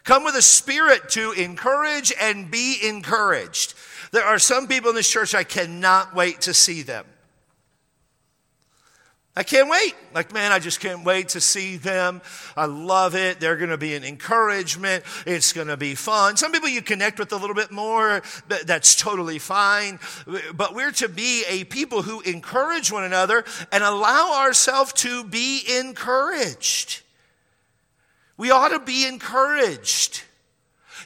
Come 0.06 0.24
with 0.24 0.36
a 0.36 0.42
spirit 0.42 1.10
to 1.10 1.34
encourage 1.34 2.14
and 2.20 2.50
be 2.50 2.78
encouraged. 2.82 3.74
There 4.14 4.24
are 4.24 4.40
some 4.40 4.68
people 4.68 4.92
in 4.92 4.96
this 4.96 5.10
church, 5.10 5.36
I 5.36 5.44
cannot 5.44 6.16
wait 6.16 6.40
to 6.42 6.54
see 6.54 6.82
them. 6.82 7.06
I 9.34 9.44
can't 9.44 9.70
wait. 9.70 9.96
Like, 10.14 10.34
man, 10.34 10.52
I 10.52 10.60
just 10.60 10.82
can't 10.82 11.06
wait 11.06 11.30
to 11.30 11.40
see 11.40 11.78
them. 11.78 12.22
I 12.58 12.66
love 12.66 13.16
it. 13.16 13.40
They're 13.40 13.56
going 13.56 13.70
to 13.70 13.78
be 13.78 13.96
an 13.96 14.04
encouragement. 14.04 15.06
It's 15.26 15.54
going 15.54 15.68
to 15.70 15.78
be 15.78 15.96
fun. 15.96 16.36
Some 16.36 16.52
people 16.52 16.68
you 16.68 16.82
connect 16.82 17.18
with 17.18 17.32
a 17.32 17.38
little 17.38 17.56
bit 17.56 17.72
more. 17.72 18.24
That's 18.66 18.94
totally 18.94 19.40
fine. 19.40 20.00
But 20.54 20.76
we're 20.76 20.92
to 20.92 21.08
be 21.08 21.46
a 21.48 21.64
people 21.64 22.02
who 22.02 22.20
encourage 22.22 22.92
one 22.92 23.06
another 23.06 23.46
and 23.72 23.86
allow 23.86 24.42
ourselves 24.42 24.92
to 24.94 25.24
be 25.24 25.62
encouraged. 25.80 27.02
We 28.36 28.52
ought 28.52 28.70
to 28.70 28.80
be 28.80 29.08
encouraged. 29.08 30.24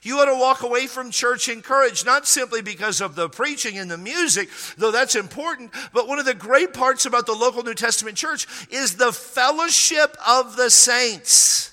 You 0.06 0.20
ought 0.20 0.26
to 0.26 0.36
walk 0.36 0.62
away 0.62 0.86
from 0.86 1.10
church 1.10 1.49
encouraged, 1.49 2.06
not 2.06 2.28
simply 2.28 2.62
because 2.62 3.01
of 3.01 3.16
the 3.16 3.28
preaching 3.28 3.80
and 3.80 3.89
the 3.89 3.97
music, 3.97 4.49
though 4.78 4.91
that's 4.91 5.16
important, 5.16 5.72
but 5.93 6.08
one 6.08 6.20
of 6.20 6.26
the 6.26 6.36
great 6.36 6.76
parts 6.76 7.08
about 7.08 7.26
the 7.26 7.34
local 7.34 7.64
New 7.64 7.74
Testament 7.74 8.16
church 8.16 8.45
is 8.70 8.97
the 8.97 9.12
fellowship 9.12 10.16
of 10.28 10.58
the 10.58 10.70
saints. 10.70 11.72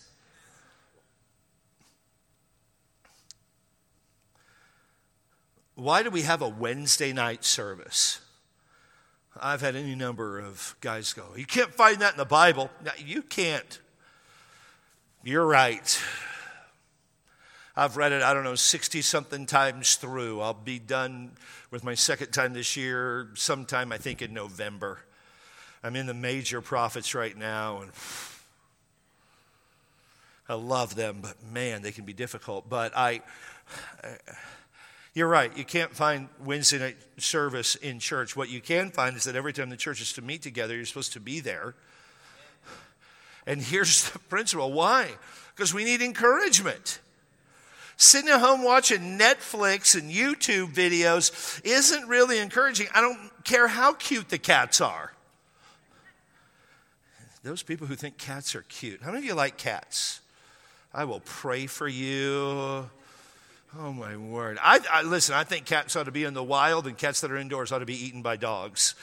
Why 5.75 6.03
do 6.03 6.09
we 6.09 6.23
have 6.23 6.41
a 6.41 6.49
Wednesday 6.49 7.13
night 7.13 7.45
service? 7.45 8.23
I've 9.39 9.61
had 9.61 9.77
any 9.77 9.95
number 9.95 10.41
of 10.41 10.75
guys 10.81 11.13
go, 11.13 11.25
You 11.37 11.45
can't 11.45 11.75
find 11.75 11.99
that 11.99 12.13
in 12.13 12.19
the 12.19 12.25
Bible. 12.25 12.71
No, 12.83 12.93
you 12.97 13.21
can't. 13.21 13.79
You're 15.23 15.47
right. 15.47 16.01
I've 17.75 17.97
read 17.97 18.13
it, 18.13 18.23
I 18.23 18.35
don't 18.35 18.45
know, 18.45 18.55
60 18.55 19.01
something 19.01 19.47
times 19.47 19.95
through. 19.95 20.43
I'll 20.43 20.53
be 20.53 20.79
done 20.79 21.31
with 21.71 21.85
my 21.85 21.95
second 21.95 22.31
time 22.31 22.53
this 22.53 22.77
year, 22.77 23.29
sometime 23.35 23.93
I 23.93 23.97
think 23.97 24.21
in 24.21 24.35
November. 24.35 24.99
I'm 25.83 25.97
in 25.97 26.07
the 26.07 26.15
major 26.15 26.61
prophets 26.61 27.15
right 27.15 27.37
now, 27.37 27.81
and 27.81 27.91
I 30.51 30.55
love 30.55 30.95
them, 30.97 31.21
but 31.23 31.37
man, 31.51 31.81
they 31.81 31.93
can 31.93 32.05
be 32.05 32.13
difficult. 32.13 32.69
But 32.69 32.93
I, 32.95 33.23
you're 35.15 35.29
right, 35.29 35.57
you 35.57 35.65
can't 35.65 35.95
find 35.95 36.29
Wednesday 36.45 36.79
night 36.79 36.97
service 37.17 37.75
in 37.77 38.01
church. 38.01 38.37
What 38.37 38.51
you 38.51 38.61
can 38.61 38.91
find 38.91 39.17
is 39.17 39.25
that 39.25 39.35
every 39.35 39.55
time 39.55 39.71
the 39.71 39.79
church 39.79 40.03
is 40.03 40.13
to 40.13 40.23
meet 40.23 40.43
together, 40.43 40.77
you're 40.77 40.85
supposed 40.85 41.15
to 41.15 41.21
be 41.21 41.41
there. 41.41 41.75
And 43.47 43.63
here's 43.63 44.11
the 44.11 44.19
principle 44.29 44.73
why? 44.73 45.09
Because 45.57 45.73
we 45.73 45.85
need 45.85 46.03
encouragement. 46.03 46.99
Sitting 48.03 48.31
at 48.31 48.41
home 48.41 48.65
watching 48.65 49.17
Netflix 49.17 49.95
and 49.95 50.11
YouTube 50.11 50.75
videos 50.75 51.65
isn't 51.65 52.09
really 52.09 52.41
encouraging. 52.41 52.89
I 52.93 53.01
don't 53.01 53.31
care 53.45 53.69
how 53.69 53.93
cute 53.93 54.29
the 54.29 54.39
cats 54.39 54.81
are. 54.81 55.13
Those 57.45 57.63
people 57.63 57.87
who 57.87 57.95
think 57.95 58.19
cats 58.19 58.57
are 58.57 58.63
cute, 58.63 59.03
how 59.03 59.13
many 59.13 59.19
of 59.19 59.25
you 59.25 59.35
like 59.35 59.57
cats? 59.57 60.21
I 60.93 61.05
will 61.05 61.21
pray 61.21 61.69
for 61.69 61.87
you. 61.87 62.89
Oh 63.79 63.93
my 63.93 64.17
word! 64.17 64.59
I, 64.61 64.81
I, 64.93 65.03
listen. 65.03 65.37
I 65.37 65.45
think 65.45 65.65
cats 65.65 65.95
ought 65.95 66.07
to 66.07 66.11
be 66.11 66.25
in 66.25 66.35
the 66.35 66.43
wild, 66.43 66.89
and 66.89 66.99
cats 66.99 67.21
that 67.21 67.31
are 67.31 67.37
indoors 67.37 67.71
ought 67.71 67.79
to 67.79 67.87
be 67.87 68.05
eaten 68.05 68.21
by 68.21 68.35
dogs. 68.35 68.97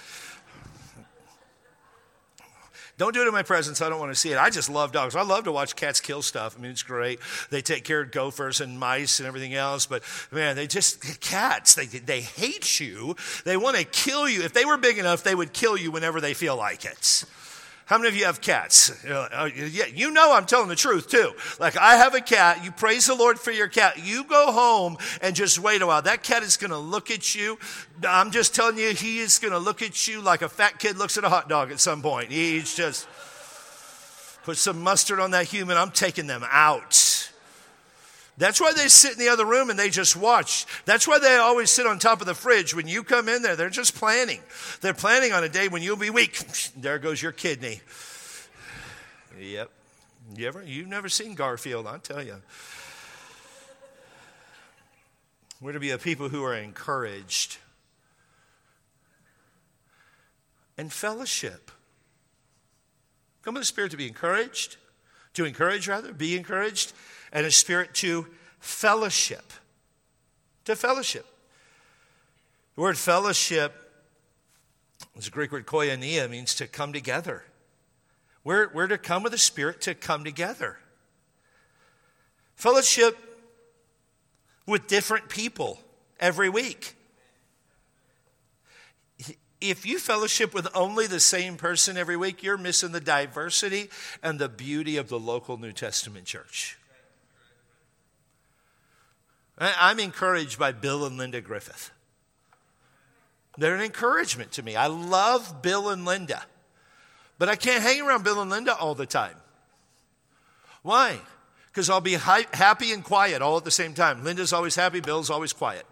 Don't 2.99 3.13
do 3.13 3.21
it 3.21 3.27
in 3.27 3.33
my 3.33 3.43
presence. 3.43 3.81
I 3.81 3.87
don't 3.87 3.97
want 3.97 4.11
to 4.11 4.15
see 4.15 4.33
it. 4.33 4.37
I 4.37 4.49
just 4.49 4.69
love 4.69 4.91
dogs. 4.91 5.15
I 5.15 5.21
love 5.21 5.45
to 5.45 5.53
watch 5.53 5.77
cats 5.77 6.01
kill 6.01 6.21
stuff. 6.21 6.57
I 6.57 6.61
mean, 6.61 6.71
it's 6.71 6.83
great. 6.83 7.21
They 7.49 7.61
take 7.61 7.85
care 7.85 8.01
of 8.01 8.11
gophers 8.11 8.59
and 8.59 8.77
mice 8.77 9.19
and 9.19 9.27
everything 9.27 9.55
else. 9.55 9.85
But 9.85 10.03
man, 10.31 10.57
they 10.57 10.67
just, 10.67 11.21
cats, 11.21 11.75
they, 11.75 11.85
they 11.85 12.19
hate 12.19 12.81
you. 12.81 13.15
They 13.45 13.55
want 13.55 13.77
to 13.77 13.85
kill 13.85 14.27
you. 14.27 14.43
If 14.43 14.51
they 14.51 14.65
were 14.65 14.75
big 14.75 14.97
enough, 14.97 15.23
they 15.23 15.33
would 15.33 15.53
kill 15.53 15.77
you 15.77 15.91
whenever 15.91 16.19
they 16.19 16.33
feel 16.33 16.57
like 16.57 16.83
it. 16.83 17.23
How 17.89 17.97
many 17.97 18.09
of 18.09 18.15
you 18.15 18.25
have 18.25 18.39
cats? 18.39 18.91
Uh, 19.09 19.49
yeah, 19.55 19.85
you 19.87 20.11
know 20.11 20.33
I'm 20.33 20.45
telling 20.45 20.69
the 20.69 20.75
truth 20.75 21.09
too. 21.09 21.31
Like 21.59 21.77
I 21.77 21.95
have 21.95 22.13
a 22.13 22.21
cat. 22.21 22.63
You 22.63 22.71
praise 22.71 23.07
the 23.07 23.15
Lord 23.15 23.39
for 23.39 23.51
your 23.51 23.67
cat. 23.67 24.05
You 24.05 24.23
go 24.23 24.51
home 24.51 24.97
and 25.21 25.35
just 25.35 25.59
wait 25.59 25.81
a 25.81 25.87
while. 25.87 26.01
That 26.01 26.23
cat 26.23 26.43
is 26.43 26.57
going 26.57 26.71
to 26.71 26.77
look 26.77 27.09
at 27.09 27.33
you. 27.33 27.57
I'm 28.07 28.31
just 28.31 28.53
telling 28.53 28.77
you, 28.77 28.91
he 28.91 29.19
is 29.19 29.39
going 29.39 29.51
to 29.51 29.59
look 29.59 29.81
at 29.81 30.07
you 30.07 30.21
like 30.21 30.41
a 30.41 30.49
fat 30.49 30.79
kid 30.79 30.97
looks 30.97 31.17
at 31.17 31.23
a 31.23 31.29
hot 31.29 31.49
dog 31.49 31.71
at 31.71 31.79
some 31.79 32.01
point. 32.01 32.31
He's 32.31 32.75
just 32.75 33.07
put 34.43 34.57
some 34.57 34.81
mustard 34.81 35.19
on 35.19 35.31
that 35.31 35.47
human. 35.47 35.77
I'm 35.77 35.91
taking 35.91 36.27
them 36.27 36.43
out. 36.49 37.28
That's 38.39 38.61
why 38.61 38.71
they 38.71 38.87
sit 38.87 39.11
in 39.11 39.19
the 39.19 39.27
other 39.27 39.45
room 39.45 39.69
and 39.69 39.77
they 39.77 39.89
just 39.89 40.15
watch. 40.15 40.65
That's 40.85 41.05
why 41.05 41.19
they 41.19 41.35
always 41.35 41.69
sit 41.69 41.85
on 41.85 41.99
top 41.99 42.21
of 42.21 42.25
the 42.25 42.33
fridge. 42.33 42.73
When 42.73 42.87
you 42.87 43.03
come 43.03 43.27
in 43.27 43.41
there, 43.41 43.57
they're 43.57 43.69
just 43.69 43.95
planning. 43.95 44.39
They're 44.79 44.93
planning 44.93 45.33
on 45.33 45.43
a 45.43 45.49
day 45.49 45.67
when 45.67 45.83
you'll 45.83 45.97
be 45.97 46.09
weak. 46.09 46.39
There 46.77 46.99
goes 46.99 47.21
your 47.21 47.33
kidney. 47.33 47.81
Yep. 49.37 49.69
You 50.37 50.47
ever, 50.47 50.63
you've 50.63 50.87
never 50.87 51.09
seen 51.09 51.35
Garfield, 51.35 51.85
I'll 51.85 51.99
tell 51.99 52.23
you. 52.23 52.35
We're 55.59 55.73
to 55.73 55.79
be 55.79 55.89
a 55.89 55.97
people 55.97 56.29
who 56.29 56.41
are 56.45 56.55
encouraged 56.55 57.57
and 60.77 60.93
fellowship. 60.93 61.71
Come 63.43 63.55
with 63.55 63.61
the 63.63 63.65
Spirit 63.65 63.91
to 63.91 63.97
be 63.97 64.07
encouraged, 64.07 64.77
to 65.33 65.43
encourage 65.43 65.89
rather, 65.89 66.13
be 66.13 66.37
encouraged, 66.37 66.93
and 67.31 67.45
a 67.45 67.51
spirit 67.51 67.93
to 67.95 68.27
fellowship. 68.59 69.53
To 70.65 70.75
fellowship. 70.75 71.25
The 72.75 72.81
word 72.81 72.97
fellowship 72.97 73.73
is 75.17 75.27
a 75.27 75.31
Greek 75.31 75.51
word 75.51 75.65
koinonia, 75.65 76.29
means 76.29 76.55
to 76.55 76.67
come 76.67 76.93
together. 76.93 77.43
We're, 78.43 78.71
we're 78.73 78.87
to 78.87 78.97
come 78.97 79.23
with 79.23 79.33
a 79.33 79.37
spirit 79.37 79.81
to 79.81 79.93
come 79.93 80.23
together. 80.23 80.79
Fellowship 82.55 83.17
with 84.65 84.87
different 84.87 85.29
people 85.29 85.79
every 86.19 86.49
week. 86.49 86.95
If 89.61 89.85
you 89.85 89.99
fellowship 89.99 90.53
with 90.53 90.67
only 90.73 91.05
the 91.05 91.19
same 91.19 91.57
person 91.57 91.97
every 91.97 92.15
week, 92.15 92.43
you're 92.43 92.57
missing 92.57 92.93
the 92.93 93.01
diversity 93.01 93.89
and 94.23 94.39
the 94.39 94.47
beauty 94.47 94.95
of 94.95 95.09
the 95.09 95.19
local 95.19 95.57
New 95.57 95.73
Testament 95.73 96.25
church. 96.25 96.78
I'm 99.59 99.99
encouraged 99.99 100.57
by 100.57 100.71
Bill 100.71 101.05
and 101.05 101.17
Linda 101.17 101.41
Griffith. 101.41 101.91
They're 103.57 103.75
an 103.75 103.81
encouragement 103.81 104.53
to 104.53 104.63
me. 104.63 104.75
I 104.75 104.87
love 104.87 105.61
Bill 105.61 105.89
and 105.89 106.05
Linda, 106.05 106.43
but 107.37 107.49
I 107.49 107.55
can't 107.55 107.83
hang 107.83 108.01
around 108.01 108.23
Bill 108.23 108.41
and 108.41 108.49
Linda 108.49 108.75
all 108.75 108.95
the 108.95 109.05
time. 109.05 109.35
Why? 110.81 111.19
Because 111.67 111.89
I'll 111.89 111.99
be 111.99 112.13
hi- 112.13 112.47
happy 112.53 112.93
and 112.93 113.03
quiet 113.03 113.41
all 113.41 113.57
at 113.57 113.65
the 113.65 113.71
same 113.71 113.93
time. 113.93 114.23
Linda's 114.23 114.53
always 114.53 114.75
happy, 114.75 115.01
Bill's 115.01 115.29
always 115.29 115.51
quiet. 115.51 115.85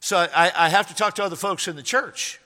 So 0.00 0.18
I, 0.18 0.52
I 0.54 0.68
have 0.68 0.88
to 0.88 0.94
talk 0.94 1.14
to 1.14 1.24
other 1.24 1.36
folks 1.36 1.68
in 1.68 1.76
the 1.76 1.82
church. 1.82 2.40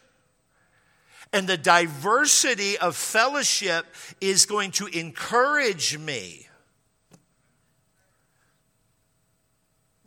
And 1.32 1.46
the 1.46 1.57
diversity 1.57 2.78
of 2.78 2.94
fellowship 2.94 3.86
is 4.20 4.46
going 4.46 4.70
to 4.72 4.86
encourage 4.86 5.99
me 5.99 6.47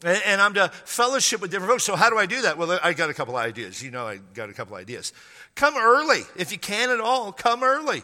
And 0.03 0.41
I'm 0.41 0.55
to 0.55 0.69
fellowship 0.69 1.41
with 1.41 1.51
different 1.51 1.71
folks. 1.71 1.83
So, 1.83 1.95
how 1.95 2.09
do 2.09 2.17
I 2.17 2.25
do 2.25 2.41
that? 2.41 2.57
Well, 2.57 2.79
I 2.81 2.93
got 2.93 3.09
a 3.09 3.13
couple 3.13 3.35
ideas. 3.35 3.83
You 3.83 3.91
know, 3.91 4.07
I 4.07 4.17
got 4.33 4.49
a 4.49 4.53
couple 4.53 4.75
ideas. 4.75 5.13
Come 5.55 5.77
early. 5.77 6.21
If 6.35 6.51
you 6.51 6.57
can 6.57 6.89
at 6.89 6.99
all, 6.99 7.31
come 7.31 7.63
early. 7.63 8.03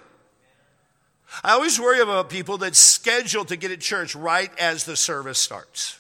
I 1.44 1.54
always 1.54 1.80
worry 1.80 2.00
about 2.00 2.30
people 2.30 2.60
that 2.60 2.76
schedule 2.76 3.46
to 3.46 3.56
get 3.56 3.72
at 3.72 3.82
church 3.82 4.16
right 4.16 4.52
as 4.60 4.86
the 4.86 4.96
service 4.96 5.40
starts. 5.40 5.97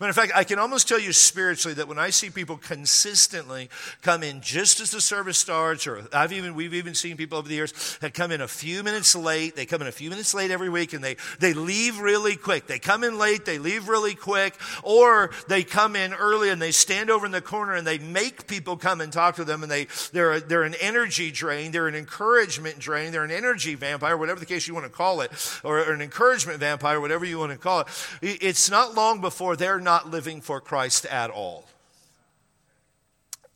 Matter 0.00 0.10
of 0.10 0.16
fact, 0.16 0.32
I 0.34 0.42
can 0.42 0.58
almost 0.58 0.88
tell 0.88 0.98
you 0.98 1.12
spiritually 1.12 1.74
that 1.74 1.86
when 1.86 1.98
I 1.98 2.10
see 2.10 2.28
people 2.28 2.56
consistently 2.56 3.70
come 4.02 4.24
in 4.24 4.40
just 4.40 4.80
as 4.80 4.90
the 4.90 5.00
service 5.00 5.38
starts, 5.38 5.86
or 5.86 6.02
I've 6.12 6.32
even 6.32 6.54
we've 6.54 6.74
even 6.74 6.94
seen 6.94 7.16
people 7.16 7.38
over 7.38 7.48
the 7.48 7.54
years 7.54 7.98
that 8.00 8.12
come 8.12 8.32
in 8.32 8.40
a 8.40 8.48
few 8.48 8.82
minutes 8.82 9.14
late. 9.14 9.54
They 9.54 9.66
come 9.66 9.82
in 9.82 9.86
a 9.88 9.92
few 9.92 10.10
minutes 10.10 10.34
late 10.34 10.50
every 10.50 10.68
week, 10.68 10.94
and 10.94 11.04
they 11.04 11.16
they 11.38 11.54
leave 11.54 12.00
really 12.00 12.34
quick. 12.34 12.66
They 12.66 12.80
come 12.80 13.04
in 13.04 13.18
late, 13.18 13.44
they 13.44 13.58
leave 13.58 13.88
really 13.88 14.16
quick, 14.16 14.54
or 14.82 15.30
they 15.48 15.62
come 15.62 15.94
in 15.94 16.12
early 16.12 16.50
and 16.50 16.60
they 16.60 16.72
stand 16.72 17.08
over 17.08 17.24
in 17.24 17.32
the 17.32 17.40
corner 17.40 17.74
and 17.74 17.86
they 17.86 17.98
make 17.98 18.48
people 18.48 18.76
come 18.76 19.00
and 19.00 19.12
talk 19.12 19.36
to 19.36 19.44
them, 19.44 19.62
and 19.62 19.70
they 19.70 19.86
they're 20.12 20.40
they're 20.40 20.64
an 20.64 20.74
energy 20.80 21.30
drain, 21.30 21.70
they're 21.70 21.88
an 21.88 21.94
encouragement 21.94 22.80
drain, 22.80 23.12
they're 23.12 23.24
an 23.24 23.30
energy 23.30 23.76
vampire, 23.76 24.16
whatever 24.16 24.40
the 24.40 24.46
case 24.46 24.66
you 24.66 24.74
want 24.74 24.86
to 24.86 24.92
call 24.92 25.20
it, 25.20 25.30
or, 25.62 25.78
or 25.78 25.92
an 25.92 26.02
encouragement 26.02 26.58
vampire, 26.58 27.00
whatever 27.00 27.24
you 27.24 27.38
want 27.38 27.52
to 27.52 27.58
call 27.58 27.80
it. 27.80 27.86
It's 28.20 28.68
not 28.68 28.94
long 28.94 29.20
before 29.20 29.54
they're 29.54 29.83
not 29.84 30.10
living 30.10 30.40
for 30.40 30.60
Christ 30.60 31.06
at 31.06 31.30
all. 31.30 31.64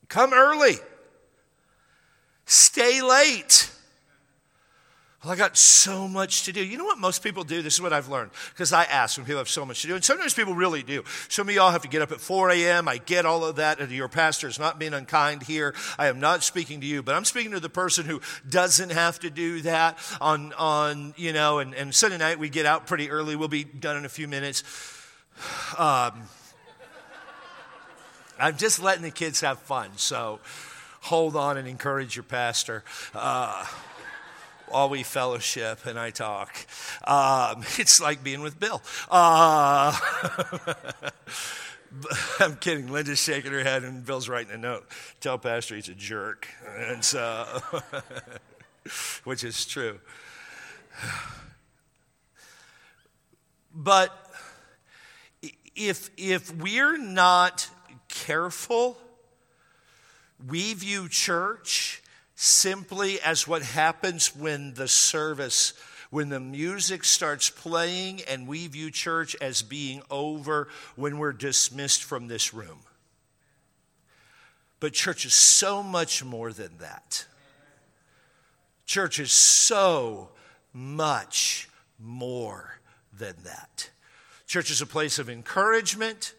Come 0.08 0.32
early, 0.32 0.76
stay 2.46 3.02
late. 3.02 3.70
Well, 5.24 5.32
I 5.32 5.36
got 5.36 5.56
so 5.56 6.06
much 6.06 6.44
to 6.44 6.52
do. 6.52 6.64
You 6.64 6.78
know 6.78 6.84
what 6.84 6.98
most 6.98 7.24
people 7.24 7.42
do? 7.42 7.60
This 7.60 7.74
is 7.74 7.82
what 7.82 7.92
I've 7.92 8.08
learned 8.08 8.30
because 8.50 8.72
I 8.72 8.84
ask 8.84 9.16
when 9.16 9.26
people 9.26 9.38
have 9.38 9.48
so 9.48 9.66
much 9.66 9.82
to 9.82 9.88
do. 9.88 9.96
And 9.96 10.04
sometimes 10.04 10.32
people 10.32 10.54
really 10.54 10.84
do. 10.84 11.02
Some 11.28 11.48
of 11.48 11.54
y'all 11.56 11.72
have 11.72 11.82
to 11.82 11.88
get 11.88 12.02
up 12.02 12.12
at 12.12 12.20
4 12.20 12.50
a.m. 12.50 12.86
I 12.86 12.98
get 12.98 13.26
all 13.26 13.44
of 13.44 13.56
that. 13.56 13.80
And 13.80 13.90
your 13.90 14.08
pastor 14.08 14.46
is 14.46 14.60
not 14.60 14.78
being 14.78 14.94
unkind 14.94 15.42
here. 15.42 15.74
I 15.98 16.06
am 16.06 16.20
not 16.20 16.44
speaking 16.44 16.80
to 16.82 16.86
you, 16.86 17.02
but 17.02 17.16
I'm 17.16 17.24
speaking 17.24 17.50
to 17.50 17.58
the 17.58 17.68
person 17.68 18.06
who 18.06 18.20
doesn't 18.48 18.92
have 18.92 19.18
to 19.20 19.30
do 19.30 19.60
that 19.62 19.98
on, 20.20 20.52
on 20.52 21.14
you 21.16 21.32
know, 21.32 21.58
and, 21.58 21.74
and 21.74 21.92
Sunday 21.92 22.18
night 22.18 22.38
we 22.38 22.48
get 22.48 22.64
out 22.64 22.86
pretty 22.86 23.10
early. 23.10 23.34
We'll 23.34 23.48
be 23.48 23.64
done 23.64 23.96
in 23.96 24.04
a 24.04 24.08
few 24.08 24.28
minutes. 24.28 24.62
Um, 25.76 26.22
I'm 28.38 28.56
just 28.56 28.80
letting 28.80 29.02
the 29.02 29.10
kids 29.10 29.40
have 29.40 29.58
fun, 29.58 29.90
so 29.96 30.40
hold 31.00 31.36
on 31.36 31.56
and 31.56 31.66
encourage 31.66 32.16
your 32.16 32.22
pastor. 32.22 32.84
Uh, 33.14 33.64
while 34.70 34.88
we 34.88 35.02
fellowship 35.02 35.86
and 35.86 35.98
I 35.98 36.10
talk. 36.10 36.54
Um, 37.04 37.64
it's 37.78 38.00
like 38.00 38.22
being 38.22 38.40
with 38.40 38.58
Bill. 38.60 38.82
Uh, 39.10 39.96
I'm 42.40 42.56
kidding. 42.56 42.88
Linda's 42.92 43.18
shaking 43.18 43.52
her 43.52 43.64
head, 43.64 43.82
and 43.82 44.04
Bill's 44.04 44.28
writing 44.28 44.52
a 44.52 44.58
note. 44.58 44.86
Tell 45.20 45.38
Pastor 45.38 45.74
he's 45.74 45.88
a 45.88 45.94
jerk. 45.94 46.48
And 46.76 47.04
so, 47.04 47.46
which 49.24 49.44
is 49.44 49.64
true. 49.66 49.98
But 53.80 54.27
if, 55.78 56.10
if 56.16 56.54
we're 56.56 56.98
not 56.98 57.68
careful, 58.08 58.98
we 60.46 60.74
view 60.74 61.08
church 61.08 62.02
simply 62.34 63.20
as 63.20 63.46
what 63.46 63.62
happens 63.62 64.34
when 64.34 64.74
the 64.74 64.88
service, 64.88 65.72
when 66.10 66.28
the 66.28 66.40
music 66.40 67.04
starts 67.04 67.48
playing, 67.48 68.20
and 68.28 68.46
we 68.46 68.66
view 68.66 68.90
church 68.90 69.36
as 69.40 69.62
being 69.62 70.02
over 70.10 70.68
when 70.96 71.18
we're 71.18 71.32
dismissed 71.32 72.02
from 72.04 72.28
this 72.28 72.52
room. 72.52 72.80
But 74.80 74.92
church 74.92 75.24
is 75.24 75.34
so 75.34 75.82
much 75.82 76.24
more 76.24 76.52
than 76.52 76.78
that. 76.78 77.26
Church 78.86 79.18
is 79.18 79.32
so 79.32 80.30
much 80.72 81.68
more 81.98 82.78
than 83.12 83.34
that. 83.44 83.90
Church 84.48 84.70
is 84.70 84.80
a 84.80 84.86
place 84.86 85.18
of 85.18 85.28
encouragement. 85.28 86.32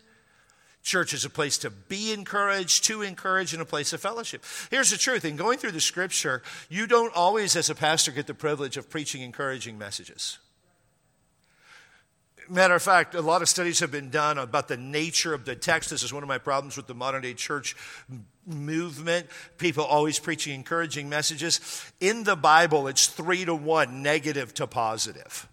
Church 0.81 1.13
is 1.13 1.25
a 1.25 1.29
place 1.29 1.59
to 1.59 1.69
be 1.69 2.11
encouraged, 2.11 2.85
to 2.85 3.03
encourage, 3.03 3.53
and 3.53 3.61
a 3.61 3.65
place 3.65 3.93
of 3.93 4.01
fellowship. 4.01 4.43
Here's 4.71 4.89
the 4.89 4.97
truth 4.97 5.25
in 5.25 5.35
going 5.35 5.59
through 5.59 5.73
the 5.73 5.81
scripture, 5.81 6.41
you 6.69 6.87
don't 6.87 7.15
always, 7.15 7.55
as 7.55 7.69
a 7.69 7.75
pastor, 7.75 8.11
get 8.11 8.25
the 8.25 8.33
privilege 8.33 8.77
of 8.77 8.89
preaching 8.89 9.21
encouraging 9.21 9.77
messages. 9.77 10.39
Matter 12.49 12.73
of 12.73 12.81
fact, 12.81 13.13
a 13.13 13.21
lot 13.21 13.43
of 13.43 13.49
studies 13.49 13.79
have 13.81 13.91
been 13.91 14.09
done 14.09 14.39
about 14.39 14.67
the 14.67 14.77
nature 14.77 15.35
of 15.35 15.45
the 15.45 15.55
text. 15.55 15.91
This 15.91 16.01
is 16.01 16.11
one 16.11 16.23
of 16.23 16.29
my 16.29 16.39
problems 16.39 16.75
with 16.77 16.87
the 16.87 16.95
modern 16.95 17.21
day 17.21 17.35
church 17.35 17.75
movement. 18.47 19.27
People 19.59 19.83
always 19.83 20.17
preaching 20.17 20.55
encouraging 20.55 21.09
messages. 21.09 21.59
In 21.99 22.23
the 22.23 22.35
Bible, 22.35 22.87
it's 22.87 23.05
three 23.05 23.45
to 23.45 23.53
one, 23.53 24.01
negative 24.01 24.55
to 24.55 24.65
positive. 24.65 25.47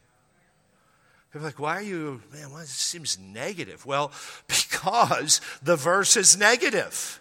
They're 1.36 1.44
like, 1.44 1.60
why 1.60 1.76
are 1.76 1.82
you, 1.82 2.22
man, 2.32 2.50
why, 2.50 2.62
it 2.62 2.68
seems 2.68 3.18
negative? 3.18 3.84
Well, 3.84 4.10
because 4.46 5.42
the 5.62 5.76
verse 5.76 6.16
is 6.16 6.34
negative. 6.34 7.20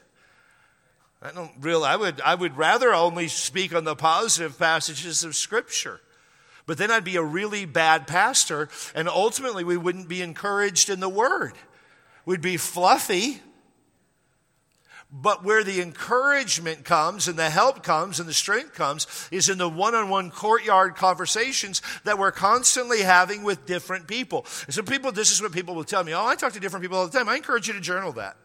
I 1.22 1.34
don't 1.34 1.52
really, 1.60 1.86
I 1.86 1.98
would, 1.98 2.22
I 2.22 2.34
would 2.34 2.56
rather 2.56 2.94
only 2.94 3.28
speak 3.28 3.76
on 3.76 3.84
the 3.84 3.94
positive 3.94 4.58
passages 4.58 5.26
of 5.26 5.36
Scripture. 5.36 6.00
But 6.66 6.78
then 6.78 6.92
I'd 6.92 7.04
be 7.04 7.18
a 7.18 7.24
really 7.24 7.66
bad 7.66 8.08
pastor, 8.08 8.70
and 8.96 9.10
ultimately 9.10 9.66
we 9.66 9.76
wouldn't 9.76 10.08
be 10.08 10.22
encouraged 10.22 10.90
in 10.90 11.02
the 11.02 11.10
Word. 11.10 11.52
We'd 12.26 12.40
be 12.40 12.56
fluffy 12.56 13.42
but 15.22 15.46
where 15.46 15.64
the 15.64 15.82
encouragement 15.82 16.84
comes 16.84 17.30
and 17.30 17.40
the 17.40 17.50
help 17.50 17.84
comes 17.84 18.20
and 18.20 18.28
the 18.28 18.34
strength 18.34 18.74
comes 18.74 19.08
is 19.32 19.48
in 19.48 19.58
the 19.58 19.70
one 19.70 19.96
on 19.96 20.10
one 20.10 20.30
courtyard 20.30 20.96
conversations 20.96 21.82
that 22.04 22.20
we're 22.20 22.32
constantly 22.32 23.02
having 23.02 23.44
with 23.44 23.66
different 23.66 24.08
people. 24.08 24.46
And 24.66 24.74
so, 24.74 24.84
people, 24.84 25.14
this 25.14 25.32
is 25.32 25.42
what 25.42 25.54
people 25.54 25.74
will 25.74 25.86
tell 25.86 26.04
me 26.04 26.14
oh, 26.14 26.26
I 26.26 26.36
talk 26.36 26.54
to 26.54 26.60
different 26.60 26.84
people 26.84 26.98
all 26.98 27.08
the 27.08 27.18
time. 27.18 27.30
I 27.30 27.38
encourage 27.38 27.68
you 27.68 27.74
to 27.74 27.80
journal 27.80 28.12
that. 28.14 28.36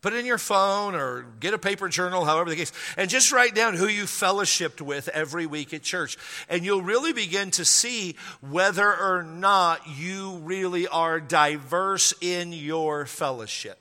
Put 0.00 0.14
it 0.14 0.16
in 0.16 0.26
your 0.26 0.38
phone 0.38 0.96
or 0.96 1.24
get 1.38 1.54
a 1.54 1.58
paper 1.58 1.88
journal, 1.88 2.24
however 2.24 2.50
the 2.50 2.56
case, 2.56 2.72
and 2.96 3.08
just 3.08 3.30
write 3.30 3.54
down 3.54 3.74
who 3.74 3.86
you 3.86 4.02
fellowshipped 4.02 4.80
with 4.80 5.06
every 5.08 5.46
week 5.46 5.72
at 5.72 5.82
church. 5.82 6.18
And 6.48 6.64
you'll 6.64 6.82
really 6.82 7.12
begin 7.12 7.52
to 7.52 7.64
see 7.64 8.16
whether 8.40 8.92
or 8.92 9.22
not 9.22 9.88
you 9.96 10.38
really 10.38 10.88
are 10.88 11.20
diverse 11.20 12.12
in 12.20 12.52
your 12.52 13.06
fellowship. 13.06 13.78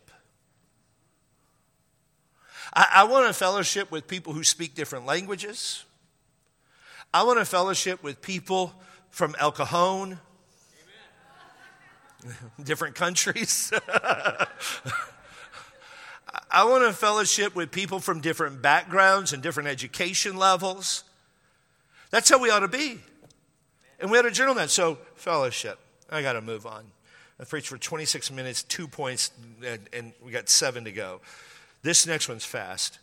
I, 2.74 2.88
I 2.95 3.03
want 3.05 3.30
a 3.30 3.34
fellowship 3.34 3.91
with 3.91 4.07
people 4.07 4.34
who 4.34 4.43
speak 4.43 4.76
different 4.76 5.05
languages. 5.05 5.84
I 7.13 7.24
want 7.24 7.39
a 7.39 7.45
fellowship 7.45 8.03
with 8.03 8.22
people 8.22 8.74
from 9.09 9.36
El 9.39 9.51
Cajon, 9.51 10.19
different 12.63 12.95
countries. 12.95 13.74
I 16.49 16.65
want 16.65 16.84
a 16.84 16.93
fellowship 16.93 17.55
with 17.55 17.72
people 17.72 17.99
from 17.99 18.22
different 18.22 18.61
backgrounds 18.61 19.34
and 19.34 19.43
different 19.43 19.69
education 19.69 20.38
levels. 20.38 21.03
That's 22.09 22.30
how 22.30 22.39
we 22.39 22.49
ought 22.49 22.59
to 22.59 22.67
be. 22.67 22.99
And 23.99 24.09
we 24.11 24.17
ought 24.17 24.24
to 24.24 24.32
journal 24.32 24.55
that. 24.55 24.69
So, 24.69 24.97
fellowship. 25.15 25.80
I 26.09 26.22
got 26.22 26.34
to 26.34 26.41
move 26.41 26.65
on. 26.65 26.86
I 27.39 27.43
preached 27.45 27.67
for 27.67 27.78
26 27.78 28.32
minutes, 28.32 28.63
two 28.63 28.88
points, 28.88 29.32
and, 29.65 29.89
and 29.93 30.13
we 30.24 30.32
got 30.32 30.49
seven 30.49 30.84
to 30.86 30.91
go. 30.91 31.22
This 31.84 32.05
next 32.05 32.29
one's 32.29 32.45
fast. 32.45 32.99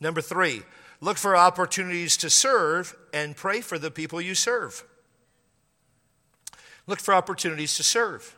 Number 0.00 0.20
three, 0.20 0.62
look 1.00 1.16
for 1.16 1.36
opportunities 1.36 2.16
to 2.18 2.30
serve 2.30 2.94
and 3.12 3.36
pray 3.36 3.60
for 3.60 3.78
the 3.78 3.90
people 3.90 4.20
you 4.20 4.34
serve. 4.34 4.84
Look 6.86 7.00
for 7.00 7.14
opportunities 7.14 7.76
to 7.76 7.82
serve. 7.82 8.36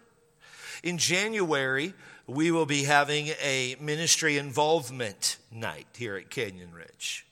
In 0.83 0.99
January, 0.99 1.95
we 2.27 2.51
will 2.51 2.67
be 2.67 2.85
having 2.85 3.29
a 3.43 3.77
ministry 3.81 4.37
involvement 4.37 5.39
night 5.51 5.87
here 5.97 6.17
at 6.17 6.31
Canyon 6.31 6.73
Ridge. 6.73 7.27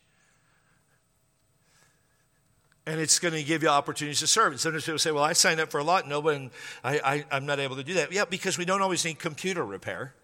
And 2.86 2.98
it's 2.98 3.18
going 3.18 3.34
to 3.34 3.44
give 3.44 3.62
you 3.62 3.68
opportunities 3.68 4.20
to 4.20 4.26
serve. 4.26 4.52
And 4.52 4.60
sometimes 4.60 4.84
people 4.84 4.98
say, 4.98 5.12
Well, 5.12 5.22
I 5.22 5.34
signed 5.34 5.60
up 5.60 5.70
for 5.70 5.78
a 5.78 5.84
lot, 5.84 6.08
no 6.08 6.20
one, 6.20 6.50
I, 6.82 6.98
I, 6.98 7.24
I'm 7.30 7.46
not 7.46 7.60
able 7.60 7.76
to 7.76 7.84
do 7.84 7.94
that. 7.94 8.10
Yeah, 8.10 8.24
because 8.24 8.58
we 8.58 8.64
don't 8.64 8.82
always 8.82 9.04
need 9.04 9.18
computer 9.18 9.64
repair 9.64 10.14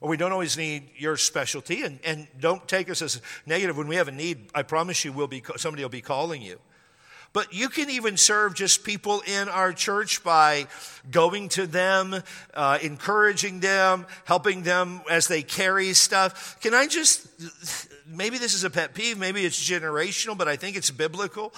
or 0.00 0.08
we 0.08 0.16
don't 0.16 0.32
always 0.32 0.56
need 0.56 0.90
your 0.96 1.16
specialty. 1.16 1.82
And, 1.82 1.98
and 2.04 2.26
don't 2.38 2.66
take 2.66 2.90
us 2.90 3.02
as 3.02 3.20
negative. 3.46 3.76
When 3.76 3.88
we 3.88 3.96
have 3.96 4.08
a 4.08 4.12
need, 4.12 4.48
I 4.54 4.62
promise 4.62 5.04
you, 5.04 5.12
will 5.12 5.28
be, 5.28 5.42
somebody 5.56 5.82
will 5.82 5.90
be 5.90 6.00
calling 6.00 6.42
you. 6.42 6.58
But 7.32 7.54
you 7.54 7.68
can 7.68 7.90
even 7.90 8.16
serve 8.16 8.54
just 8.54 8.82
people 8.82 9.22
in 9.24 9.48
our 9.48 9.72
church 9.72 10.24
by 10.24 10.66
going 11.12 11.48
to 11.50 11.66
them, 11.66 12.24
uh, 12.54 12.78
encouraging 12.82 13.60
them, 13.60 14.06
helping 14.24 14.62
them 14.62 15.02
as 15.08 15.28
they 15.28 15.42
carry 15.42 15.92
stuff. 15.92 16.58
Can 16.60 16.74
I 16.74 16.88
just, 16.88 17.28
maybe 18.08 18.38
this 18.38 18.54
is 18.54 18.64
a 18.64 18.70
pet 18.70 18.94
peeve, 18.94 19.16
maybe 19.16 19.44
it's 19.44 19.70
generational, 19.70 20.36
but 20.36 20.48
I 20.48 20.56
think 20.56 20.76
it's 20.76 20.90
biblical. 20.90 21.54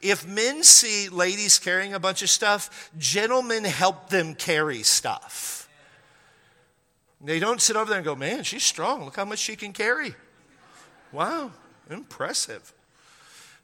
If 0.00 0.24
men 0.24 0.62
see 0.62 1.08
ladies 1.08 1.58
carrying 1.58 1.92
a 1.92 1.98
bunch 1.98 2.22
of 2.22 2.30
stuff, 2.30 2.90
gentlemen 2.96 3.64
help 3.64 4.10
them 4.10 4.36
carry 4.36 4.84
stuff. 4.84 5.65
They 7.20 7.38
don't 7.38 7.60
sit 7.60 7.76
over 7.76 7.88
there 7.88 7.98
and 7.98 8.04
go, 8.04 8.14
man, 8.14 8.44
she's 8.44 8.62
strong. 8.62 9.04
Look 9.04 9.16
how 9.16 9.24
much 9.24 9.38
she 9.38 9.56
can 9.56 9.72
carry. 9.72 10.14
Wow, 11.12 11.50
impressive. 11.90 12.72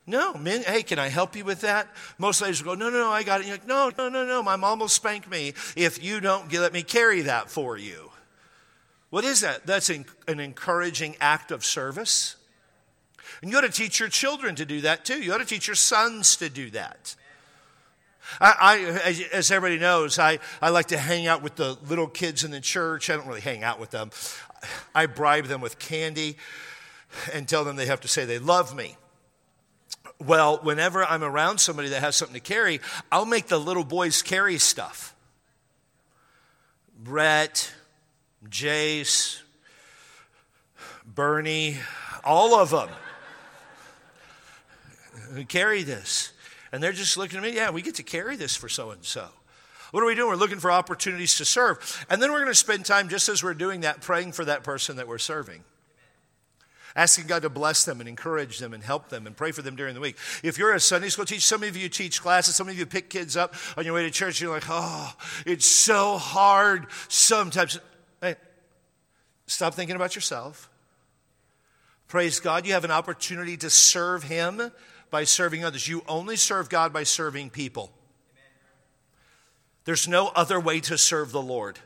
No, 0.07 0.35
men, 0.35 0.63
hey, 0.63 0.83
can 0.83 0.99
I 0.99 1.09
help 1.09 1.37
you 1.37 1.45
with 1.45 1.61
that? 1.61 1.87
Most 2.19 2.43
ladies 2.43 2.63
will 2.63 2.75
go, 2.75 2.79
no, 2.79 2.91
no, 2.91 2.99
no, 2.99 3.11
I 3.11 3.23
got 3.23 3.41
it. 3.41 3.47
You're 3.47 3.57
like, 3.57 3.69
no, 3.69 3.93
no, 3.97 4.09
no, 4.09 4.25
no, 4.25 4.43
my 4.43 4.57
mom 4.57 4.81
will 4.81 4.89
spank 4.89 5.31
me 5.31 5.55
if 5.77 6.03
you 6.03 6.19
don't 6.19 6.53
let 6.53 6.73
me 6.73 6.83
carry 6.83 7.23
that 7.23 7.51
for 7.51 7.77
you. 7.77 8.11
What 9.11 9.25
is 9.25 9.43
that? 9.43 9.67
That's 9.67 9.91
an 9.91 10.07
encouraging 10.27 11.17
act 11.21 11.53
of 11.53 11.65
service. 11.65 12.37
And 13.43 13.51
you 13.51 13.59
ought 13.59 13.63
to 13.63 13.69
teach 13.69 14.01
your 14.01 14.09
children 14.09 14.55
to 14.57 14.65
do 14.65 14.81
that 14.81 15.05
too. 15.05 15.23
You 15.23 15.35
ought 15.35 15.39
to 15.39 15.45
teach 15.45 15.69
your 15.69 15.77
sons 15.77 16.37
to 16.37 16.49
do 16.49 16.71
that. 16.71 17.15
I, 18.41 18.55
I, 18.61 19.29
as 19.33 19.51
everybody 19.51 19.79
knows, 19.79 20.19
I, 20.19 20.39
I 20.61 20.71
like 20.71 20.87
to 20.87 20.99
hang 20.99 21.27
out 21.27 21.43
with 21.43 21.57
the 21.57 21.77
little 21.89 22.07
kids 22.07 22.45
in 22.45 22.51
the 22.51 22.61
church. 22.61 23.11
I 23.11 23.17
don't 23.17 23.27
really 23.27 23.41
hang 23.41 23.63
out 23.63 23.79
with 23.79 23.91
them. 23.91 24.11
I 24.95 25.07
bribe 25.07 25.47
them 25.47 25.61
with 25.61 25.79
candy 25.79 26.37
and 27.33 27.49
tell 27.49 27.65
them 27.65 27.77
they 27.77 27.87
have 27.87 28.01
to 28.03 28.09
say 28.09 28.25
they 28.25 28.39
love 28.39 28.75
me. 28.75 28.97
Well, 30.19 30.59
whenever 30.63 31.05
I'm 31.05 31.25
around 31.25 31.59
somebody 31.59 31.89
that 31.89 32.01
has 32.01 32.17
something 32.17 32.35
to 32.35 32.41
carry, 32.41 32.81
I'll 33.11 33.27
make 33.27 33.49
the 33.49 33.59
little 33.59 33.85
boys 33.85 34.23
carry 34.23 34.59
stuff. 34.59 35.15
Brett, 36.97 37.73
Jace, 38.49 39.41
Bernie, 41.05 41.79
all 42.25 42.55
of 42.55 42.71
them 42.71 42.89
carry 45.49 45.83
this. 45.83 46.33
And 46.73 46.83
they're 46.83 46.93
just 46.93 47.17
looking 47.17 47.37
at 47.37 47.43
me, 47.43 47.55
yeah, 47.55 47.71
we 47.71 47.83
get 47.83 47.97
to 47.97 48.03
carry 48.03 48.35
this 48.35 48.57
for 48.57 48.69
so 48.69 48.91
and 48.91 49.05
so. 49.05 49.29
What 49.93 50.03
are 50.03 50.07
we 50.07 50.15
doing? 50.15 50.31
We're 50.31 50.37
looking 50.37 50.59
for 50.59 50.73
opportunities 50.73 51.37
to 51.37 51.45
serve. 51.45 52.07
And 52.09 52.21
then 52.21 52.33
we're 52.33 52.41
going 52.41 52.51
to 52.51 52.55
spend 52.55 52.87
time, 52.87 53.11
just 53.11 53.29
as 53.29 53.45
we're 53.45 53.53
doing 53.53 53.83
that, 53.83 54.01
praying 54.01 54.33
for 54.33 54.45
that 54.47 54.65
person 54.65 54.97
that 54.97 55.07
we're 55.07 55.19
serving. 55.19 55.63
Asking 56.97 57.27
God 57.27 57.43
to 57.43 57.51
bless 57.51 57.85
them 57.85 58.01
and 58.01 58.09
encourage 58.09 58.59
them 58.59 58.73
and 58.73 58.83
help 58.83 59.11
them 59.11 59.27
and 59.27 59.37
pray 59.37 59.53
for 59.53 59.61
them 59.61 59.77
during 59.77 59.95
the 59.95 60.01
week. 60.01 60.17
If 60.43 60.59
you're 60.59 60.73
a 60.73 60.81
Sunday 60.81 61.11
school 61.11 61.27
teacher, 61.27 61.41
some 61.41 61.63
of 61.63 61.77
you 61.77 61.91
teach 61.91 62.23
classes, 62.23 62.55
some 62.55 62.69
of 62.69 62.79
you 62.79 62.87
pick 62.87 63.11
kids 63.11 63.37
up 63.37 63.55
on 63.77 63.85
your 63.85 63.95
way 63.95 64.03
to 64.05 64.11
church, 64.11 64.41
you're 64.41 64.53
like, 64.53 64.65
oh, 64.69 65.13
it's 65.45 65.67
so 65.67 66.17
hard 66.17 66.87
sometimes. 67.09 67.79
Hey, 68.21 68.37
stop 69.47 69.75
thinking 69.75 69.97
about 69.97 70.15
yourself. 70.15 70.71
Praise 72.09 72.41
God, 72.41 72.67
you 72.67 72.75
have 72.75 72.85
an 72.85 72.91
opportunity 72.91 73.57
to 73.59 73.71
serve 73.71 74.23
Him 74.25 74.71
by 75.13 75.23
serving 75.23 75.63
others. 75.63 75.87
You 75.87 76.03
only 76.09 76.35
serve 76.35 76.69
God 76.69 76.93
by 76.93 77.05
serving 77.05 77.51
people. 77.51 77.93
There's 79.85 80.09
no 80.09 80.29
other 80.29 80.59
way 80.59 80.81
to 80.81 80.99
serve 80.99 81.31
the 81.31 81.43
Lord. 81.43 81.79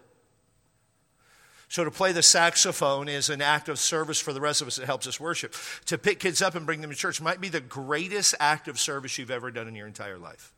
So, 1.68 1.82
to 1.82 1.90
play 1.90 2.12
the 2.12 2.22
saxophone 2.22 3.08
is 3.08 3.28
an 3.28 3.42
act 3.42 3.68
of 3.68 3.78
service 3.78 4.20
for 4.20 4.32
the 4.32 4.40
rest 4.40 4.62
of 4.62 4.68
us 4.68 4.76
that 4.76 4.86
helps 4.86 5.06
us 5.06 5.18
worship. 5.18 5.54
To 5.86 5.98
pick 5.98 6.20
kids 6.20 6.40
up 6.40 6.54
and 6.54 6.64
bring 6.64 6.80
them 6.80 6.90
to 6.90 6.96
church 6.96 7.20
might 7.20 7.40
be 7.40 7.48
the 7.48 7.60
greatest 7.60 8.36
act 8.38 8.68
of 8.68 8.78
service 8.78 9.18
you've 9.18 9.32
ever 9.32 9.50
done 9.50 9.66
in 9.66 9.74
your 9.74 9.88
entire 9.88 10.16
life. 10.16 10.52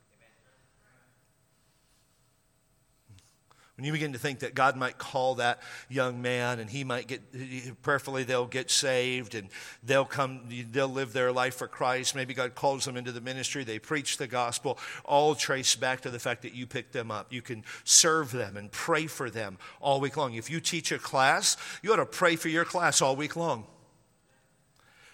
When 3.78 3.84
you 3.84 3.92
begin 3.92 4.12
to 4.14 4.18
think 4.18 4.40
that 4.40 4.56
God 4.56 4.74
might 4.74 4.98
call 4.98 5.36
that 5.36 5.60
young 5.88 6.20
man 6.20 6.58
and 6.58 6.68
he 6.68 6.82
might 6.82 7.06
get, 7.06 7.80
prayerfully, 7.80 8.24
they'll 8.24 8.44
get 8.44 8.72
saved 8.72 9.36
and 9.36 9.50
they'll 9.84 10.04
come, 10.04 10.40
they'll 10.72 10.88
live 10.88 11.12
their 11.12 11.30
life 11.30 11.54
for 11.54 11.68
Christ. 11.68 12.16
Maybe 12.16 12.34
God 12.34 12.56
calls 12.56 12.84
them 12.84 12.96
into 12.96 13.12
the 13.12 13.20
ministry. 13.20 13.62
They 13.62 13.78
preach 13.78 14.16
the 14.16 14.26
gospel, 14.26 14.80
all 15.04 15.36
traced 15.36 15.78
back 15.80 16.00
to 16.00 16.10
the 16.10 16.18
fact 16.18 16.42
that 16.42 16.54
you 16.54 16.66
picked 16.66 16.92
them 16.92 17.12
up. 17.12 17.32
You 17.32 17.40
can 17.40 17.62
serve 17.84 18.32
them 18.32 18.56
and 18.56 18.72
pray 18.72 19.06
for 19.06 19.30
them 19.30 19.58
all 19.80 20.00
week 20.00 20.16
long. 20.16 20.34
If 20.34 20.50
you 20.50 20.58
teach 20.58 20.90
a 20.90 20.98
class, 20.98 21.56
you 21.80 21.92
ought 21.92 21.96
to 21.98 22.06
pray 22.06 22.34
for 22.34 22.48
your 22.48 22.64
class 22.64 23.00
all 23.00 23.14
week 23.14 23.36
long. 23.36 23.64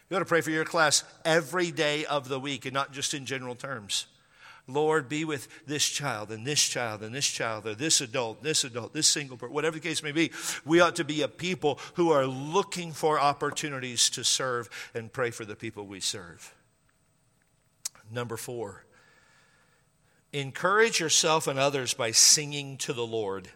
You 0.09 0.17
ought 0.17 0.21
to 0.21 0.25
pray 0.25 0.41
for 0.41 0.51
your 0.51 0.65
class 0.65 1.05
every 1.27 1.71
day 1.71 2.07
of 2.07 2.29
the 2.29 2.41
week 2.41 2.65
and 2.65 2.73
not 2.73 2.95
just 2.95 3.13
in 3.13 3.27
general 3.27 3.57
terms. 3.57 4.07
Lord, 4.67 5.11
be 5.11 5.25
with 5.25 5.49
this 5.67 5.87
child 5.87 6.31
and 6.31 6.47
this 6.47 6.63
child 6.63 7.03
and 7.03 7.15
this 7.15 7.27
child 7.27 7.67
or 7.67 7.75
this 7.75 8.01
adult, 8.01 8.43
this 8.43 8.65
adult, 8.65 8.95
this 8.95 9.07
single 9.07 9.37
person, 9.37 9.55
whatever 9.55 9.77
the 9.77 9.87
case 9.87 10.03
may 10.03 10.13
be. 10.13 10.31
We 10.65 10.81
ought 10.81 10.97
to 10.97 11.05
be 11.05 11.21
a 11.21 11.29
people 11.29 11.79
who 11.95 12.11
are 12.13 12.27
looking 12.27 12.93
for 12.93 13.21
opportunities 13.21 14.09
to 14.11 14.25
serve 14.25 14.71
and 14.95 15.13
pray 15.13 15.31
for 15.31 15.45
the 15.45 15.55
people 15.55 15.87
we 15.87 16.01
serve. 16.01 16.55
Number 18.11 18.39
four, 18.39 18.85
encourage 20.33 20.99
yourself 20.99 21.47
and 21.47 21.59
others 21.59 21.93
by 21.93 22.11
singing 22.11 22.79
to 22.79 22.95
the 22.95 23.07
Lord. 23.07 23.49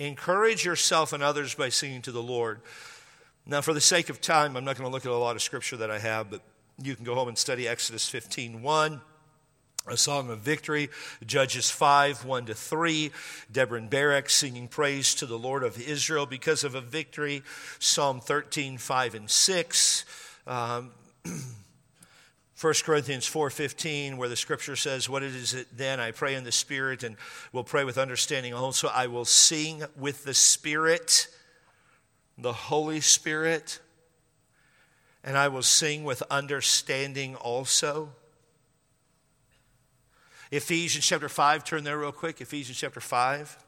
Encourage 0.00 0.64
yourself 0.64 1.12
and 1.12 1.22
others 1.22 1.54
by 1.54 1.68
singing 1.68 2.02
to 2.02 2.10
the 2.12 2.22
Lord. 2.22 2.60
Now, 3.46 3.60
for 3.60 3.74
the 3.74 3.80
sake 3.80 4.08
of 4.08 4.20
time, 4.20 4.56
I'm 4.56 4.64
not 4.64 4.76
going 4.76 4.88
to 4.88 4.92
look 4.92 5.06
at 5.06 5.12
a 5.12 5.16
lot 5.16 5.36
of 5.36 5.42
scripture 5.42 5.76
that 5.76 5.90
I 5.90 5.98
have, 6.00 6.30
but 6.30 6.40
you 6.82 6.96
can 6.96 7.04
go 7.04 7.14
home 7.14 7.28
and 7.28 7.38
study 7.38 7.68
Exodus 7.68 8.08
15 8.08 8.62
1 8.62 9.00
a 9.86 9.98
song 9.98 10.30
of 10.30 10.38
victory, 10.38 10.88
Judges 11.26 11.70
5, 11.70 12.24
1 12.24 12.46
to 12.46 12.54
3, 12.54 13.12
Deborah 13.52 13.78
and 13.78 13.90
Barak 13.90 14.30
singing 14.30 14.66
praise 14.66 15.14
to 15.16 15.26
the 15.26 15.38
Lord 15.38 15.62
of 15.62 15.78
Israel 15.78 16.24
because 16.24 16.64
of 16.64 16.74
a 16.74 16.80
victory, 16.80 17.42
Psalm 17.78 18.18
13, 18.20 18.78
5 18.78 19.14
and 19.14 19.30
6, 19.30 20.04
um, 20.46 20.92
1 22.60 22.74
Corinthians 22.84 23.28
4:15 23.28 24.16
where 24.16 24.28
the 24.28 24.36
scripture 24.36 24.76
says 24.76 25.06
what 25.06 25.22
it 25.22 25.34
is 25.34 25.66
then? 25.76 26.00
I 26.00 26.12
pray 26.12 26.34
in 26.34 26.44
the 26.44 26.52
spirit 26.52 27.02
and 27.02 27.16
will 27.52 27.64
pray 27.64 27.84
with 27.84 27.98
understanding 27.98 28.54
also. 28.54 28.88
I 28.88 29.06
will 29.06 29.26
sing 29.26 29.82
with 29.96 30.24
the 30.24 30.32
spirit 30.32 31.26
the 32.38 32.54
Holy 32.54 33.00
Spirit 33.00 33.80
and 35.24 35.38
I 35.38 35.48
will 35.48 35.62
sing 35.62 36.04
with 36.04 36.22
understanding 36.30 37.34
also. 37.34 38.10
Ephesians 40.50 41.06
chapter 41.06 41.30
5, 41.30 41.64
turn 41.64 41.82
there 41.82 41.98
real 41.98 42.12
quick. 42.12 42.40
Ephesians 42.42 42.78
chapter 42.78 43.00
5. 43.00 43.58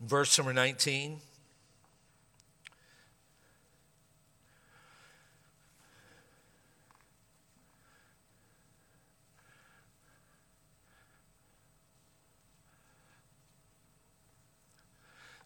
Verse 0.00 0.38
number 0.38 0.54
19. 0.54 1.20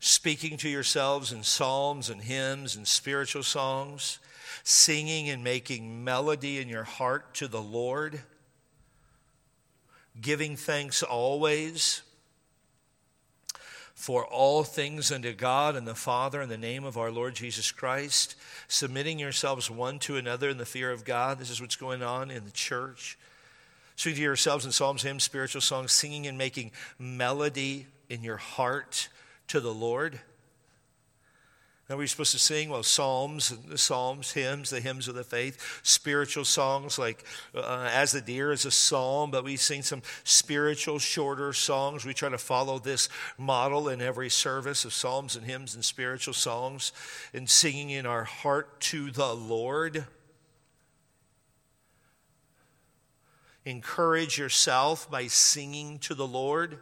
Speaking 0.05 0.59
to 0.59 0.69
yourselves 0.69 1.33
in 1.33 1.43
psalms 1.43 2.11
and 2.11 2.21
hymns 2.21 2.77
and 2.77 2.87
spiritual 2.87 3.43
songs, 3.43 4.19
singing 4.63 5.31
and 5.31 5.43
making 5.43 6.05
melody 6.05 6.59
in 6.59 6.69
your 6.69 6.85
heart 6.85 7.33
to 7.33 7.49
the 7.49 7.63
Lord, 7.63 8.21
giving 10.21 10.57
thanks 10.57 11.03
always 11.03 12.03
for 13.95 14.27
all 14.27 14.63
things 14.63 15.11
unto 15.11 15.33
God 15.33 15.75
and 15.75 15.89
the 15.89 15.95
Father 15.95 16.43
in 16.43 16.51
the 16.51 16.59
name 16.59 16.85
of 16.85 16.99
our 16.99 17.11
Lord 17.11 17.35
Jesus 17.35 17.73
Christ, 17.73 18.37
submitting 18.69 19.19
yourselves 19.19 19.71
one 19.71 19.99
to 20.01 20.19
another 20.19 20.51
in 20.51 20.59
the 20.59 20.67
fear 20.67 20.93
of 20.93 21.07
God. 21.07 21.39
This 21.39 21.49
is 21.49 21.63
what's 21.63 21.77
going 21.77 22.03
on 22.03 22.31
in 22.31 22.45
the 22.45 22.51
church. 22.51 23.17
Speaking 23.97 24.17
to 24.17 24.23
yourselves 24.23 24.67
in 24.67 24.73
psalms, 24.73 25.01
hymns, 25.01 25.25
spiritual 25.25 25.63
songs, 25.63 25.93
singing 25.93 26.27
and 26.27 26.37
making 26.37 26.73
melody 26.99 27.87
in 28.11 28.23
your 28.23 28.37
heart 28.37 29.09
to 29.49 29.61
the 29.61 29.75
Lord. 29.75 30.21
Now 31.89 31.99
we're 31.99 32.07
supposed 32.07 32.33
to 32.33 32.39
sing 32.39 32.71
well 32.71 32.83
psalms, 32.83 33.51
the 33.51 33.77
psalms, 33.77 34.33
hymns, 34.33 34.71
the 34.71 34.81
hymns 34.81 35.07
of 35.07 35.15
the 35.15 35.23
faith, 35.23 35.81
spiritual 35.83 36.47
songs 36.47 36.99
like 36.99 37.27
uh, 37.55 37.91
"As 37.93 38.13
the 38.13 38.23
Deer" 38.23 38.53
is 38.53 38.65
a 38.65 38.71
psalm, 38.71 39.31
but 39.31 39.45
we 39.45 39.57
sing 39.57 39.83
some 39.83 40.01
spiritual, 40.25 40.99
shorter 40.99 41.53
songs. 41.53 42.07
We 42.07 42.15
try 42.15 42.31
to 42.31 42.39
follow 42.39 42.79
this 42.79 43.11
model 43.37 43.91
in 43.91 44.01
every 44.01 44.31
service 44.31 44.87
of 44.87 44.95
psalms 44.95 45.37
and 45.37 45.45
hymns 45.45 45.75
and 45.75 45.85
spiritual 45.85 46.33
songs, 46.33 46.93
and 47.35 47.51
singing 47.51 47.91
in 47.91 48.07
our 48.07 48.25
heart 48.25 48.81
to 48.81 49.11
the 49.11 49.35
Lord. 49.35 50.07
Encourage 53.67 54.39
yourself 54.39 55.11
by 55.11 55.27
singing 55.27 55.99
to 55.99 56.15
the 56.15 56.27
Lord. 56.27 56.79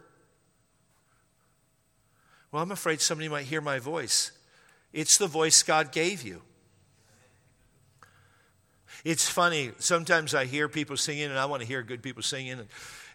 Well, 2.53 2.61
I'm 2.61 2.71
afraid 2.71 3.01
somebody 3.01 3.27
might 3.27 3.45
hear 3.45 3.61
my 3.61 3.79
voice. 3.79 4.31
It's 4.93 5.17
the 5.17 5.25
voice 5.25 5.63
God 5.63 5.91
gave 5.91 6.21
you. 6.21 6.43
It's 9.03 9.27
funny. 9.27 9.71
Sometimes 9.79 10.35
I 10.35 10.45
hear 10.45 10.69
people 10.69 10.95
singing, 10.95 11.25
and 11.25 11.39
I 11.39 11.47
want 11.47 11.63
to 11.63 11.67
hear 11.67 11.81
good 11.81 12.03
people 12.03 12.21
singing, 12.21 12.59
and, 12.59 12.67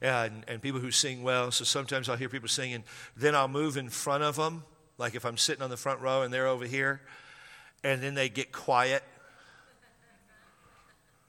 and, 0.03 0.45
and, 0.49 0.61
people 0.61 0.81
who 0.81 0.91
sing 0.91 1.23
well. 1.23 1.53
So 1.53 1.63
sometimes 1.65 2.09
I'll 2.09 2.17
hear 2.17 2.29
people 2.29 2.49
singing. 2.49 2.83
Then 3.17 3.37
I'll 3.37 3.47
move 3.47 3.77
in 3.77 3.91
front 3.91 4.25
of 4.25 4.35
them, 4.35 4.65
like 4.99 5.15
if 5.15 5.25
I'm 5.25 5.37
sitting 5.37 5.63
on 5.63 5.71
the 5.71 5.77
front 5.77 6.01
row 6.01 6.23
and 6.23 6.35
they're 6.35 6.49
over 6.49 6.67
here, 6.67 7.01
and 7.85 8.03
then 8.03 8.15
they 8.15 8.29
get 8.29 8.51
quiet. 8.51 9.05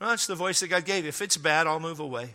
Well, 0.02 0.14
it's 0.14 0.26
the 0.26 0.34
voice 0.34 0.62
that 0.62 0.70
God 0.70 0.84
gave 0.84 1.04
you. 1.04 1.10
If 1.10 1.22
it's 1.22 1.38
bad, 1.38 1.68
I'll 1.68 1.80
move 1.80 2.00
away. 2.00 2.34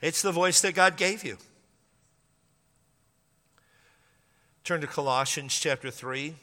It's 0.00 0.20
the 0.20 0.32
voice 0.32 0.60
that 0.62 0.74
God 0.74 0.96
gave 0.96 1.22
you. 1.22 1.38
Turn 4.64 4.80
to 4.80 4.86
Colossians 4.86 5.58
chapter 5.58 5.90
3. 5.90 6.36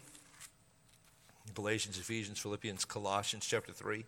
Galatians, 1.53 1.97
Ephesians, 1.97 2.37
Philippians, 2.37 2.83
Colossians 2.83 3.45
chapter 3.45 3.71
3. 3.71 4.03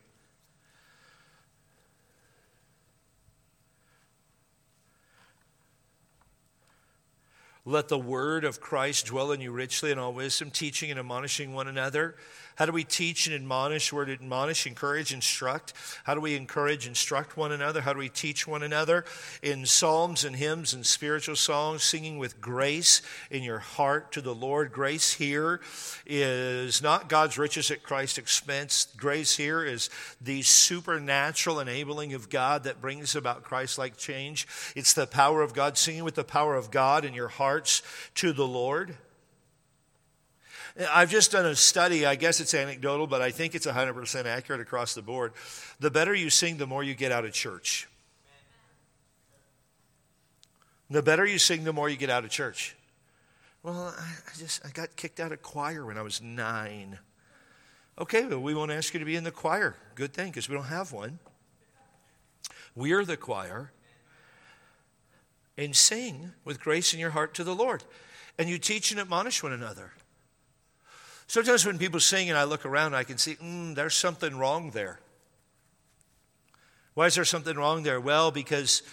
Let 7.64 7.88
the 7.88 7.98
word 7.98 8.44
of 8.44 8.60
Christ 8.60 9.06
dwell 9.06 9.32
in 9.32 9.40
you 9.40 9.52
richly 9.52 9.92
in 9.92 9.98
all 9.98 10.12
wisdom, 10.12 10.52
teaching 10.52 10.92
and 10.92 11.00
admonishing 11.00 11.54
one 11.54 11.70
another 11.70 12.16
how 12.62 12.68
do 12.68 12.74
we 12.74 12.84
teach 12.84 13.26
and 13.26 13.36
admonish? 13.36 13.92
Where 13.92 14.06
to 14.06 14.14
admonish, 14.14 14.68
encourage, 14.68 15.12
instruct. 15.12 15.74
How 16.04 16.14
do 16.14 16.22
we 16.22 16.36
encourage, 16.36 16.86
instruct 16.86 17.36
one 17.36 17.52
another? 17.52 17.82
How 17.82 17.92
do 17.92 17.98
we 17.98 18.08
teach 18.08 18.48
one 18.48 18.62
another? 18.62 19.04
In 19.42 19.66
psalms 19.66 20.24
and 20.24 20.36
hymns 20.36 20.72
and 20.72 20.86
spiritual 20.86 21.36
songs, 21.36 21.82
singing 21.82 22.20
with 22.20 22.40
grace 22.40 23.02
in 23.32 23.42
your 23.42 23.58
heart 23.58 24.12
to 24.12 24.22
the 24.22 24.36
Lord. 24.36 24.72
Grace 24.72 25.14
here 25.14 25.60
is 26.06 26.84
not 26.84 27.10
God's 27.10 27.40
riches 27.40 27.72
at 27.72 27.82
Christ's 27.82 28.20
expense. 28.20 28.90
Grace 28.96 29.36
here 29.36 29.66
is 29.66 29.90
the 30.22 30.44
supernatural 30.44 31.62
enabling 31.62 32.14
of 32.14 32.30
God 32.30 32.66
that 32.66 32.80
brings 32.80 33.16
about 33.16 33.42
Christ 33.42 33.80
like 33.80 33.98
change. 33.98 34.48
It's 34.76 34.94
the 34.94 35.08
power 35.08 35.42
of 35.42 35.56
God, 35.56 35.80
singing 35.80 36.04
with 36.04 36.14
the 36.14 36.24
power 36.24 36.56
of 36.56 36.70
God 36.70 37.06
in 37.06 37.16
your 37.16 37.30
hearts 37.30 37.82
to 38.14 38.32
the 38.32 38.46
Lord. 38.46 38.98
I've 40.92 41.10
just 41.10 41.32
done 41.32 41.46
a 41.46 41.56
study. 41.56 42.06
I 42.06 42.16
guess 42.16 42.40
it's 42.40 42.54
anecdotal, 42.54 43.08
but 43.08 43.22
I 43.22 43.32
think 43.32 43.56
it's 43.56 43.68
100% 43.68 44.26
accurate 44.26 44.62
across 44.62 44.94
the 44.94 45.02
board. 45.02 45.34
The 45.80 45.92
better 45.92 46.14
you 46.16 46.30
sing, 46.30 46.58
the 46.58 46.68
more 46.68 46.84
you 46.84 46.94
get 46.96 47.12
out 47.12 47.26
of 47.26 47.34
church. 47.34 47.88
The 50.90 51.02
better 51.02 51.26
you 51.26 51.38
sing, 51.38 51.64
the 51.64 51.74
more 51.74 51.90
you 51.90 51.98
get 51.98 52.10
out 52.10 52.24
of 52.24 52.30
church. 52.30 52.76
Well, 53.64 53.94
I 53.98 54.38
just 54.38 54.66
I 54.66 54.70
got 54.70 54.96
kicked 54.96 55.20
out 55.20 55.32
of 55.32 55.42
choir 55.42 55.86
when 55.86 55.98
I 55.98 56.02
was 56.02 56.22
nine. 56.22 57.00
Okay, 58.00 58.26
well, 58.26 58.40
we 58.40 58.56
won't 58.56 58.72
ask 58.72 58.94
you 58.94 59.00
to 59.00 59.06
be 59.06 59.16
in 59.16 59.24
the 59.24 59.32
choir. 59.32 59.76
Good 59.96 60.14
thing, 60.14 60.28
because 60.32 60.50
we 60.50 60.56
don't 60.56 60.66
have 60.66 60.92
one. 60.92 61.20
We're 62.76 63.06
the 63.06 63.18
choir. 63.18 63.72
and 65.58 65.76
sing 65.76 66.32
with 66.44 66.60
grace 66.60 66.94
in 66.94 67.00
your 67.00 67.12
heart 67.12 67.34
to 67.36 67.44
the 67.44 67.56
Lord. 67.56 67.84
And 68.38 68.50
you 68.50 68.58
teach 68.58 68.92
and 68.92 69.00
admonish 69.00 69.44
one 69.44 69.54
another. 69.54 69.92
Sometimes 71.32 71.66
when 71.66 71.78
people 71.78 72.02
sing 72.02 72.30
and 72.30 72.38
I 72.38 72.44
look 72.44 72.66
around, 72.66 72.94
I 72.94 73.06
can 73.06 73.18
see, 73.18 73.36
mm, 73.36 73.74
there's 73.74 73.96
something 73.96 74.38
wrong 74.38 74.72
there. 74.72 75.00
Why 76.94 77.06
is 77.06 77.16
there 77.16 77.24
something 77.24 77.56
wrong 77.56 77.84
there? 77.84 78.02
Well, 78.02 78.32
because 78.32 78.84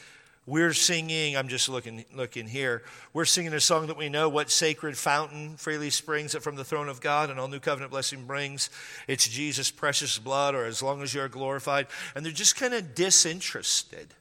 we're 0.47 0.73
singing, 0.73 1.37
I'm 1.37 1.49
just 1.49 1.69
looking, 1.69 2.05
looking 2.15 2.47
here, 2.47 2.85
we're 3.13 3.25
singing 3.25 3.55
a 3.55 3.61
song 3.61 3.89
that 3.89 3.97
we 3.97 4.09
know 4.09 4.29
what 4.29 4.53
sacred 4.53 4.97
fountain 4.97 5.57
freely 5.57 5.91
springs 5.91 6.37
from 6.37 6.55
the 6.55 6.63
throne 6.63 6.89
of 6.89 7.01
God 7.01 7.29
and 7.29 7.41
all 7.41 7.49
new 7.49 7.59
covenant 7.59 7.91
blessing 7.91 8.25
brings. 8.25 8.71
It's 9.09 9.27
Jesus' 9.27 9.73
precious 9.73 10.17
blood, 10.17 10.55
or 10.55 10.65
as 10.65 10.81
long 10.81 11.03
as 11.03 11.13
you're 11.13 11.27
glorified. 11.27 11.89
And 12.15 12.25
they're 12.25 12.31
just 12.31 12.55
kind 12.55 12.73
of 12.73 12.95
disinterested. 12.95 14.15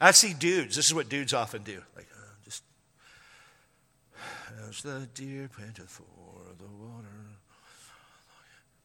I 0.00 0.10
see 0.10 0.34
dudes, 0.34 0.74
this 0.74 0.86
is 0.86 0.94
what 0.94 1.08
dudes 1.08 1.32
often 1.32 1.62
do. 1.62 1.80
Like, 1.94 2.08
uh, 2.12 2.34
just, 2.44 2.64
as 4.68 4.82
the 4.82 5.08
deer 5.14 5.48
panteth 5.56 5.90
for 5.90 6.02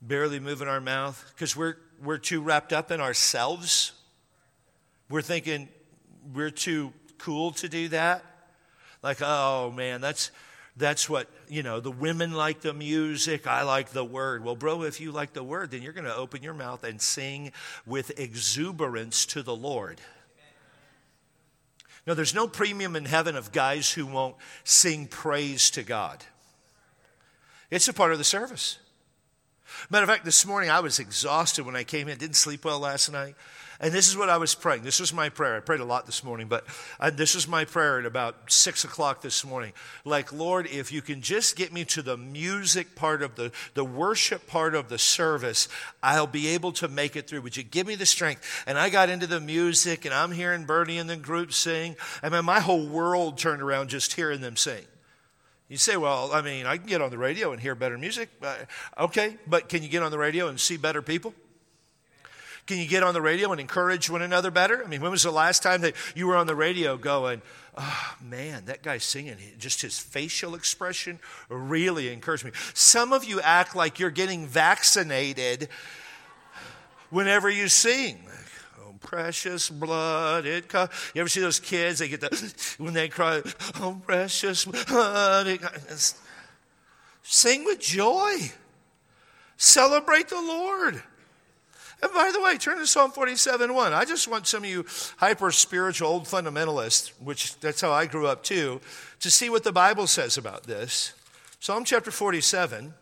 barely 0.08 0.40
moving 0.40 0.68
our 0.68 0.82
mouth 0.82 1.24
because 1.34 1.56
we're, 1.56 1.76
we're 2.04 2.18
too 2.18 2.42
wrapped 2.42 2.74
up 2.74 2.92
in 2.92 3.02
ourselves. 3.02 3.94
We're 5.10 5.22
thinking 5.22 5.70
we're 6.34 6.52
too 6.52 6.94
cool 7.18 7.52
to 7.54 7.70
do 7.70 7.90
that. 7.90 8.24
Like, 9.02 9.22
oh 9.22 9.72
man, 9.72 10.02
that's, 10.02 10.32
that's 10.78 11.10
what, 11.10 11.30
you 11.48 11.64
know, 11.64 11.80
the 11.80 11.92
women 11.92 12.34
like 12.34 12.62
the 12.62 12.74
music, 12.74 13.48
I 13.48 13.64
like 13.64 13.90
the 13.90 14.04
word. 14.04 14.44
Well, 14.44 14.56
bro, 14.56 14.84
if 14.84 15.00
you 15.00 15.12
like 15.12 15.34
the 15.34 15.44
word, 15.44 15.72
then 15.72 15.82
you're 15.82 15.94
going 15.94 16.06
to 16.06 16.16
open 16.16 16.44
your 16.44 16.54
mouth 16.54 16.84
and 16.84 17.02
sing 17.02 17.52
with 17.86 18.20
exuberance 18.20 19.26
to 19.28 19.44
the 19.44 19.56
Lord. 19.56 20.02
No, 22.08 22.14
there's 22.14 22.36
no 22.36 22.48
premium 22.48 22.96
in 22.96 23.06
heaven 23.06 23.36
of 23.36 23.52
guys 23.52 23.92
who 23.92 24.06
won't 24.06 24.36
sing 24.64 25.08
praise 25.08 25.72
to 25.72 25.82
God. 25.82 26.24
It's 27.72 27.88
a 27.88 27.94
part 27.94 28.12
of 28.12 28.20
the 28.20 28.24
service. 28.24 28.78
Matter 29.90 30.04
of 30.04 30.10
fact, 30.10 30.26
this 30.26 30.46
morning 30.46 30.70
I 30.70 30.80
was 30.80 31.00
exhausted 31.00 31.66
when 31.66 31.76
I 31.76 31.84
came 31.84 32.08
in, 32.08 32.18
didn't 32.18 32.36
sleep 32.36 32.66
well 32.66 32.80
last 32.80 33.12
night. 33.12 33.36
And 33.80 33.94
this 33.94 34.08
is 34.08 34.16
what 34.16 34.30
I 34.30 34.38
was 34.38 34.56
praying. 34.56 34.84
This 34.84 35.02
was 35.02 35.12
my 35.12 35.28
prayer. 35.28 35.58
I 35.58 35.60
prayed 35.60 35.82
a 35.82 35.86
lot 35.86 36.06
this 36.06 36.24
morning, 36.24 36.48
but 36.48 36.66
I, 36.98 37.10
this 37.10 37.36
was 37.36 37.46
my 37.46 37.66
prayer 37.66 38.00
at 38.00 38.06
about 38.06 38.50
six 38.50 38.86
o'clock 38.86 39.22
this 39.22 39.44
morning. 39.44 39.74
Like, 40.06 40.32
Lord, 40.32 40.68
if 40.68 40.94
you 40.94 41.02
can 41.02 41.22
just 41.22 41.58
get 41.58 41.74
me 41.74 41.84
to 41.86 42.02
the 42.02 42.16
music 42.16 42.96
part 42.96 43.22
of 43.22 43.36
the, 43.36 43.52
the 43.74 43.84
worship 43.84 44.48
part 44.48 44.76
of 44.76 44.88
the 44.88 44.98
service, 44.98 45.68
I'll 46.02 46.26
be 46.26 46.48
able 46.48 46.72
to 46.74 46.88
make 46.88 47.18
it 47.18 47.28
through. 47.28 47.42
Would 47.42 47.58
you 47.58 47.64
give 47.64 47.86
me 47.86 47.96
the 47.96 48.06
strength? 48.06 48.64
And 48.66 48.78
I 48.78 48.90
got 48.90 49.10
into 49.10 49.28
the 49.28 49.42
music, 49.42 50.06
and 50.06 50.14
I'm 50.14 50.32
hearing 50.32 50.64
Bernie 50.64 50.98
and 50.98 51.10
the 51.10 51.18
group 51.18 51.52
sing. 51.52 51.98
I 52.24 52.30
mean, 52.30 52.46
my 52.46 52.62
whole 52.62 52.88
world 52.88 53.38
turned 53.38 53.62
around 53.62 53.90
just 53.90 54.14
hearing 54.14 54.40
them 54.40 54.56
sing. 54.56 54.86
You 55.68 55.78
say, 55.78 55.98
well, 55.98 56.32
I 56.32 56.42
mean, 56.42 56.66
I 56.66 56.78
can 56.78 56.86
get 56.86 57.02
on 57.02 57.10
the 57.10 57.18
radio 57.18 57.52
and 57.52 57.60
hear 57.60 57.74
better 57.74 57.98
music. 57.98 58.30
Okay, 59.00 59.38
but 59.48 59.68
can 59.68 59.82
you 59.82 59.90
get 59.90 60.04
on 60.04 60.12
the 60.12 60.18
radio 60.18 60.48
and 60.48 60.60
see 60.60 60.78
better 60.78 61.02
people? 61.02 61.34
Can 62.68 62.78
you 62.78 62.88
get 62.88 63.04
on 63.04 63.14
the 63.14 63.22
radio 63.22 63.52
and 63.52 63.62
encourage 63.62 64.10
one 64.10 64.24
another 64.24 64.50
better? 64.50 64.84
I 64.84 64.88
mean, 64.88 65.02
when 65.02 65.12
was 65.12 65.24
the 65.24 65.32
last 65.32 65.62
time 65.62 65.82
that 65.82 65.94
you 66.16 66.28
were 66.28 66.36
on 66.36 66.48
the 66.48 66.56
radio 66.56 66.98
going, 66.98 67.42
oh 67.78 68.16
man, 68.22 68.66
that 68.66 68.82
guy's 68.82 69.04
singing, 69.04 69.38
just 69.60 69.82
his 69.82 70.00
facial 70.00 70.56
expression 70.56 71.20
really 71.48 72.10
encouraged 72.10 72.46
me. 72.46 72.52
Some 72.74 73.14
of 73.14 73.24
you 73.24 73.40
act 73.42 73.76
like 73.76 74.00
you're 74.00 74.10
getting 74.10 74.48
vaccinated 74.48 75.70
whenever 77.12 77.50
you 77.50 77.68
sing 77.68 78.20
precious 79.06 79.70
blood. 79.70 80.46
It. 80.46 80.74
You 80.74 81.22
ever 81.22 81.30
see 81.30 81.42
those 81.42 81.60
kids? 81.60 82.00
They 82.00 82.10
get 82.10 82.22
the, 82.22 82.76
when 82.78 82.94
they 82.94 83.08
cry, 83.08 83.42
oh, 83.80 84.02
precious 84.06 84.66
blood. 84.66 85.48
It, 85.48 85.62
sing 87.24 87.64
with 87.64 87.80
joy. 87.80 88.52
Celebrate 89.58 90.28
the 90.28 90.42
Lord. 90.42 91.02
And 92.02 92.14
by 92.14 92.32
the 92.34 92.42
way, 92.42 92.58
turn 92.58 92.78
to 92.80 92.88
Psalm 92.88 93.12
47 93.12 93.74
1. 93.74 93.94
I 93.94 94.04
just 94.04 94.28
want 94.28 94.48
some 94.48 94.64
of 94.64 94.70
you 94.70 94.86
hyper 95.18 95.52
spiritual 95.52 96.10
old 96.10 96.26
fundamentalists, 96.26 97.12
which 97.22 97.58
that's 97.60 97.82
how 97.82 97.92
I 97.92 98.06
grew 98.06 98.28
up 98.28 98.44
too, 98.44 98.82
to 99.22 99.32
see 99.32 99.50
what 99.50 99.64
the 99.64 99.72
Bible 99.72 100.08
says 100.08 100.38
about 100.38 100.64
this. 100.64 101.14
Psalm 101.60 101.86
chapter 101.86 102.12
47. 102.12 102.94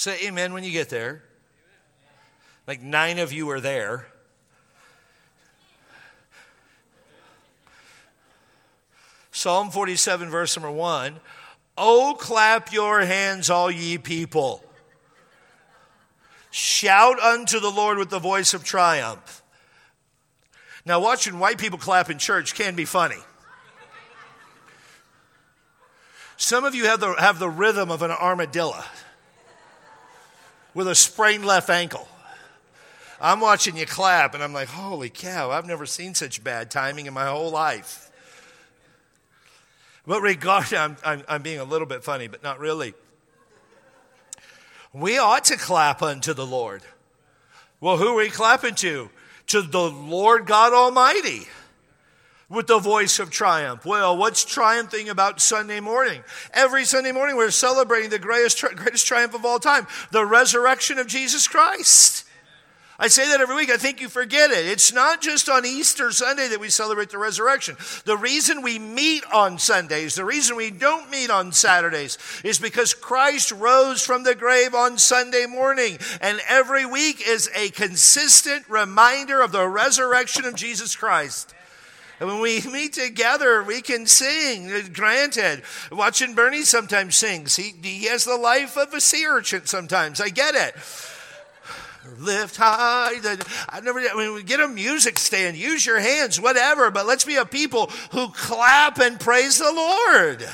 Say 0.00 0.28
amen 0.28 0.54
when 0.54 0.64
you 0.64 0.70
get 0.70 0.88
there. 0.88 1.22
Like 2.66 2.80
nine 2.80 3.18
of 3.18 3.34
you 3.34 3.50
are 3.50 3.60
there. 3.60 4.06
Psalm 9.30 9.68
47, 9.68 10.30
verse 10.30 10.56
number 10.56 10.70
one. 10.70 11.20
Oh, 11.76 12.16
clap 12.18 12.72
your 12.72 13.02
hands, 13.02 13.50
all 13.50 13.70
ye 13.70 13.98
people. 13.98 14.64
Shout 16.50 17.20
unto 17.20 17.60
the 17.60 17.68
Lord 17.68 17.98
with 17.98 18.08
the 18.08 18.18
voice 18.18 18.54
of 18.54 18.64
triumph. 18.64 19.42
Now, 20.86 21.00
watching 21.00 21.38
white 21.38 21.58
people 21.58 21.78
clap 21.78 22.08
in 22.08 22.16
church 22.16 22.54
can 22.54 22.74
be 22.74 22.86
funny. 22.86 23.20
Some 26.38 26.64
of 26.64 26.74
you 26.74 26.86
have 26.86 27.00
the, 27.00 27.12
have 27.18 27.38
the 27.38 27.50
rhythm 27.50 27.90
of 27.90 28.00
an 28.00 28.10
armadillo 28.10 28.82
with 30.74 30.88
a 30.88 30.94
sprained 30.94 31.44
left 31.44 31.70
ankle. 31.70 32.08
I'm 33.20 33.40
watching 33.40 33.76
you 33.76 33.86
clap, 33.86 34.34
and 34.34 34.42
I'm 34.42 34.52
like, 34.52 34.68
holy 34.68 35.10
cow, 35.10 35.50
I've 35.50 35.66
never 35.66 35.84
seen 35.84 36.14
such 36.14 36.42
bad 36.42 36.70
timing 36.70 37.06
in 37.06 37.12
my 37.12 37.26
whole 37.26 37.50
life. 37.50 38.10
But 40.06 40.22
regard, 40.22 40.72
I'm, 40.74 40.96
I'm, 41.04 41.22
I'm 41.28 41.42
being 41.42 41.60
a 41.60 41.64
little 41.64 41.86
bit 41.86 42.02
funny, 42.02 42.28
but 42.28 42.42
not 42.42 42.58
really. 42.58 42.94
We 44.92 45.18
ought 45.18 45.44
to 45.44 45.56
clap 45.56 46.02
unto 46.02 46.34
the 46.34 46.46
Lord. 46.46 46.82
Well, 47.80 47.96
who 47.96 48.08
are 48.08 48.16
we 48.16 48.30
clapping 48.30 48.74
to? 48.76 49.10
To 49.48 49.62
the 49.62 49.90
Lord 49.90 50.46
God 50.46 50.72
Almighty 50.72 51.46
with 52.50 52.66
the 52.66 52.80
voice 52.80 53.18
of 53.18 53.30
triumph. 53.30 53.86
Well, 53.86 54.16
what's 54.16 54.44
triumphing 54.44 55.08
about 55.08 55.40
Sunday 55.40 55.80
morning? 55.80 56.22
Every 56.52 56.84
Sunday 56.84 57.12
morning, 57.12 57.36
we're 57.36 57.52
celebrating 57.52 58.10
the 58.10 58.18
greatest, 58.18 58.60
greatest 58.76 59.06
triumph 59.06 59.34
of 59.34 59.46
all 59.46 59.60
time 59.60 59.86
the 60.10 60.26
resurrection 60.26 60.98
of 60.98 61.06
Jesus 61.06 61.48
Christ. 61.48 62.26
I 62.98 63.08
say 63.08 63.26
that 63.28 63.40
every 63.40 63.56
week. 63.56 63.70
I 63.70 63.78
think 63.78 64.02
you 64.02 64.10
forget 64.10 64.50
it. 64.50 64.66
It's 64.66 64.92
not 64.92 65.22
just 65.22 65.48
on 65.48 65.64
Easter 65.64 66.12
Sunday 66.12 66.48
that 66.48 66.60
we 66.60 66.68
celebrate 66.68 67.08
the 67.08 67.16
resurrection. 67.16 67.76
The 68.04 68.18
reason 68.18 68.60
we 68.60 68.78
meet 68.78 69.24
on 69.32 69.58
Sundays, 69.58 70.16
the 70.16 70.24
reason 70.26 70.54
we 70.54 70.70
don't 70.70 71.08
meet 71.08 71.30
on 71.30 71.52
Saturdays, 71.52 72.18
is 72.44 72.58
because 72.58 72.92
Christ 72.92 73.52
rose 73.52 74.04
from 74.04 74.24
the 74.24 74.34
grave 74.34 74.74
on 74.74 74.98
Sunday 74.98 75.46
morning. 75.46 75.98
And 76.20 76.42
every 76.46 76.84
week 76.84 77.26
is 77.26 77.48
a 77.56 77.70
consistent 77.70 78.68
reminder 78.68 79.40
of 79.40 79.52
the 79.52 79.66
resurrection 79.66 80.44
of 80.44 80.54
Jesus 80.54 80.94
Christ. 80.94 81.54
And 82.20 82.28
when 82.28 82.40
we 82.40 82.60
meet 82.70 82.92
together, 82.92 83.62
we 83.62 83.80
can 83.80 84.06
sing. 84.06 84.70
Granted, 84.92 85.62
watching 85.90 86.34
Bernie 86.34 86.64
sometimes 86.64 87.16
sings. 87.16 87.56
He, 87.56 87.72
he 87.82 88.04
has 88.04 88.26
the 88.26 88.36
life 88.36 88.76
of 88.76 88.92
a 88.92 89.00
sea 89.00 89.24
urchin 89.26 89.64
sometimes. 89.64 90.20
I 90.20 90.28
get 90.28 90.54
it. 90.54 90.76
Lift 92.18 92.56
high. 92.56 93.12
I 93.70 93.80
never. 93.80 94.00
I 94.00 94.14
mean, 94.14 94.44
get 94.44 94.60
a 94.60 94.68
music 94.68 95.18
stand. 95.18 95.56
Use 95.56 95.86
your 95.86 95.98
hands, 95.98 96.38
whatever. 96.38 96.90
But 96.90 97.06
let's 97.06 97.24
be 97.24 97.36
a 97.36 97.46
people 97.46 97.86
who 98.12 98.28
clap 98.28 98.98
and 98.98 99.18
praise 99.18 99.58
the 99.58 99.72
Lord. 99.72 100.42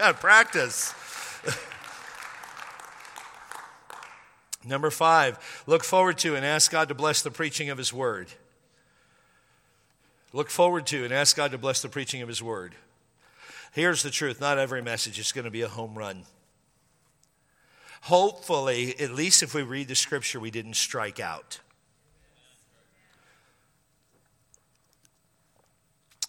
yeah, 0.00 0.12
practice. 0.12 0.94
Number 4.64 4.90
five, 4.90 5.38
look 5.66 5.84
forward 5.84 6.16
to 6.18 6.36
and 6.36 6.44
ask 6.44 6.70
God 6.70 6.88
to 6.88 6.94
bless 6.94 7.20
the 7.20 7.30
preaching 7.30 7.68
of 7.68 7.76
His 7.76 7.92
Word 7.92 8.28
look 10.36 10.50
forward 10.50 10.86
to 10.86 11.02
and 11.02 11.14
ask 11.14 11.34
God 11.34 11.50
to 11.52 11.58
bless 11.58 11.80
the 11.80 11.88
preaching 11.88 12.20
of 12.20 12.28
His 12.28 12.42
Word. 12.42 12.74
Here's 13.72 14.02
the 14.02 14.10
truth 14.10 14.38
not 14.40 14.58
every 14.58 14.82
message 14.82 15.18
is 15.18 15.32
going 15.32 15.46
to 15.46 15.50
be 15.50 15.62
a 15.62 15.68
home 15.68 15.96
run. 15.96 16.24
Hopefully, 18.02 18.94
at 19.00 19.12
least 19.12 19.42
if 19.42 19.54
we 19.54 19.62
read 19.62 19.88
the 19.88 19.94
scripture, 19.94 20.38
we 20.38 20.50
didn't 20.50 20.74
strike 20.74 21.18
out. 21.18 21.60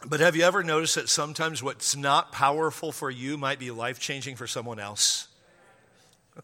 But 0.05 0.21
have 0.21 0.35
you 0.35 0.43
ever 0.43 0.63
noticed 0.63 0.95
that 0.95 1.09
sometimes 1.09 1.61
what's 1.61 1.95
not 1.95 2.31
powerful 2.31 2.93
for 2.93 3.11
you 3.11 3.37
might 3.37 3.59
be 3.59 3.71
life 3.71 3.99
changing 3.99 4.37
for 4.37 4.47
someone 4.47 4.79
else? 4.79 5.27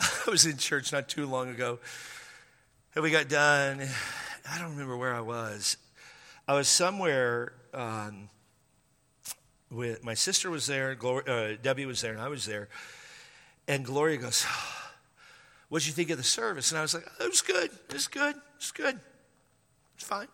I 0.00 0.30
was 0.30 0.46
in 0.46 0.56
church 0.56 0.92
not 0.92 1.08
too 1.08 1.26
long 1.26 1.50
ago, 1.50 1.78
and 2.94 3.02
we 3.02 3.10
got 3.10 3.28
done. 3.28 3.86
I 4.50 4.58
don't 4.58 4.70
remember 4.70 4.96
where 4.96 5.14
I 5.14 5.20
was. 5.20 5.76
I 6.48 6.54
was 6.54 6.68
somewhere 6.68 7.52
um, 7.74 8.28
with 9.70 10.04
my 10.04 10.14
sister 10.14 10.48
was 10.48 10.66
there, 10.66 10.94
Gloria, 10.94 11.24
uh, 11.26 11.56
Debbie 11.60 11.86
was 11.86 12.00
there, 12.00 12.12
and 12.12 12.20
I 12.20 12.28
was 12.28 12.46
there. 12.46 12.68
And 13.66 13.84
Gloria 13.84 14.16
goes, 14.18 14.46
"What 15.68 15.80
did 15.80 15.88
you 15.88 15.92
think 15.92 16.10
of 16.10 16.18
the 16.18 16.24
service? 16.24 16.70
And 16.70 16.78
I 16.78 16.82
was 16.82 16.94
like, 16.94 17.06
It 17.20 17.28
was 17.28 17.42
good. 17.42 17.70
It 17.88 17.92
was 17.92 18.06
good. 18.06 18.36
It 18.36 18.42
was 18.58 18.70
good. 18.70 19.00
It's 19.96 20.04
fine. 20.04 20.28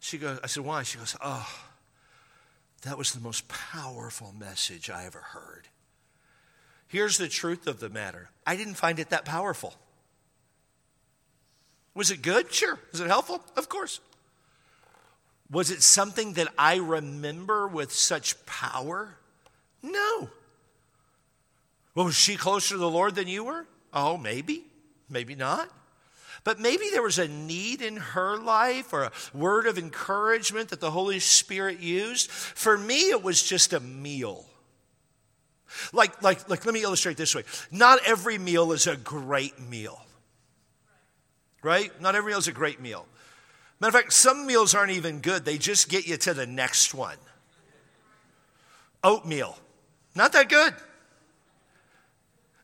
She 0.00 0.18
goes, 0.18 0.40
I 0.42 0.48
said, 0.48 0.64
Why? 0.64 0.82
She 0.82 0.98
goes, 0.98 1.16
Oh, 1.22 1.48
that 2.82 2.98
was 2.98 3.12
the 3.12 3.20
most 3.20 3.46
powerful 3.48 4.34
message 4.36 4.90
I 4.90 5.06
ever 5.06 5.20
heard. 5.20 5.68
Here's 6.88 7.18
the 7.18 7.28
truth 7.28 7.66
of 7.66 7.80
the 7.80 7.88
matter 7.88 8.30
I 8.46 8.56
didn't 8.56 8.74
find 8.74 8.98
it 8.98 9.10
that 9.10 9.24
powerful. 9.24 9.74
Was 11.94 12.10
it 12.10 12.22
good? 12.22 12.52
Sure. 12.52 12.80
Was 12.90 13.00
it 13.00 13.06
helpful? 13.06 13.44
Of 13.56 13.68
course. 13.68 14.00
Was 15.50 15.70
it 15.70 15.82
something 15.82 16.34
that 16.34 16.48
I 16.58 16.76
remember 16.76 17.68
with 17.68 17.92
such 17.92 18.44
power? 18.46 19.16
No. 19.82 20.30
Well, 21.94 22.06
was 22.06 22.14
she 22.14 22.36
closer 22.36 22.74
to 22.74 22.78
the 22.78 22.90
Lord 22.90 23.14
than 23.14 23.28
you 23.28 23.44
were? 23.44 23.66
Oh, 23.92 24.16
maybe. 24.16 24.64
Maybe 25.08 25.34
not. 25.34 25.70
But 26.42 26.60
maybe 26.60 26.90
there 26.90 27.02
was 27.02 27.18
a 27.18 27.28
need 27.28 27.80
in 27.80 27.96
her 27.96 28.36
life 28.36 28.92
or 28.92 29.04
a 29.04 29.12
word 29.32 29.66
of 29.66 29.78
encouragement 29.78 30.70
that 30.70 30.80
the 30.80 30.90
Holy 30.90 31.18
Spirit 31.18 31.80
used. 31.80 32.30
For 32.30 32.76
me, 32.76 33.10
it 33.10 33.22
was 33.22 33.42
just 33.42 33.72
a 33.72 33.80
meal. 33.80 34.44
Like, 35.92 36.22
like, 36.22 36.48
like, 36.48 36.64
let 36.64 36.74
me 36.74 36.82
illustrate 36.82 37.16
this 37.16 37.34
way. 37.34 37.44
Not 37.70 38.00
every 38.06 38.38
meal 38.38 38.72
is 38.72 38.86
a 38.86 38.96
great 38.96 39.58
meal. 39.58 40.00
Right? 41.62 41.98
Not 42.00 42.14
every 42.14 42.32
meal 42.32 42.38
is 42.38 42.48
a 42.48 42.52
great 42.52 42.80
meal. 42.80 43.06
Matter 43.84 43.98
of 43.98 44.02
fact, 44.02 44.14
some 44.14 44.46
meals 44.46 44.74
aren't 44.74 44.92
even 44.92 45.20
good, 45.20 45.44
they 45.44 45.58
just 45.58 45.90
get 45.90 46.06
you 46.06 46.16
to 46.16 46.32
the 46.32 46.46
next 46.46 46.94
one. 46.94 47.18
Oatmeal, 49.02 49.58
not 50.14 50.32
that 50.32 50.48
good. 50.48 50.72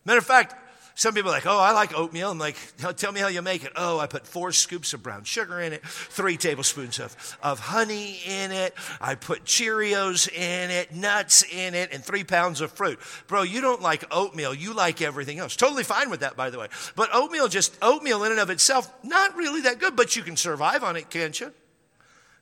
Matter 0.06 0.20
of 0.20 0.24
fact, 0.24 0.54
some 0.94 1.14
people 1.14 1.30
are 1.30 1.34
like, 1.34 1.46
oh, 1.46 1.58
I 1.58 1.72
like 1.72 1.96
oatmeal. 1.96 2.30
I'm 2.30 2.38
like, 2.38 2.56
tell 2.96 3.12
me 3.12 3.20
how 3.20 3.28
you 3.28 3.42
make 3.42 3.64
it. 3.64 3.72
Oh, 3.76 3.98
I 3.98 4.06
put 4.06 4.26
four 4.26 4.52
scoops 4.52 4.92
of 4.92 5.02
brown 5.02 5.24
sugar 5.24 5.60
in 5.60 5.72
it, 5.72 5.84
three 5.86 6.36
tablespoons 6.36 6.98
of, 6.98 7.38
of 7.42 7.58
honey 7.58 8.20
in 8.26 8.52
it. 8.52 8.74
I 9.00 9.14
put 9.14 9.44
Cheerios 9.44 10.30
in 10.32 10.70
it, 10.70 10.94
nuts 10.94 11.42
in 11.42 11.74
it, 11.74 11.92
and 11.92 12.04
three 12.04 12.24
pounds 12.24 12.60
of 12.60 12.72
fruit. 12.72 12.98
Bro, 13.26 13.42
you 13.42 13.60
don't 13.60 13.82
like 13.82 14.04
oatmeal. 14.10 14.54
You 14.54 14.74
like 14.74 15.00
everything 15.02 15.38
else. 15.38 15.56
Totally 15.56 15.84
fine 15.84 16.10
with 16.10 16.20
that, 16.20 16.36
by 16.36 16.50
the 16.50 16.58
way. 16.58 16.68
But 16.96 17.10
oatmeal, 17.12 17.48
just 17.48 17.76
oatmeal 17.82 18.24
in 18.24 18.32
and 18.32 18.40
of 18.40 18.50
itself, 18.50 18.92
not 19.02 19.36
really 19.36 19.62
that 19.62 19.78
good, 19.78 19.96
but 19.96 20.16
you 20.16 20.22
can 20.22 20.36
survive 20.36 20.84
on 20.84 20.96
it, 20.96 21.10
can't 21.10 21.38
you? 21.38 21.52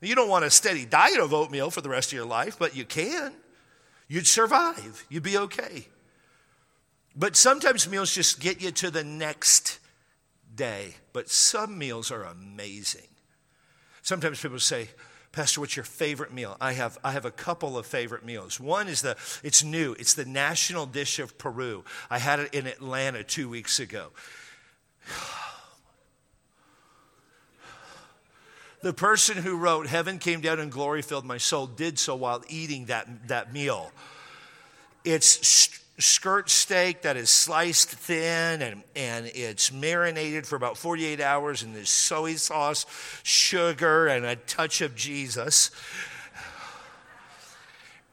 You 0.01 0.15
don't 0.15 0.29
want 0.29 0.45
a 0.45 0.51
steady 0.51 0.85
diet 0.85 1.19
of 1.19 1.35
oatmeal 1.35 1.71
for 1.71 1.81
the 1.81 1.89
rest 1.89 2.11
of 2.11 2.17
your 2.17 2.27
life, 2.27 2.59
but 2.59 2.77
you 2.77 2.85
can. 2.85 3.33
You'd 4.07 4.27
survive. 4.27 5.05
You'd 5.09 5.23
be 5.23 5.37
okay. 5.37 5.89
But 7.19 7.35
sometimes 7.35 7.89
meals 7.91 8.15
just 8.15 8.39
get 8.39 8.63
you 8.63 8.71
to 8.71 8.93
the 8.93 9.03
next 9.03 9.81
day. 10.55 10.95
But 11.13 11.29
some 11.29 11.77
meals 11.77 12.13
are 12.13 12.23
amazing. 12.23 13.09
Sometimes 14.03 14.41
people 14.41 14.61
say, 14.61 14.89
Pastor, 15.33 15.61
what's 15.61 15.77
your 15.77 15.85
favorite 15.85 16.33
meal? 16.33 16.57
I 16.61 16.73
have, 16.73 16.97
I 17.03 17.11
have 17.13 17.25
a 17.25 17.33
couple 17.33 17.77
of 17.77 17.87
favorite 17.87 18.25
meals. 18.25 18.61
One 18.61 18.87
is 18.87 19.03
the, 19.03 19.17
it's 19.43 19.65
new, 19.65 19.97
it's 19.99 20.15
the 20.15 20.25
national 20.25 20.87
dish 20.87 21.19
of 21.19 21.37
Peru. 21.39 21.85
I 22.09 22.19
had 22.19 22.39
it 22.39 22.55
in 22.55 22.69
Atlanta 22.69 23.25
two 23.25 23.49
weeks 23.49 23.81
ago. 23.81 24.11
The 28.81 28.93
person 28.93 29.39
who 29.39 29.57
wrote, 29.57 29.89
Heaven 29.89 30.21
came 30.21 30.41
down 30.41 30.61
and 30.61 30.71
glory 30.71 31.03
filled 31.03 31.25
my 31.25 31.39
soul, 31.39 31.67
did 31.67 31.99
so 31.99 32.15
while 32.15 32.45
eating 32.49 32.85
that, 32.85 33.27
that 33.27 33.53
meal. 33.53 33.91
It's 35.05 35.81
skirt 35.99 36.49
steak 36.49 37.03
that 37.03 37.17
is 37.17 37.29
sliced 37.29 37.91
thin 37.91 38.63
and, 38.63 38.83
and 38.95 39.27
it's 39.35 39.73
marinated 39.73 40.47
for 40.47 40.57
about 40.57 40.77
48 40.77 41.21
hours 41.21 41.63
in 41.63 41.73
this 41.73 41.91
soy 41.91 42.37
sauce, 42.37 42.87
sugar, 43.23 44.07
and 44.07 44.25
a 44.25 44.37
touch 44.37 44.81
of 44.81 44.95
Jesus. 44.95 45.71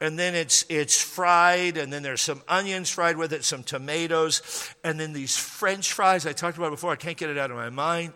And 0.02 0.20
then 0.20 0.36
it's, 0.36 0.66
it's 0.68 1.02
fried, 1.02 1.78
and 1.78 1.92
then 1.92 2.04
there's 2.04 2.22
some 2.22 2.42
onions 2.50 2.90
fried 2.90 3.16
with 3.16 3.32
it, 3.32 3.46
some 3.46 3.64
tomatoes, 3.64 4.42
and 4.84 5.00
then 5.00 5.14
these 5.14 5.38
french 5.38 5.94
fries 5.94 6.26
I 6.26 6.34
talked 6.34 6.58
about 6.58 6.72
before, 6.72 6.92
I 6.92 6.98
can't 6.98 7.18
get 7.18 7.30
it 7.30 7.38
out 7.38 7.50
of 7.50 7.56
my 7.56 7.70
mind 7.70 8.14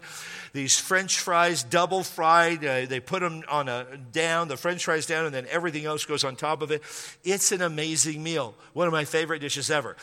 these 0.54 0.80
french 0.80 1.20
fries, 1.20 1.64
double 1.64 2.04
fried. 2.04 2.64
Uh, 2.64 2.86
they 2.86 3.00
put 3.00 3.22
them 3.22 3.44
on 3.50 3.70
a 3.70 3.86
down, 4.12 4.48
the 4.48 4.58
french 4.58 4.86
fries 4.86 5.06
down, 5.06 5.26
and 5.26 5.34
then 5.34 5.46
everything 5.50 5.86
else 5.86 6.06
goes 6.06 6.24
on 6.24 6.36
top 6.36 6.62
of 6.62 6.72
it. 6.72 6.82
It's 7.24 7.52
an 7.52 7.62
amazing 7.62 8.24
meal. 8.24 8.56
One 8.74 8.88
of 8.88 8.94
my 8.94 9.06
favorite 9.06 9.40
dishes 9.40 9.70
ever. 9.70 9.96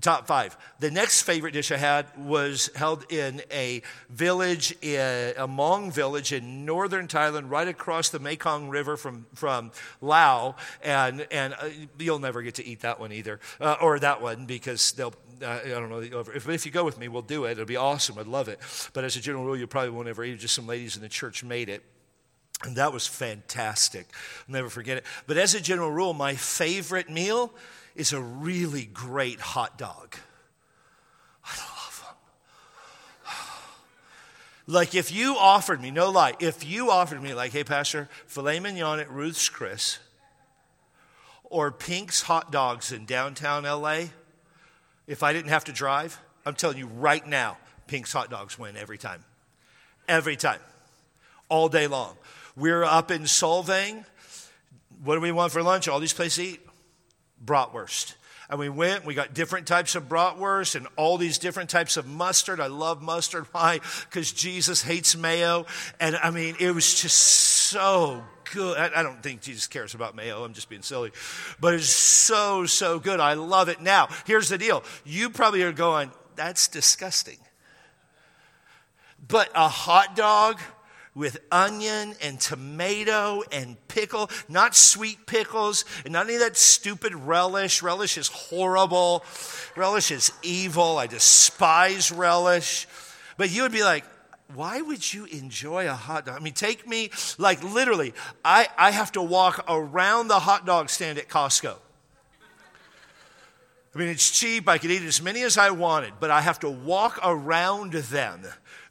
Top 0.00 0.26
five. 0.26 0.56
The 0.80 0.90
next 0.90 1.22
favorite 1.22 1.52
dish 1.52 1.70
I 1.70 1.76
had 1.76 2.06
was 2.16 2.70
held 2.74 3.10
in 3.12 3.42
a 3.52 3.82
village, 4.08 4.74
in, 4.82 4.98
a 5.36 5.46
Hmong 5.46 5.92
village 5.92 6.32
in 6.32 6.64
northern 6.64 7.06
Thailand, 7.06 7.50
right 7.50 7.68
across 7.68 8.08
the 8.08 8.18
Mekong 8.18 8.68
River 8.68 8.96
from, 8.96 9.26
from 9.34 9.70
Laos. 10.00 10.54
And, 10.82 11.26
and 11.30 11.54
uh, 11.54 11.68
you'll 11.98 12.18
never 12.18 12.42
get 12.42 12.56
to 12.56 12.66
eat 12.66 12.80
that 12.80 12.98
one 12.98 13.12
either, 13.12 13.38
uh, 13.60 13.76
or 13.80 13.98
that 14.00 14.20
one, 14.20 14.46
because 14.46 14.92
they'll 14.92 15.14
I 15.42 15.68
don't 15.68 15.88
know. 15.88 16.00
If, 16.34 16.48
if 16.48 16.66
you 16.66 16.72
go 16.72 16.84
with 16.84 16.98
me, 16.98 17.08
we'll 17.08 17.22
do 17.22 17.44
it. 17.44 17.52
It'll 17.52 17.64
be 17.64 17.76
awesome. 17.76 18.18
I'd 18.18 18.26
love 18.26 18.48
it. 18.48 18.60
But 18.92 19.04
as 19.04 19.16
a 19.16 19.20
general 19.20 19.44
rule, 19.44 19.56
you 19.56 19.66
probably 19.66 19.90
won't 19.90 20.08
ever 20.08 20.22
eat 20.22 20.34
it. 20.34 20.36
Just 20.36 20.54
some 20.54 20.66
ladies 20.66 20.96
in 20.96 21.02
the 21.02 21.08
church 21.08 21.42
made 21.42 21.68
it. 21.68 21.82
And 22.64 22.76
that 22.76 22.92
was 22.92 23.06
fantastic. 23.06 24.06
I'll 24.46 24.52
never 24.54 24.68
forget 24.68 24.98
it. 24.98 25.04
But 25.26 25.38
as 25.38 25.54
a 25.54 25.60
general 25.60 25.90
rule, 25.90 26.12
my 26.12 26.34
favorite 26.34 27.08
meal 27.08 27.52
is 27.96 28.12
a 28.12 28.20
really 28.20 28.84
great 28.84 29.40
hot 29.40 29.78
dog. 29.78 30.16
I 31.44 31.56
love 31.56 32.04
them. 32.04 33.34
Like 34.66 34.94
if 34.94 35.10
you 35.10 35.36
offered 35.36 35.80
me, 35.80 35.90
no 35.90 36.10
lie, 36.10 36.34
if 36.38 36.64
you 36.64 36.90
offered 36.90 37.22
me, 37.22 37.34
like, 37.34 37.52
hey, 37.52 37.64
Pastor, 37.64 38.08
filet 38.26 38.60
mignon 38.60 39.00
at 39.00 39.10
Ruth's 39.10 39.48
Chris 39.48 39.98
or 41.44 41.72
Pink's 41.72 42.22
hot 42.22 42.52
dogs 42.52 42.92
in 42.92 43.04
downtown 43.04 43.64
LA, 43.64 44.04
if 45.08 45.24
I 45.24 45.32
didn't 45.32 45.48
have 45.48 45.64
to 45.64 45.72
drive, 45.72 46.20
I'm 46.46 46.54
telling 46.54 46.78
you 46.78 46.86
right 46.86 47.26
now, 47.26 47.56
Pink's 47.88 48.12
hot 48.12 48.30
dogs 48.30 48.58
win 48.58 48.76
every 48.76 48.98
time. 48.98 49.24
Every 50.06 50.36
time. 50.36 50.60
All 51.48 51.68
day 51.68 51.88
long. 51.88 52.16
We're 52.56 52.84
up 52.84 53.10
in 53.10 53.22
Solvang. 53.22 54.04
What 55.02 55.14
do 55.14 55.20
we 55.20 55.32
want 55.32 55.52
for 55.52 55.62
lunch? 55.62 55.88
All 55.88 56.00
these 56.00 56.12
places 56.12 56.40
eat 56.40 56.60
bratwurst. 57.44 58.14
And 58.50 58.58
we 58.58 58.68
went, 58.68 59.06
we 59.06 59.14
got 59.14 59.32
different 59.32 59.68
types 59.68 59.94
of 59.94 60.08
bratwurst 60.08 60.74
and 60.74 60.88
all 60.96 61.18
these 61.18 61.38
different 61.38 61.70
types 61.70 61.96
of 61.96 62.06
mustard. 62.06 62.58
I 62.58 62.66
love 62.66 63.00
mustard. 63.00 63.46
Why? 63.52 63.80
Because 64.08 64.32
Jesus 64.32 64.82
hates 64.82 65.16
mayo. 65.16 65.66
And 66.00 66.16
I 66.16 66.30
mean, 66.30 66.56
it 66.58 66.72
was 66.72 67.00
just 67.00 67.16
so 67.16 68.24
good. 68.52 68.76
I, 68.76 69.04
don't 69.04 69.22
think 69.22 69.42
Jesus 69.42 69.68
cares 69.68 69.94
about 69.94 70.16
mayo. 70.16 70.42
I'm 70.42 70.52
just 70.52 70.68
being 70.68 70.82
silly. 70.82 71.12
But 71.60 71.74
it's 71.74 71.86
so, 71.86 72.66
so 72.66 72.98
good. 72.98 73.20
I 73.20 73.34
love 73.34 73.68
it. 73.68 73.80
Now, 73.80 74.08
here's 74.26 74.48
the 74.48 74.58
deal. 74.58 74.82
You 75.04 75.30
probably 75.30 75.62
are 75.62 75.72
going, 75.72 76.10
that's 76.34 76.66
disgusting. 76.66 77.38
But 79.28 79.48
a 79.54 79.68
hot 79.68 80.16
dog 80.16 80.58
with 81.14 81.38
onion 81.50 82.14
and 82.22 82.40
tomato 82.40 83.42
and 83.50 83.76
pickle, 83.88 84.30
not 84.48 84.76
sweet 84.76 85.26
pickles, 85.26 85.84
and 86.04 86.12
not 86.12 86.26
any 86.26 86.34
of 86.34 86.40
that 86.40 86.56
stupid 86.56 87.14
relish. 87.14 87.82
Relish 87.82 88.16
is 88.16 88.28
horrible. 88.28 89.24
Relish 89.76 90.10
is 90.10 90.32
evil. 90.42 90.98
I 90.98 91.06
despise 91.06 92.12
relish. 92.12 92.86
But 93.36 93.50
you 93.50 93.62
would 93.62 93.72
be 93.72 93.82
like, 93.82 94.04
why 94.54 94.80
would 94.80 95.12
you 95.12 95.26
enjoy 95.26 95.88
a 95.88 95.94
hot 95.94 96.26
dog? 96.26 96.36
I 96.36 96.40
mean, 96.40 96.54
take 96.54 96.88
me, 96.88 97.10
like 97.38 97.62
literally, 97.62 98.14
I, 98.44 98.68
I 98.76 98.90
have 98.90 99.12
to 99.12 99.22
walk 99.22 99.64
around 99.68 100.28
the 100.28 100.40
hot 100.40 100.66
dog 100.66 100.90
stand 100.90 101.18
at 101.18 101.28
Costco. 101.28 101.76
I 103.94 103.98
mean, 103.98 104.08
it's 104.08 104.30
cheap. 104.30 104.68
I 104.68 104.78
could 104.78 104.90
eat 104.90 105.02
as 105.02 105.20
many 105.20 105.42
as 105.42 105.58
I 105.58 105.70
wanted, 105.70 106.14
but 106.20 106.30
I 106.30 106.40
have 106.40 106.60
to 106.60 106.70
walk 106.70 107.18
around 107.24 107.92
them. 107.92 108.42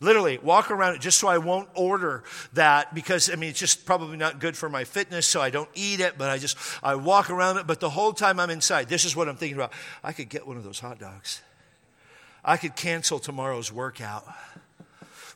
Literally, 0.02 0.38
walk 0.38 0.72
around 0.72 0.96
it 0.96 1.02
just 1.02 1.18
so 1.18 1.28
I 1.28 1.40
won't 1.40 1.68
order 1.76 2.24
that 2.54 2.96
because, 2.96 3.30
I 3.30 3.36
mean, 3.36 3.50
it's 3.50 3.60
just 3.60 3.86
probably 3.86 4.16
not 4.16 4.40
good 4.40 4.56
for 4.56 4.70
my 4.70 4.86
fitness, 4.86 5.28
so 5.28 5.42
I 5.42 5.50
don't 5.50 5.70
eat 5.74 6.00
it, 6.00 6.18
but 6.18 6.30
I 6.30 6.38
just, 6.38 6.58
I 6.82 6.96
walk 6.96 7.30
around 7.30 7.58
it. 7.58 7.68
But 7.68 7.82
the 7.82 7.90
whole 7.90 8.14
time 8.14 8.40
I'm 8.40 8.50
inside, 8.50 8.88
this 8.88 9.04
is 9.04 9.14
what 9.16 9.28
I'm 9.28 9.36
thinking 9.36 9.58
about. 9.58 9.74
I 10.02 10.14
could 10.14 10.30
get 10.30 10.48
one 10.48 10.56
of 10.56 10.64
those 10.64 10.80
hot 10.80 11.00
dogs. 11.00 11.42
I 12.46 12.56
could 12.56 12.78
cancel 12.78 13.20
tomorrow's 13.20 13.74
workout. 13.74 14.26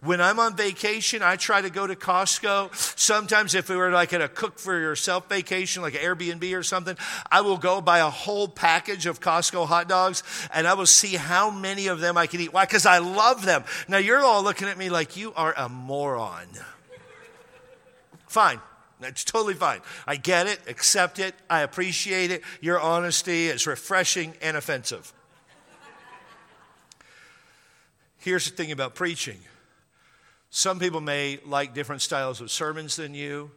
When 0.03 0.19
I'm 0.19 0.37
on 0.37 0.57
vacation, 0.57 1.21
I 1.23 1.37
try 1.37 1.61
to 1.61 1.69
go 1.69 1.87
to 1.87 1.95
Costco. 1.95 2.75
Sometimes, 2.99 3.55
if 3.55 3.69
we 3.69 3.77
were 3.77 3.89
like 3.89 4.11
at 4.11 4.21
a 4.21 4.27
cook 4.27 4.59
for 4.59 4.77
yourself 4.77 5.29
vacation, 5.29 5.81
like 5.81 5.93
Airbnb 5.93 6.57
or 6.57 6.63
something, 6.63 6.97
I 7.31 7.39
will 7.39 7.57
go 7.57 7.79
buy 7.79 7.99
a 7.99 8.09
whole 8.09 8.49
package 8.49 9.05
of 9.05 9.21
Costco 9.21 9.65
hot 9.65 9.87
dogs 9.87 10.23
and 10.53 10.67
I 10.67 10.73
will 10.73 10.85
see 10.85 11.15
how 11.15 11.49
many 11.49 11.87
of 11.87 12.01
them 12.01 12.17
I 12.17 12.27
can 12.27 12.41
eat. 12.41 12.51
Why? 12.51 12.65
Because 12.65 12.85
I 12.85 12.97
love 12.97 13.45
them. 13.45 13.63
Now, 13.87 13.97
you're 13.97 14.19
all 14.19 14.43
looking 14.43 14.67
at 14.67 14.77
me 14.77 14.89
like 14.89 15.15
you 15.15 15.33
are 15.35 15.53
a 15.55 15.69
moron. 15.69 16.47
Fine. 18.27 18.59
That's 18.99 19.23
totally 19.23 19.53
fine. 19.53 19.81
I 20.05 20.17
get 20.17 20.47
it, 20.47 20.59
accept 20.67 21.19
it, 21.19 21.35
I 21.49 21.61
appreciate 21.61 22.31
it. 22.31 22.41
Your 22.61 22.79
honesty 22.79 23.47
is 23.47 23.67
refreshing 23.67 24.33
and 24.41 24.55
offensive. 24.57 25.13
Here's 28.17 28.49
the 28.49 28.55
thing 28.55 28.71
about 28.71 28.95
preaching 28.95 29.39
some 30.55 30.77
people 30.77 31.01
may 31.01 31.39
like 31.47 31.73
different 31.73 32.03
styles 32.03 32.39
of 32.39 32.51
sermons 32.51 32.95
than 32.95 33.15
you. 33.15 33.49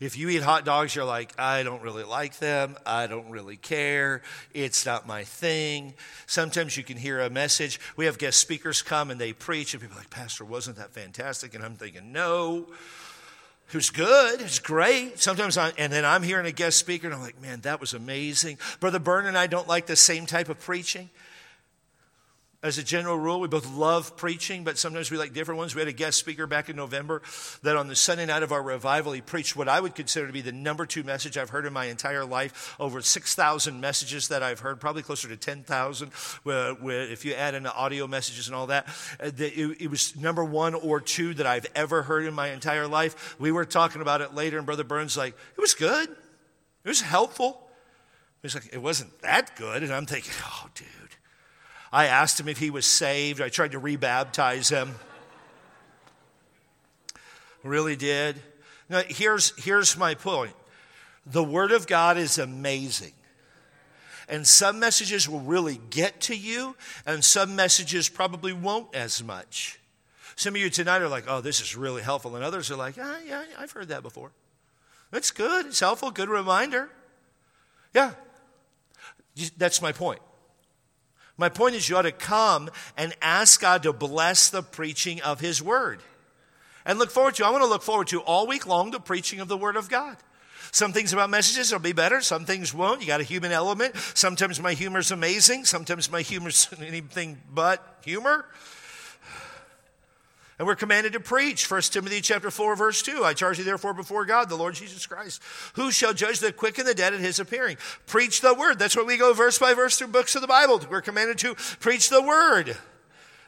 If 0.00 0.16
you 0.16 0.30
eat 0.30 0.42
hot 0.42 0.64
dogs, 0.64 0.96
you're 0.96 1.04
like, 1.04 1.38
I 1.38 1.62
don't 1.62 1.82
really 1.82 2.02
like 2.02 2.38
them. 2.38 2.78
I 2.86 3.06
don't 3.06 3.28
really 3.28 3.58
care. 3.58 4.22
It's 4.54 4.86
not 4.86 5.06
my 5.06 5.24
thing. 5.24 5.92
Sometimes 6.26 6.78
you 6.78 6.82
can 6.82 6.96
hear 6.96 7.20
a 7.20 7.28
message. 7.28 7.78
We 7.98 8.06
have 8.06 8.16
guest 8.16 8.40
speakers 8.40 8.80
come 8.80 9.10
and 9.10 9.20
they 9.20 9.34
preach, 9.34 9.74
and 9.74 9.82
people 9.82 9.98
are 9.98 10.00
like, 10.00 10.08
Pastor, 10.08 10.46
wasn't 10.46 10.78
that 10.78 10.92
fantastic? 10.92 11.54
And 11.54 11.62
I'm 11.62 11.74
thinking, 11.74 12.10
no. 12.10 12.68
It 13.68 13.74
was 13.74 13.90
good. 13.90 14.40
It 14.40 14.44
was 14.44 14.60
great. 14.60 15.20
Sometimes, 15.20 15.58
I, 15.58 15.72
and 15.76 15.92
then 15.92 16.06
I'm 16.06 16.22
hearing 16.22 16.46
a 16.46 16.52
guest 16.52 16.78
speaker, 16.78 17.06
and 17.06 17.14
I'm 17.14 17.20
like, 17.20 17.40
man, 17.42 17.60
that 17.60 17.80
was 17.80 17.92
amazing. 17.92 18.56
Brother 18.80 18.98
Byrne 18.98 19.26
and 19.26 19.36
I 19.36 19.46
don't 19.46 19.68
like 19.68 19.84
the 19.84 19.94
same 19.94 20.24
type 20.24 20.48
of 20.48 20.58
preaching. 20.58 21.10
As 22.64 22.78
a 22.78 22.82
general 22.82 23.18
rule, 23.18 23.40
we 23.40 23.48
both 23.48 23.70
love 23.74 24.16
preaching, 24.16 24.64
but 24.64 24.78
sometimes 24.78 25.10
we 25.10 25.18
like 25.18 25.34
different 25.34 25.58
ones. 25.58 25.74
We 25.74 25.82
had 25.82 25.88
a 25.88 25.92
guest 25.92 26.18
speaker 26.18 26.46
back 26.46 26.70
in 26.70 26.76
November 26.76 27.20
that 27.62 27.76
on 27.76 27.88
the 27.88 27.94
Sunday 27.94 28.24
night 28.24 28.42
of 28.42 28.52
our 28.52 28.62
revival, 28.62 29.12
he 29.12 29.20
preached 29.20 29.54
what 29.54 29.68
I 29.68 29.78
would 29.78 29.94
consider 29.94 30.26
to 30.26 30.32
be 30.32 30.40
the 30.40 30.50
number 30.50 30.86
two 30.86 31.02
message 31.02 31.36
I've 31.36 31.50
heard 31.50 31.66
in 31.66 31.74
my 31.74 31.84
entire 31.84 32.24
life. 32.24 32.74
Over 32.80 33.02
6,000 33.02 33.82
messages 33.82 34.28
that 34.28 34.42
I've 34.42 34.60
heard, 34.60 34.80
probably 34.80 35.02
closer 35.02 35.28
to 35.28 35.36
10,000 35.36 36.10
if 36.46 37.24
you 37.26 37.34
add 37.34 37.54
in 37.54 37.64
the 37.64 37.74
audio 37.74 38.06
messages 38.06 38.46
and 38.46 38.56
all 38.56 38.68
that. 38.68 38.88
Uh, 39.22 39.30
it 39.36 39.90
was 39.90 40.16
number 40.16 40.42
one 40.42 40.72
or 40.72 41.02
two 41.02 41.34
that 41.34 41.46
I've 41.46 41.66
ever 41.74 42.02
heard 42.02 42.24
in 42.24 42.32
my 42.32 42.48
entire 42.48 42.88
life. 42.88 43.38
We 43.38 43.52
were 43.52 43.66
talking 43.66 44.00
about 44.00 44.22
it 44.22 44.34
later, 44.34 44.56
and 44.56 44.64
Brother 44.64 44.84
Burns 44.84 45.18
like, 45.18 45.34
it 45.54 45.60
was 45.60 45.74
good. 45.74 46.08
It 46.08 46.88
was 46.88 47.02
helpful. 47.02 47.68
He's 48.40 48.54
like, 48.54 48.72
it 48.72 48.80
wasn't 48.80 49.20
that 49.20 49.54
good. 49.54 49.82
And 49.82 49.92
I'm 49.92 50.06
thinking, 50.06 50.32
oh, 50.46 50.68
dude. 50.74 50.88
I 51.94 52.06
asked 52.06 52.40
him 52.40 52.48
if 52.48 52.58
he 52.58 52.70
was 52.70 52.86
saved. 52.86 53.40
I 53.40 53.48
tried 53.48 53.70
to 53.70 53.80
rebaptize 53.80 54.68
him. 54.68 54.96
really 57.62 57.94
did. 57.94 58.42
Now, 58.88 59.02
here's, 59.06 59.52
here's 59.62 59.96
my 59.96 60.14
point 60.14 60.54
the 61.24 61.44
Word 61.44 61.70
of 61.70 61.86
God 61.86 62.18
is 62.18 62.36
amazing. 62.36 63.12
And 64.28 64.44
some 64.44 64.80
messages 64.80 65.28
will 65.28 65.40
really 65.40 65.78
get 65.90 66.20
to 66.22 66.34
you, 66.34 66.74
and 67.06 67.24
some 67.24 67.54
messages 67.54 68.08
probably 68.08 68.52
won't 68.52 68.92
as 68.92 69.22
much. 69.22 69.78
Some 70.34 70.56
of 70.56 70.60
you 70.60 70.70
tonight 70.70 71.00
are 71.00 71.08
like, 71.08 71.24
oh, 71.28 71.42
this 71.42 71.60
is 71.60 71.76
really 71.76 72.02
helpful. 72.02 72.34
And 72.34 72.44
others 72.44 72.72
are 72.72 72.76
like, 72.76 72.96
ah, 73.00 73.18
yeah, 73.24 73.44
I've 73.56 73.70
heard 73.70 73.88
that 73.88 74.02
before. 74.02 74.32
It's 75.12 75.30
good. 75.30 75.66
It's 75.66 75.78
helpful. 75.78 76.10
Good 76.10 76.28
reminder. 76.28 76.90
Yeah. 77.94 78.14
That's 79.56 79.80
my 79.80 79.92
point. 79.92 80.20
My 81.36 81.48
point 81.48 81.74
is, 81.74 81.88
you 81.88 81.96
ought 81.96 82.02
to 82.02 82.12
come 82.12 82.70
and 82.96 83.14
ask 83.20 83.60
God 83.60 83.82
to 83.82 83.92
bless 83.92 84.50
the 84.50 84.62
preaching 84.62 85.20
of 85.22 85.40
His 85.40 85.62
Word. 85.62 86.00
And 86.84 86.98
look 86.98 87.10
forward 87.10 87.34
to, 87.36 87.46
I 87.46 87.50
want 87.50 87.64
to 87.64 87.68
look 87.68 87.82
forward 87.82 88.08
to 88.08 88.20
all 88.20 88.46
week 88.46 88.66
long 88.66 88.90
the 88.90 89.00
preaching 89.00 89.40
of 89.40 89.48
the 89.48 89.56
Word 89.56 89.76
of 89.76 89.88
God. 89.88 90.16
Some 90.70 90.92
things 90.92 91.12
about 91.12 91.30
messages 91.30 91.72
will 91.72 91.78
be 91.78 91.92
better, 91.92 92.20
some 92.20 92.44
things 92.44 92.74
won't. 92.74 93.00
You 93.00 93.06
got 93.06 93.20
a 93.20 93.24
human 93.24 93.52
element. 93.52 93.96
Sometimes 94.14 94.60
my 94.60 94.74
humor's 94.74 95.10
amazing, 95.10 95.64
sometimes 95.64 96.10
my 96.10 96.22
humor's 96.22 96.68
anything 96.80 97.40
but 97.52 97.98
humor. 98.04 98.44
And 100.58 100.68
we're 100.68 100.76
commanded 100.76 101.12
to 101.14 101.20
preach. 101.20 101.68
1 101.68 101.82
Timothy 101.82 102.20
chapter 102.20 102.50
4, 102.50 102.76
verse 102.76 103.02
2. 103.02 103.24
I 103.24 103.34
charge 103.34 103.58
you 103.58 103.64
therefore 103.64 103.92
before 103.92 104.24
God, 104.24 104.48
the 104.48 104.56
Lord 104.56 104.74
Jesus 104.74 105.04
Christ, 105.04 105.42
who 105.74 105.90
shall 105.90 106.14
judge 106.14 106.38
the 106.38 106.52
quick 106.52 106.78
and 106.78 106.86
the 106.86 106.94
dead 106.94 107.12
at 107.12 107.20
his 107.20 107.40
appearing. 107.40 107.76
Preach 108.06 108.40
the 108.40 108.54
word. 108.54 108.78
That's 108.78 108.96
what 108.96 109.06
we 109.06 109.16
go 109.16 109.32
verse 109.32 109.58
by 109.58 109.74
verse 109.74 109.98
through 109.98 110.08
books 110.08 110.36
of 110.36 110.42
the 110.42 110.48
Bible. 110.48 110.80
We're 110.88 111.00
commanded 111.00 111.38
to 111.38 111.54
preach 111.80 112.08
the 112.08 112.22
word. 112.22 112.76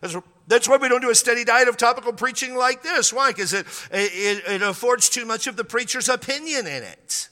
That's, 0.01 0.17
that's 0.49 0.69
why 0.69 0.77
we 0.79 0.89
don't 0.89 1.01
do 1.01 1.11
a 1.11 1.15
steady 1.15 1.45
diet 1.45 1.69
of 1.69 1.77
topical 1.77 2.13
preaching 2.13 2.57
like 2.57 2.83
this. 2.83 3.13
Why? 3.13 3.31
Because 3.31 3.53
it, 3.53 3.67
it, 3.93 4.43
it 4.47 4.63
affords 4.63 5.09
too 5.09 5.25
much 5.25 5.47
of 5.47 5.57
the 5.57 5.65
preacher's 5.65 6.09
opinion 6.09 6.67
in 6.67 6.83
it. 6.83 7.29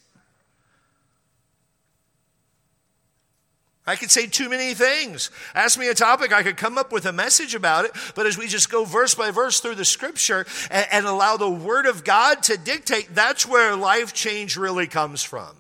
I 3.87 3.97
could 3.97 4.11
say 4.11 4.27
too 4.27 4.49
many 4.49 4.73
things. 4.73 5.31
Ask 5.55 5.79
me 5.79 5.89
a 5.89 5.95
topic, 5.95 6.33
I 6.33 6.43
could 6.43 6.57
come 6.57 6.79
up 6.79 6.91
with 6.91 7.05
a 7.05 7.13
message 7.13 7.55
about 7.55 7.85
it. 7.85 7.93
But 8.15 8.25
as 8.25 8.39
we 8.39 8.47
just 8.47 8.71
go 8.71 8.85
verse 8.85 9.15
by 9.15 9.31
verse 9.31 9.61
through 9.61 9.75
the 9.75 9.85
scripture 9.85 10.47
and, 10.71 10.87
and 10.91 11.07
allow 11.07 11.37
the 11.37 11.51
word 11.51 11.85
of 11.85 12.03
God 12.03 12.43
to 12.45 12.57
dictate, 12.57 13.15
that's 13.15 13.47
where 13.47 13.77
life 13.77 14.15
change 14.15 14.57
really 14.57 14.87
comes 14.87 15.23
from. 15.23 15.55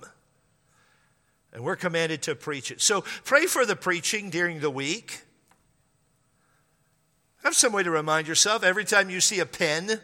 And 1.52 1.62
we're 1.62 1.76
commanded 1.76 2.22
to 2.22 2.34
preach 2.34 2.70
it. 2.70 2.80
So 2.80 3.02
pray 3.24 3.44
for 3.44 3.66
the 3.66 3.76
preaching 3.76 4.30
during 4.30 4.60
the 4.60 4.70
week. 4.70 5.20
Have 7.44 7.54
some 7.54 7.74
way 7.74 7.82
to 7.82 7.90
remind 7.90 8.26
yourself 8.26 8.64
every 8.64 8.86
time 8.86 9.10
you 9.10 9.20
see 9.20 9.38
a 9.38 9.46
pen, 9.46 10.00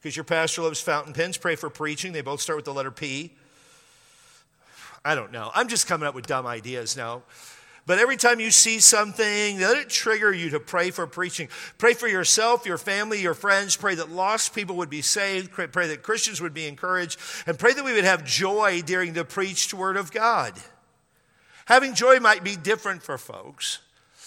because 0.00 0.14
your 0.14 0.24
pastor 0.24 0.60
loves 0.60 0.82
fountain 0.82 1.14
pens, 1.14 1.38
pray 1.38 1.56
for 1.56 1.70
preaching. 1.70 2.12
They 2.12 2.20
both 2.20 2.42
start 2.42 2.56
with 2.56 2.66
the 2.66 2.74
letter 2.74 2.90
P. 2.90 3.32
I 5.02 5.14
don't 5.14 5.32
know. 5.32 5.50
I'm 5.54 5.68
just 5.68 5.86
coming 5.86 6.06
up 6.06 6.14
with 6.14 6.26
dumb 6.26 6.46
ideas 6.46 6.94
now. 6.94 7.22
But 7.86 7.98
every 7.98 8.16
time 8.16 8.40
you 8.40 8.50
see 8.50 8.80
something, 8.80 9.60
let 9.60 9.76
it 9.76 9.90
trigger 9.90 10.32
you 10.32 10.50
to 10.50 10.60
pray 10.60 10.90
for 10.90 11.06
preaching. 11.06 11.48
Pray 11.76 11.92
for 11.92 12.08
yourself, 12.08 12.64
your 12.64 12.78
family, 12.78 13.20
your 13.20 13.34
friends. 13.34 13.76
Pray 13.76 13.94
that 13.96 14.10
lost 14.10 14.54
people 14.54 14.76
would 14.76 14.88
be 14.88 15.02
saved. 15.02 15.52
Pray 15.52 15.86
that 15.88 16.02
Christians 16.02 16.40
would 16.40 16.54
be 16.54 16.66
encouraged. 16.66 17.20
And 17.46 17.58
pray 17.58 17.74
that 17.74 17.84
we 17.84 17.92
would 17.92 18.04
have 18.04 18.24
joy 18.24 18.80
during 18.80 19.12
the 19.12 19.24
preached 19.24 19.74
word 19.74 19.98
of 19.98 20.12
God. 20.12 20.54
Having 21.66 21.94
joy 21.94 22.20
might 22.20 22.42
be 22.42 22.56
different 22.56 23.02
for 23.02 23.18
folks. 23.18 23.80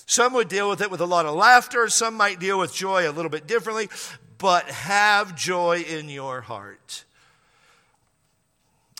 Some 0.05 0.33
would 0.33 0.47
deal 0.47 0.69
with 0.69 0.81
it 0.81 0.89
with 0.89 1.01
a 1.01 1.05
lot 1.05 1.25
of 1.25 1.35
laughter, 1.35 1.89
some 1.89 2.13
might 2.13 2.39
deal 2.39 2.57
with 2.57 2.73
joy 2.73 3.09
a 3.09 3.11
little 3.11 3.29
bit 3.29 3.45
differently, 3.45 3.89
but 4.37 4.65
have 4.65 5.35
joy 5.35 5.83
in 5.87 6.07
your 6.07 6.39
heart. 6.41 7.03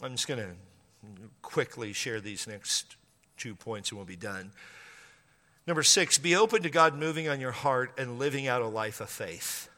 I'm 0.03 0.12
just 0.12 0.28
going 0.28 0.41
to 0.41 0.51
quickly 1.41 1.93
share 1.93 2.20
these 2.20 2.45
next 2.45 2.97
two 3.38 3.56
points 3.56 3.90
and 3.90 3.98
we'll 3.98 4.06
be 4.06 4.16
done. 4.16 4.52
Number 5.66 5.84
six, 5.84 6.18
be 6.18 6.36
open 6.36 6.64
to 6.64 6.70
God 6.70 6.96
moving 6.96 7.28
on 7.28 7.42
your 7.42 7.52
heart 7.52 7.92
and 7.98 8.18
living 8.18 8.48
out 8.48 8.62
a 8.62 8.68
life 8.68 9.02
of 9.02 9.10
faith. 9.10 9.70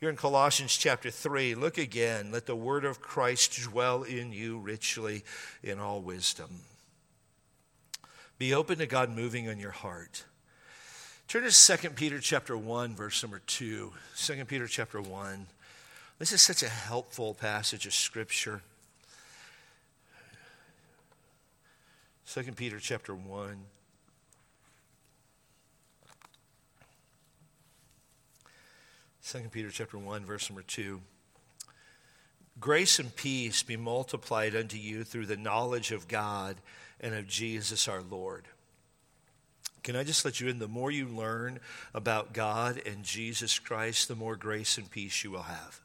You're 0.00 0.10
in 0.10 0.16
Colossians 0.16 0.76
chapter 0.76 1.10
3. 1.10 1.54
Look 1.54 1.78
again. 1.78 2.30
Let 2.30 2.44
the 2.44 2.54
word 2.54 2.84
of 2.84 3.00
Christ 3.00 3.62
dwell 3.62 4.02
in 4.02 4.30
you 4.30 4.58
richly 4.58 5.24
in 5.62 5.78
all 5.78 6.02
wisdom. 6.02 6.50
Be 8.38 8.52
open 8.52 8.76
to 8.78 8.86
God 8.86 9.08
moving 9.08 9.48
on 9.48 9.58
your 9.58 9.70
heart. 9.70 10.24
Turn 11.28 11.44
to 11.44 11.78
2 11.78 11.90
Peter 11.90 12.18
chapter 12.18 12.56
1, 12.56 12.94
verse 12.94 13.22
number 13.22 13.40
2. 13.46 13.92
2 14.16 14.44
Peter 14.44 14.66
chapter 14.66 15.00
1. 15.00 15.46
This 16.18 16.32
is 16.32 16.42
such 16.42 16.62
a 16.62 16.68
helpful 16.68 17.32
passage 17.32 17.86
of 17.86 17.94
scripture. 17.94 18.60
2 22.32 22.42
Peter 22.52 22.78
chapter 22.80 23.14
1. 23.14 23.56
Second 29.20 29.52
Peter 29.52 29.70
chapter 29.70 29.96
1 29.98 30.24
verse 30.24 30.50
number 30.50 30.62
2 30.62 31.00
Grace 32.58 32.98
and 32.98 33.14
peace 33.14 33.62
be 33.62 33.76
multiplied 33.76 34.56
unto 34.56 34.76
you 34.76 35.04
through 35.04 35.26
the 35.26 35.36
knowledge 35.36 35.92
of 35.92 36.08
God 36.08 36.56
and 37.00 37.14
of 37.14 37.28
Jesus 37.28 37.86
our 37.86 38.02
Lord. 38.02 38.46
Can 39.82 39.94
I 39.94 40.02
just 40.02 40.24
let 40.24 40.40
you 40.40 40.48
in? 40.48 40.58
The 40.58 40.66
more 40.66 40.90
you 40.90 41.06
learn 41.06 41.60
about 41.94 42.32
God 42.32 42.82
and 42.84 43.04
Jesus 43.04 43.58
Christ, 43.58 44.08
the 44.08 44.16
more 44.16 44.36
grace 44.36 44.78
and 44.78 44.90
peace 44.90 45.22
you 45.22 45.30
will 45.30 45.42
have. 45.42 45.80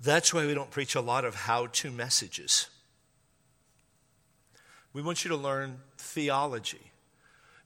That's 0.00 0.32
why 0.32 0.46
we 0.46 0.54
don't 0.54 0.70
preach 0.70 0.94
a 0.94 1.00
lot 1.00 1.24
of 1.26 1.34
how 1.34 1.66
to 1.66 1.90
messages. 1.90 2.68
We 4.98 5.04
want 5.04 5.24
you 5.24 5.28
to 5.28 5.36
learn 5.36 5.78
theology. 5.96 6.90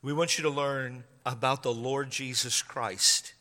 We 0.03 0.12
want 0.12 0.37
you 0.37 0.43
to 0.43 0.51
learn 0.51 1.05
about 1.24 1.62
the 1.62 1.72
Lord 1.72 2.11
Jesus 2.11 2.61
Christ. 2.61 3.33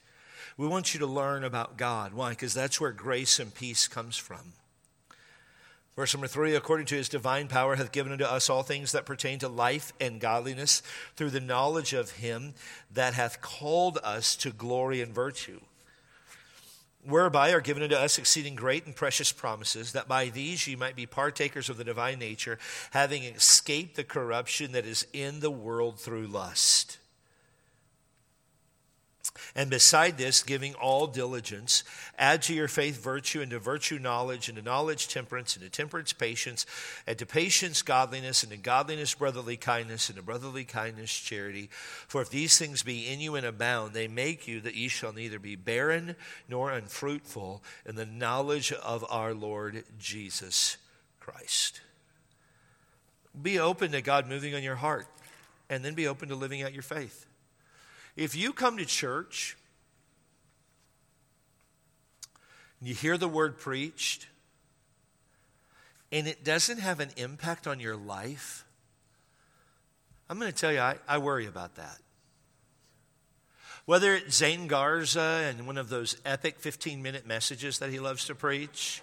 We 0.55 0.65
want 0.65 0.93
you 0.93 1.01
to 1.01 1.05
learn 1.05 1.43
about 1.43 1.75
God. 1.75 2.13
Why? 2.13 2.29
Because 2.29 2.53
that's 2.53 2.79
where 2.79 2.93
grace 2.93 3.37
and 3.37 3.53
peace 3.53 3.89
comes 3.89 4.15
from. 4.15 4.53
Verse 5.97 6.13
number 6.13 6.27
three, 6.27 6.55
according 6.55 6.85
to 6.85 6.95
his 6.95 7.09
divine 7.09 7.49
power, 7.49 7.75
hath 7.75 7.91
given 7.91 8.13
unto 8.13 8.23
us 8.23 8.49
all 8.49 8.63
things 8.63 8.93
that 8.93 9.05
pertain 9.05 9.39
to 9.39 9.49
life 9.49 9.91
and 9.99 10.21
godliness 10.21 10.81
through 11.17 11.31
the 11.31 11.41
knowledge 11.41 11.91
of 11.91 12.11
him 12.11 12.53
that 12.93 13.13
hath 13.13 13.41
called 13.41 13.97
us 14.05 14.37
to 14.37 14.51
glory 14.51 15.01
and 15.01 15.13
virtue 15.13 15.59
whereby 17.03 17.51
are 17.51 17.61
given 17.61 17.83
unto 17.83 17.95
us 17.95 18.17
exceeding 18.17 18.55
great 18.55 18.85
and 18.85 18.95
precious 18.95 19.31
promises, 19.31 19.91
that 19.93 20.07
by 20.07 20.29
these 20.29 20.67
ye 20.67 20.75
might 20.75 20.95
be 20.95 21.05
partakers 21.05 21.69
of 21.69 21.77
the 21.77 21.83
divine 21.83 22.19
nature, 22.19 22.59
having 22.91 23.23
escaped 23.23 23.95
the 23.95 24.03
corruption 24.03 24.71
that 24.71 24.85
is 24.85 25.05
in 25.13 25.39
the 25.39 25.51
world 25.51 25.99
through 25.99 26.27
lust. 26.27 26.97
And 29.55 29.69
beside 29.69 30.17
this, 30.17 30.43
giving 30.43 30.73
all 30.75 31.07
diligence, 31.07 31.83
add 32.17 32.41
to 32.43 32.53
your 32.53 32.67
faith 32.67 33.01
virtue, 33.01 33.41
and 33.41 33.51
to 33.51 33.59
virtue 33.59 33.97
knowledge, 33.97 34.49
and 34.49 34.57
to 34.57 34.63
knowledge 34.63 35.07
temperance, 35.07 35.55
and 35.55 35.63
to 35.63 35.69
temperance 35.69 36.13
patience, 36.13 36.65
and 37.07 37.17
to 37.17 37.25
patience 37.25 37.81
godliness, 37.81 38.43
and 38.43 38.51
to 38.51 38.57
godliness 38.57 39.15
brotherly 39.15 39.57
kindness, 39.57 40.09
and 40.09 40.17
to 40.17 40.23
brotherly 40.23 40.63
kindness 40.63 41.11
charity. 41.11 41.69
For 42.07 42.21
if 42.21 42.29
these 42.29 42.57
things 42.57 42.83
be 42.83 43.07
in 43.07 43.19
you 43.19 43.35
and 43.35 43.45
abound, 43.45 43.93
they 43.93 44.07
make 44.07 44.47
you 44.47 44.59
that 44.61 44.75
ye 44.75 44.87
shall 44.89 45.13
neither 45.13 45.39
be 45.39 45.55
barren 45.55 46.15
nor 46.49 46.71
unfruitful 46.71 47.63
in 47.85 47.95
the 47.95 48.05
knowledge 48.05 48.71
of 48.73 49.05
our 49.09 49.33
Lord 49.33 49.83
Jesus 49.97 50.77
Christ. 51.19 51.81
Be 53.41 53.59
open 53.59 53.93
to 53.93 54.01
God 54.01 54.27
moving 54.27 54.53
on 54.55 54.63
your 54.63 54.75
heart, 54.75 55.07
and 55.69 55.85
then 55.85 55.93
be 55.93 56.07
open 56.07 56.29
to 56.29 56.35
living 56.35 56.63
out 56.63 56.73
your 56.73 56.83
faith. 56.83 57.25
If 58.21 58.35
you 58.35 58.53
come 58.53 58.77
to 58.77 58.85
church 58.85 59.57
and 62.79 62.87
you 62.87 62.93
hear 62.93 63.17
the 63.17 63.27
word 63.27 63.57
preached 63.57 64.27
and 66.11 66.27
it 66.27 66.43
doesn't 66.43 66.77
have 66.77 66.99
an 66.99 67.09
impact 67.17 67.65
on 67.65 67.79
your 67.79 67.95
life, 67.95 68.63
I'm 70.29 70.37
going 70.37 70.51
to 70.51 70.55
tell 70.55 70.71
you, 70.71 70.81
I, 70.81 70.97
I 71.07 71.17
worry 71.17 71.47
about 71.47 71.77
that. 71.77 71.97
Whether 73.85 74.13
it's 74.13 74.35
Zane 74.35 74.67
Garza 74.67 75.43
and 75.49 75.65
one 75.65 75.79
of 75.79 75.89
those 75.89 76.15
epic 76.23 76.59
15 76.59 77.01
minute 77.01 77.25
messages 77.25 77.79
that 77.79 77.89
he 77.89 77.99
loves 77.99 78.25
to 78.25 78.35
preach, 78.35 79.01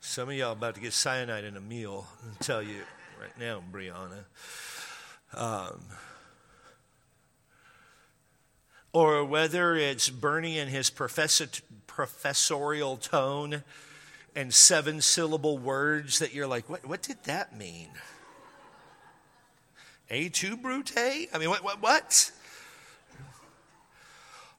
some 0.00 0.30
of 0.30 0.34
y'all 0.34 0.52
about 0.52 0.76
to 0.76 0.80
get 0.80 0.94
cyanide 0.94 1.44
in 1.44 1.58
a 1.58 1.60
meal, 1.60 2.06
I'll 2.24 2.36
tell 2.40 2.62
you 2.62 2.80
right 3.26 3.40
now, 3.40 3.62
Brianna. 3.72 4.24
Um, 5.34 5.80
or 8.92 9.24
whether 9.24 9.74
it's 9.74 10.08
Bernie 10.08 10.58
and 10.58 10.70
his 10.70 10.90
professor, 10.90 11.46
professorial 11.86 12.96
tone 12.96 13.64
and 14.34 14.54
seven 14.54 15.00
syllable 15.00 15.58
words 15.58 16.18
that 16.20 16.34
you're 16.34 16.46
like, 16.46 16.68
what, 16.70 16.86
what 16.86 17.02
did 17.02 17.16
that 17.24 17.56
mean? 17.56 17.88
Et 20.08 20.32
tu 20.32 20.56
Brute? 20.56 20.96
I 20.96 21.38
mean, 21.38 21.50
what, 21.50 21.64
what, 21.64 21.82
what? 21.82 22.30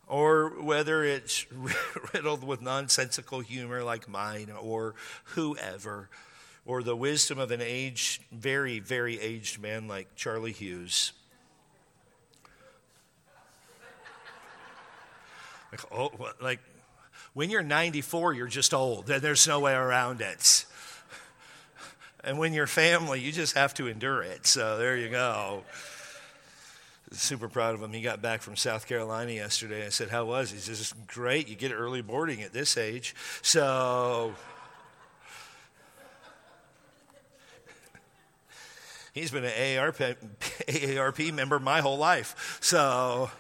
Or 0.08 0.62
whether 0.62 1.04
it's 1.04 1.46
riddled 2.14 2.44
with 2.44 2.62
nonsensical 2.62 3.40
humor 3.40 3.84
like 3.84 4.10
mine 4.10 4.52
or 4.60 4.96
whoever 5.36 6.10
or 6.68 6.84
the 6.84 6.96
wisdom 6.96 7.40
of 7.40 7.50
an 7.50 7.62
aged, 7.62 8.22
very, 8.32 8.80
very 8.80 9.20
aged 9.20 9.60
man 9.60 9.88
like 9.88 10.14
Charlie 10.16 10.52
Hughes. 10.52 11.14
Like, 15.72 15.82
oh, 15.92 16.12
like 16.42 16.60
when 17.34 17.50
you're 17.50 17.64
94, 17.64 18.34
you're 18.34 18.48
just 18.48 18.74
old. 18.74 19.08
There's 19.08 19.48
no 19.48 19.62
way 19.62 19.74
around 19.74 20.22
it. 20.22 20.66
And 22.24 22.38
when 22.38 22.52
you're 22.52 22.68
family, 22.68 23.22
you 23.22 23.32
just 23.32 23.56
have 23.56 23.74
to 23.76 23.88
endure 23.88 24.22
it. 24.22 24.46
So 24.46 24.78
there 24.78 24.98
you 24.98 25.10
go. 25.10 25.64
Super 27.12 27.48
proud 27.48 27.76
of 27.76 27.82
him. 27.82 27.94
He 27.94 28.02
got 28.02 28.22
back 28.22 28.42
from 28.42 28.58
South 28.58 28.88
Carolina 28.88 29.32
yesterday. 29.32 29.86
I 29.86 29.90
said, 29.90 30.10
How 30.10 30.26
was 30.26 30.50
he? 30.50 30.58
He 30.58 30.62
says, 30.62 30.94
Great. 31.08 31.48
You 31.48 31.56
get 31.56 31.72
early 31.72 32.02
boarding 32.02 32.42
at 32.42 32.52
this 32.52 32.76
age. 32.76 33.16
So 33.42 34.34
He's 39.18 39.32
been 39.32 39.46
an 39.46 39.52
AARP, 39.52 40.16
AARP 40.68 41.34
member 41.34 41.60
my 41.60 41.82
whole 41.82 41.98
life. 41.98 42.60
So 42.62 43.32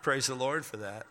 praise 0.00 0.26
the 0.26 0.34
Lord 0.34 0.64
for 0.64 0.78
that. 0.78 1.04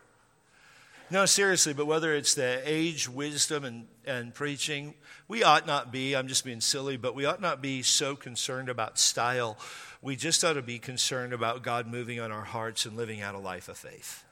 No, 1.08 1.24
seriously, 1.24 1.72
but 1.72 1.86
whether 1.86 2.12
it's 2.12 2.34
the 2.34 2.60
age, 2.64 3.08
wisdom, 3.08 3.64
and, 3.64 3.86
and 4.04 4.34
preaching, 4.34 4.94
we 5.28 5.44
ought 5.44 5.68
not 5.68 5.92
be, 5.92 6.16
I'm 6.16 6.26
just 6.26 6.44
being 6.44 6.60
silly, 6.60 6.96
but 6.96 7.14
we 7.14 7.26
ought 7.26 7.40
not 7.40 7.62
be 7.62 7.82
so 7.82 8.16
concerned 8.16 8.68
about 8.68 8.98
style. 8.98 9.56
We 10.00 10.16
just 10.16 10.42
ought 10.42 10.54
to 10.54 10.62
be 10.62 10.80
concerned 10.80 11.32
about 11.32 11.62
God 11.62 11.86
moving 11.86 12.18
on 12.18 12.32
our 12.32 12.44
hearts 12.44 12.86
and 12.86 12.96
living 12.96 13.20
out 13.20 13.36
a 13.36 13.38
life 13.38 13.68
of 13.68 13.76
faith. 13.76 14.24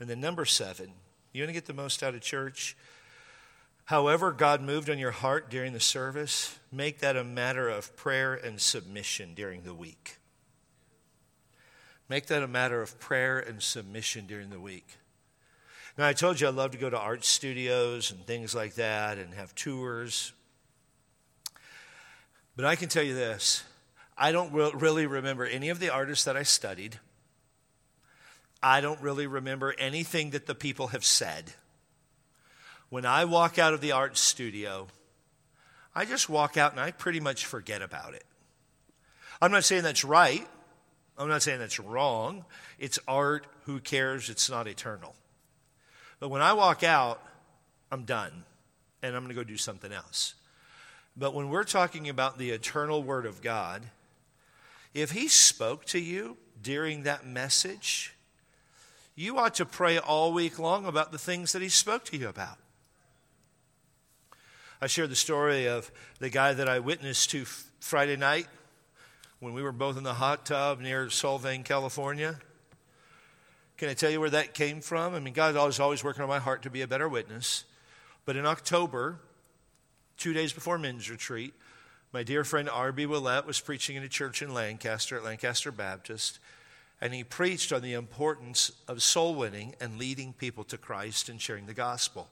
And 0.00 0.10
then, 0.10 0.20
number 0.20 0.44
seven, 0.44 0.92
you 1.32 1.42
want 1.42 1.50
to 1.50 1.54
get 1.54 1.66
the 1.66 1.72
most 1.72 2.02
out 2.02 2.14
of 2.14 2.20
church? 2.20 2.76
However, 3.92 4.32
God 4.32 4.62
moved 4.62 4.88
on 4.88 4.98
your 4.98 5.10
heart 5.10 5.50
during 5.50 5.74
the 5.74 5.78
service, 5.78 6.58
make 6.72 7.00
that 7.00 7.14
a 7.14 7.22
matter 7.22 7.68
of 7.68 7.94
prayer 7.94 8.32
and 8.32 8.58
submission 8.58 9.34
during 9.34 9.64
the 9.64 9.74
week. 9.74 10.16
Make 12.08 12.24
that 12.28 12.42
a 12.42 12.48
matter 12.48 12.80
of 12.80 12.98
prayer 12.98 13.38
and 13.38 13.62
submission 13.62 14.26
during 14.26 14.48
the 14.48 14.58
week. 14.58 14.96
Now, 15.98 16.06
I 16.06 16.14
told 16.14 16.40
you 16.40 16.46
I 16.46 16.50
love 16.50 16.70
to 16.70 16.78
go 16.78 16.88
to 16.88 16.98
art 16.98 17.22
studios 17.22 18.10
and 18.10 18.26
things 18.26 18.54
like 18.54 18.76
that 18.76 19.18
and 19.18 19.34
have 19.34 19.54
tours. 19.54 20.32
But 22.56 22.64
I 22.64 22.76
can 22.76 22.88
tell 22.88 23.02
you 23.02 23.14
this 23.14 23.62
I 24.16 24.32
don't 24.32 24.54
really 24.54 25.04
remember 25.04 25.44
any 25.44 25.68
of 25.68 25.80
the 25.80 25.90
artists 25.90 26.24
that 26.24 26.36
I 26.38 26.44
studied. 26.44 26.98
I 28.62 28.80
don't 28.80 29.02
really 29.02 29.26
remember 29.26 29.74
anything 29.78 30.30
that 30.30 30.46
the 30.46 30.54
people 30.54 30.86
have 30.86 31.04
said 31.04 31.52
when 32.92 33.06
I 33.06 33.24
walk 33.24 33.58
out 33.58 33.72
of 33.72 33.80
the 33.80 33.92
art 33.92 34.18
studio, 34.18 34.86
I 35.94 36.04
just 36.04 36.28
walk 36.28 36.58
out 36.58 36.72
and 36.72 36.80
I 36.80 36.90
pretty 36.90 37.20
much 37.20 37.46
forget 37.46 37.80
about 37.80 38.12
it. 38.12 38.26
I'm 39.40 39.50
not 39.50 39.64
saying 39.64 39.82
that's 39.82 40.04
right. 40.04 40.46
I'm 41.16 41.26
not 41.26 41.40
saying 41.40 41.58
that's 41.58 41.80
wrong. 41.80 42.44
It's 42.78 42.98
art. 43.08 43.46
Who 43.64 43.80
cares? 43.80 44.28
It's 44.28 44.50
not 44.50 44.68
eternal. 44.68 45.14
But 46.20 46.28
when 46.28 46.42
I 46.42 46.52
walk 46.52 46.82
out, 46.82 47.22
I'm 47.90 48.04
done 48.04 48.44
and 49.02 49.16
I'm 49.16 49.22
going 49.22 49.34
to 49.34 49.42
go 49.42 49.42
do 49.42 49.56
something 49.56 49.90
else. 49.90 50.34
But 51.16 51.32
when 51.32 51.48
we're 51.48 51.64
talking 51.64 52.10
about 52.10 52.36
the 52.36 52.50
eternal 52.50 53.02
Word 53.02 53.24
of 53.24 53.40
God, 53.40 53.84
if 54.92 55.12
He 55.12 55.28
spoke 55.28 55.86
to 55.86 55.98
you 55.98 56.36
during 56.62 57.04
that 57.04 57.24
message, 57.24 58.12
you 59.14 59.38
ought 59.38 59.54
to 59.54 59.64
pray 59.64 59.96
all 59.96 60.34
week 60.34 60.58
long 60.58 60.84
about 60.84 61.10
the 61.10 61.16
things 61.16 61.52
that 61.52 61.62
He 61.62 61.70
spoke 61.70 62.04
to 62.04 62.18
you 62.18 62.28
about. 62.28 62.58
I 64.82 64.88
shared 64.88 65.10
the 65.10 65.14
story 65.14 65.68
of 65.68 65.92
the 66.18 66.28
guy 66.28 66.54
that 66.54 66.68
I 66.68 66.80
witnessed 66.80 67.30
to 67.30 67.44
Friday 67.78 68.16
night 68.16 68.48
when 69.38 69.54
we 69.54 69.62
were 69.62 69.70
both 69.70 69.96
in 69.96 70.02
the 70.02 70.14
hot 70.14 70.44
tub 70.44 70.80
near 70.80 71.06
Solvang, 71.06 71.64
California. 71.64 72.40
Can 73.76 73.90
I 73.90 73.94
tell 73.94 74.10
you 74.10 74.18
where 74.18 74.30
that 74.30 74.54
came 74.54 74.80
from? 74.80 75.14
I 75.14 75.20
mean, 75.20 75.34
God 75.34 75.54
was 75.54 75.78
always 75.78 76.02
working 76.02 76.24
on 76.24 76.28
my 76.28 76.40
heart 76.40 76.62
to 76.62 76.70
be 76.70 76.82
a 76.82 76.88
better 76.88 77.08
witness. 77.08 77.62
But 78.24 78.34
in 78.34 78.44
October, 78.44 79.20
two 80.16 80.32
days 80.32 80.52
before 80.52 80.78
men's 80.78 81.08
retreat, 81.08 81.54
my 82.12 82.24
dear 82.24 82.42
friend 82.42 82.68
R.B. 82.68 83.06
Willett 83.06 83.46
was 83.46 83.60
preaching 83.60 83.94
in 83.94 84.02
a 84.02 84.08
church 84.08 84.42
in 84.42 84.52
Lancaster 84.52 85.16
at 85.16 85.22
Lancaster 85.22 85.70
Baptist, 85.70 86.40
and 87.00 87.14
he 87.14 87.22
preached 87.22 87.72
on 87.72 87.82
the 87.82 87.94
importance 87.94 88.72
of 88.88 89.00
soul 89.00 89.36
winning 89.36 89.76
and 89.80 89.96
leading 89.96 90.32
people 90.32 90.64
to 90.64 90.76
Christ 90.76 91.28
and 91.28 91.40
sharing 91.40 91.66
the 91.66 91.72
gospel. 91.72 92.30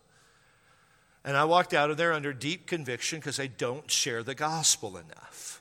And 1.24 1.36
I 1.36 1.44
walked 1.44 1.74
out 1.74 1.90
of 1.90 1.96
there 1.96 2.12
under 2.12 2.32
deep 2.32 2.66
conviction 2.66 3.18
because 3.18 3.38
I 3.38 3.46
don't 3.46 3.90
share 3.90 4.22
the 4.22 4.34
gospel 4.34 4.96
enough. 4.96 5.60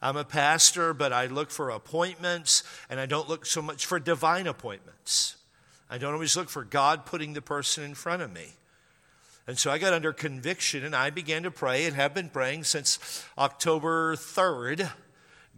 I'm 0.00 0.16
a 0.16 0.24
pastor, 0.24 0.94
but 0.94 1.12
I 1.12 1.26
look 1.26 1.50
for 1.50 1.70
appointments 1.70 2.62
and 2.88 3.00
I 3.00 3.06
don't 3.06 3.28
look 3.28 3.46
so 3.46 3.60
much 3.62 3.86
for 3.86 3.98
divine 3.98 4.46
appointments. 4.46 5.36
I 5.90 5.98
don't 5.98 6.12
always 6.12 6.36
look 6.36 6.50
for 6.50 6.64
God 6.64 7.06
putting 7.06 7.32
the 7.32 7.42
person 7.42 7.82
in 7.82 7.94
front 7.94 8.22
of 8.22 8.32
me. 8.32 8.52
And 9.46 9.58
so 9.58 9.70
I 9.70 9.78
got 9.78 9.94
under 9.94 10.12
conviction 10.12 10.84
and 10.84 10.94
I 10.94 11.10
began 11.10 11.42
to 11.44 11.50
pray 11.50 11.86
and 11.86 11.96
have 11.96 12.14
been 12.14 12.28
praying 12.28 12.64
since 12.64 13.24
October 13.38 14.14
3rd 14.14 14.90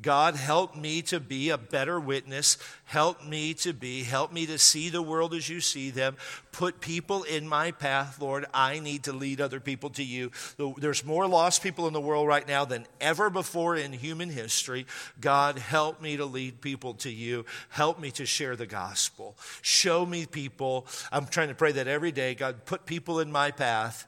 God, 0.03 0.35
help 0.35 0.75
me 0.77 1.03
to 1.03 1.21
be 1.21 1.51
a 1.51 1.59
better 1.59 2.01
witness. 2.01 2.57
Help 2.85 3.25
me 3.25 3.53
to 3.55 3.75
be, 3.75 4.03
help 4.03 4.33
me 4.33 4.47
to 4.47 4.59
see 4.59 4.89
the 4.89 5.03
world 5.03 5.35
as 5.35 5.49
you 5.49 5.61
see 5.61 5.91
them. 5.91 6.17
Put 6.53 6.81
people 6.81 7.23
in 7.25 7.47
my 7.47 7.71
path, 7.71 8.21
Lord. 8.21 8.47
I 8.55 8.79
need 8.79 9.05
to 9.05 9.12
lead 9.12 9.41
other 9.41 9.61
people 9.61 9.91
to 9.91 10.03
you. 10.03 10.31
There's 10.79 11.05
more 11.05 11.27
lost 11.27 11.62
people 11.62 11.87
in 11.87 11.93
the 11.93 12.01
world 12.01 12.27
right 12.27 12.49
now 12.49 12.65
than 12.65 12.87
ever 13.01 13.29
before 13.29 13.77
in 13.77 13.93
human 13.93 14.31
history. 14.31 14.87
God, 15.21 15.59
help 15.59 16.01
me 16.01 16.17
to 16.17 16.25
lead 16.25 16.62
people 16.62 16.95
to 16.95 17.11
you. 17.11 17.45
Help 17.69 18.01
me 18.01 18.11
to 18.12 18.25
share 18.25 18.57
the 18.57 18.67
gospel. 18.67 19.37
Show 19.61 20.07
me 20.07 20.25
people. 20.25 20.87
I'm 21.12 21.27
trying 21.27 21.49
to 21.49 21.55
pray 21.55 21.73
that 21.73 21.89
every 21.89 22.12
day. 22.12 22.35
God, 22.35 22.65
put 22.65 22.87
people 22.87 23.21
in 23.21 23.31
my 23.31 23.51
path. 23.51 24.07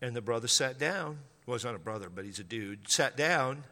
And 0.00 0.16
the 0.16 0.20
brother 0.20 0.48
sat 0.48 0.78
down. 0.78 1.18
Well, 1.46 1.56
he's 1.56 1.64
not 1.64 1.74
a 1.74 1.78
brother, 1.78 2.08
but 2.08 2.24
he's 2.24 2.38
a 2.38 2.44
dude. 2.44 2.90
Sat 2.90 3.16
down 3.16 3.64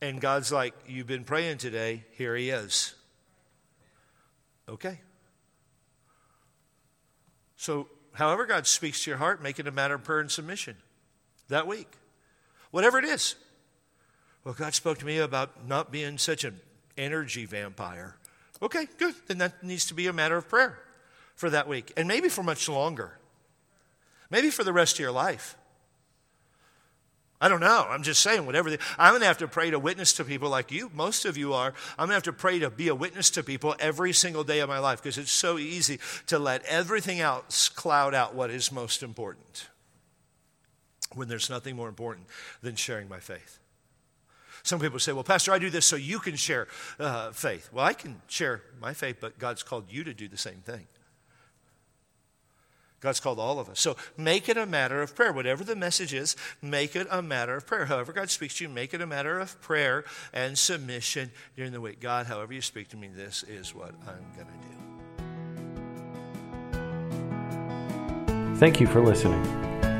and 0.00 0.20
God's 0.20 0.52
like, 0.52 0.74
You've 0.86 1.06
been 1.06 1.24
praying 1.24 1.58
today, 1.58 2.04
here 2.12 2.36
he 2.36 2.50
is. 2.50 2.94
Okay. 4.68 5.00
So, 7.56 7.88
however 8.12 8.46
God 8.46 8.66
speaks 8.66 9.04
to 9.04 9.10
your 9.10 9.18
heart, 9.18 9.42
make 9.42 9.58
it 9.58 9.66
a 9.66 9.72
matter 9.72 9.94
of 9.94 10.04
prayer 10.04 10.20
and 10.20 10.30
submission 10.30 10.76
that 11.48 11.66
week. 11.66 11.88
Whatever 12.70 12.98
it 12.98 13.04
is. 13.04 13.34
Well, 14.44 14.54
God 14.54 14.74
spoke 14.74 14.98
to 14.98 15.06
me 15.06 15.18
about 15.18 15.66
not 15.66 15.92
being 15.92 16.16
such 16.16 16.44
an 16.44 16.60
energy 16.96 17.44
vampire. 17.44 18.16
Okay, 18.62 18.86
good. 18.98 19.14
Then 19.26 19.38
that 19.38 19.62
needs 19.62 19.86
to 19.86 19.94
be 19.94 20.06
a 20.06 20.12
matter 20.12 20.36
of 20.36 20.48
prayer 20.48 20.78
for 21.34 21.50
that 21.50 21.68
week, 21.68 21.92
and 21.96 22.06
maybe 22.06 22.28
for 22.28 22.42
much 22.42 22.68
longer. 22.68 23.18
Maybe 24.30 24.50
for 24.50 24.62
the 24.62 24.72
rest 24.72 24.96
of 24.96 25.00
your 25.00 25.12
life. 25.12 25.56
I 27.40 27.48
don't 27.48 27.60
know. 27.60 27.86
I'm 27.88 28.02
just 28.02 28.22
saying, 28.22 28.44
whatever. 28.44 28.68
I'm 28.98 29.12
going 29.12 29.22
to 29.22 29.26
have 29.26 29.38
to 29.38 29.48
pray 29.48 29.70
to 29.70 29.78
witness 29.78 30.12
to 30.14 30.24
people 30.24 30.50
like 30.50 30.70
you, 30.70 30.90
most 30.94 31.24
of 31.24 31.38
you 31.38 31.54
are. 31.54 31.72
I'm 31.92 32.08
going 32.08 32.08
to 32.08 32.14
have 32.14 32.22
to 32.24 32.32
pray 32.34 32.58
to 32.58 32.68
be 32.68 32.88
a 32.88 32.94
witness 32.94 33.30
to 33.30 33.42
people 33.42 33.74
every 33.78 34.12
single 34.12 34.44
day 34.44 34.60
of 34.60 34.68
my 34.68 34.78
life 34.78 35.02
because 35.02 35.16
it's 35.16 35.32
so 35.32 35.56
easy 35.56 35.98
to 36.26 36.38
let 36.38 36.62
everything 36.64 37.18
else 37.20 37.70
cloud 37.70 38.14
out 38.14 38.34
what 38.34 38.50
is 38.50 38.70
most 38.70 39.02
important 39.02 39.68
when 41.14 41.28
there's 41.28 41.48
nothing 41.48 41.76
more 41.76 41.88
important 41.88 42.26
than 42.62 42.76
sharing 42.76 43.08
my 43.08 43.20
faith. 43.20 43.58
Some 44.62 44.78
people 44.78 44.98
say, 44.98 45.12
well, 45.12 45.24
Pastor, 45.24 45.52
I 45.52 45.58
do 45.58 45.70
this 45.70 45.86
so 45.86 45.96
you 45.96 46.18
can 46.18 46.36
share 46.36 46.68
uh, 46.98 47.30
faith. 47.32 47.70
Well, 47.72 47.84
I 47.84 47.94
can 47.94 48.20
share 48.28 48.60
my 48.80 48.92
faith, 48.92 49.16
but 49.18 49.38
God's 49.38 49.62
called 49.62 49.86
you 49.88 50.04
to 50.04 50.12
do 50.12 50.28
the 50.28 50.36
same 50.36 50.58
thing. 50.58 50.86
God's 53.00 53.20
called 53.20 53.38
all 53.38 53.58
of 53.58 53.70
us. 53.70 53.80
So 53.80 53.96
make 54.16 54.48
it 54.48 54.56
a 54.56 54.66
matter 54.66 55.02
of 55.02 55.16
prayer. 55.16 55.32
Whatever 55.32 55.64
the 55.64 55.74
message 55.74 56.14
is, 56.14 56.36
make 56.60 56.94
it 56.94 57.08
a 57.10 57.22
matter 57.22 57.56
of 57.56 57.66
prayer. 57.66 57.86
However, 57.86 58.12
God 58.12 58.30
speaks 58.30 58.58
to 58.58 58.64
you, 58.64 58.70
make 58.70 58.92
it 58.92 59.00
a 59.00 59.06
matter 59.06 59.40
of 59.40 59.58
prayer 59.60 60.04
and 60.32 60.56
submission 60.58 61.30
during 61.56 61.72
the 61.72 61.80
week. 61.80 61.98
God, 62.00 62.26
however 62.26 62.52
you 62.52 62.60
speak 62.60 62.88
to 62.88 62.96
me, 62.96 63.08
this 63.08 63.42
is 63.44 63.74
what 63.74 63.94
I'm 64.06 64.26
going 64.36 64.46
to 64.46 64.52
do. 64.52 64.58
Thank 68.58 68.80
you 68.80 68.86
for 68.86 69.00
listening. 69.00 69.42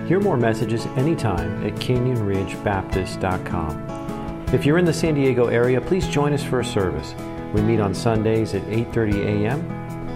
Hear 0.06 0.20
more 0.20 0.36
messages 0.36 0.84
anytime 0.96 1.66
at 1.66 1.72
canyonridgebaptist.com. 1.76 4.46
If 4.52 4.66
you're 4.66 4.76
in 4.78 4.84
the 4.84 4.92
San 4.92 5.14
Diego 5.14 5.46
area, 5.46 5.80
please 5.80 6.06
join 6.08 6.34
us 6.34 6.42
for 6.42 6.58
a 6.60 6.64
service. 6.64 7.14
We 7.54 7.62
meet 7.62 7.80
on 7.80 7.94
Sundays 7.94 8.54
at 8.54 8.60
8:30 8.64 9.24
a.m., 9.24 9.62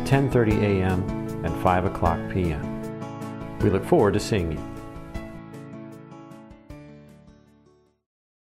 10:30 0.04 0.62
a.m., 0.62 1.02
and 1.44 1.54
5 1.62 1.84
o'clock 1.84 2.18
p.m. 2.32 2.73
We 3.64 3.70
look 3.70 3.86
forward 3.86 4.12
to 4.12 4.20
seeing 4.20 4.52
you. 4.52 4.73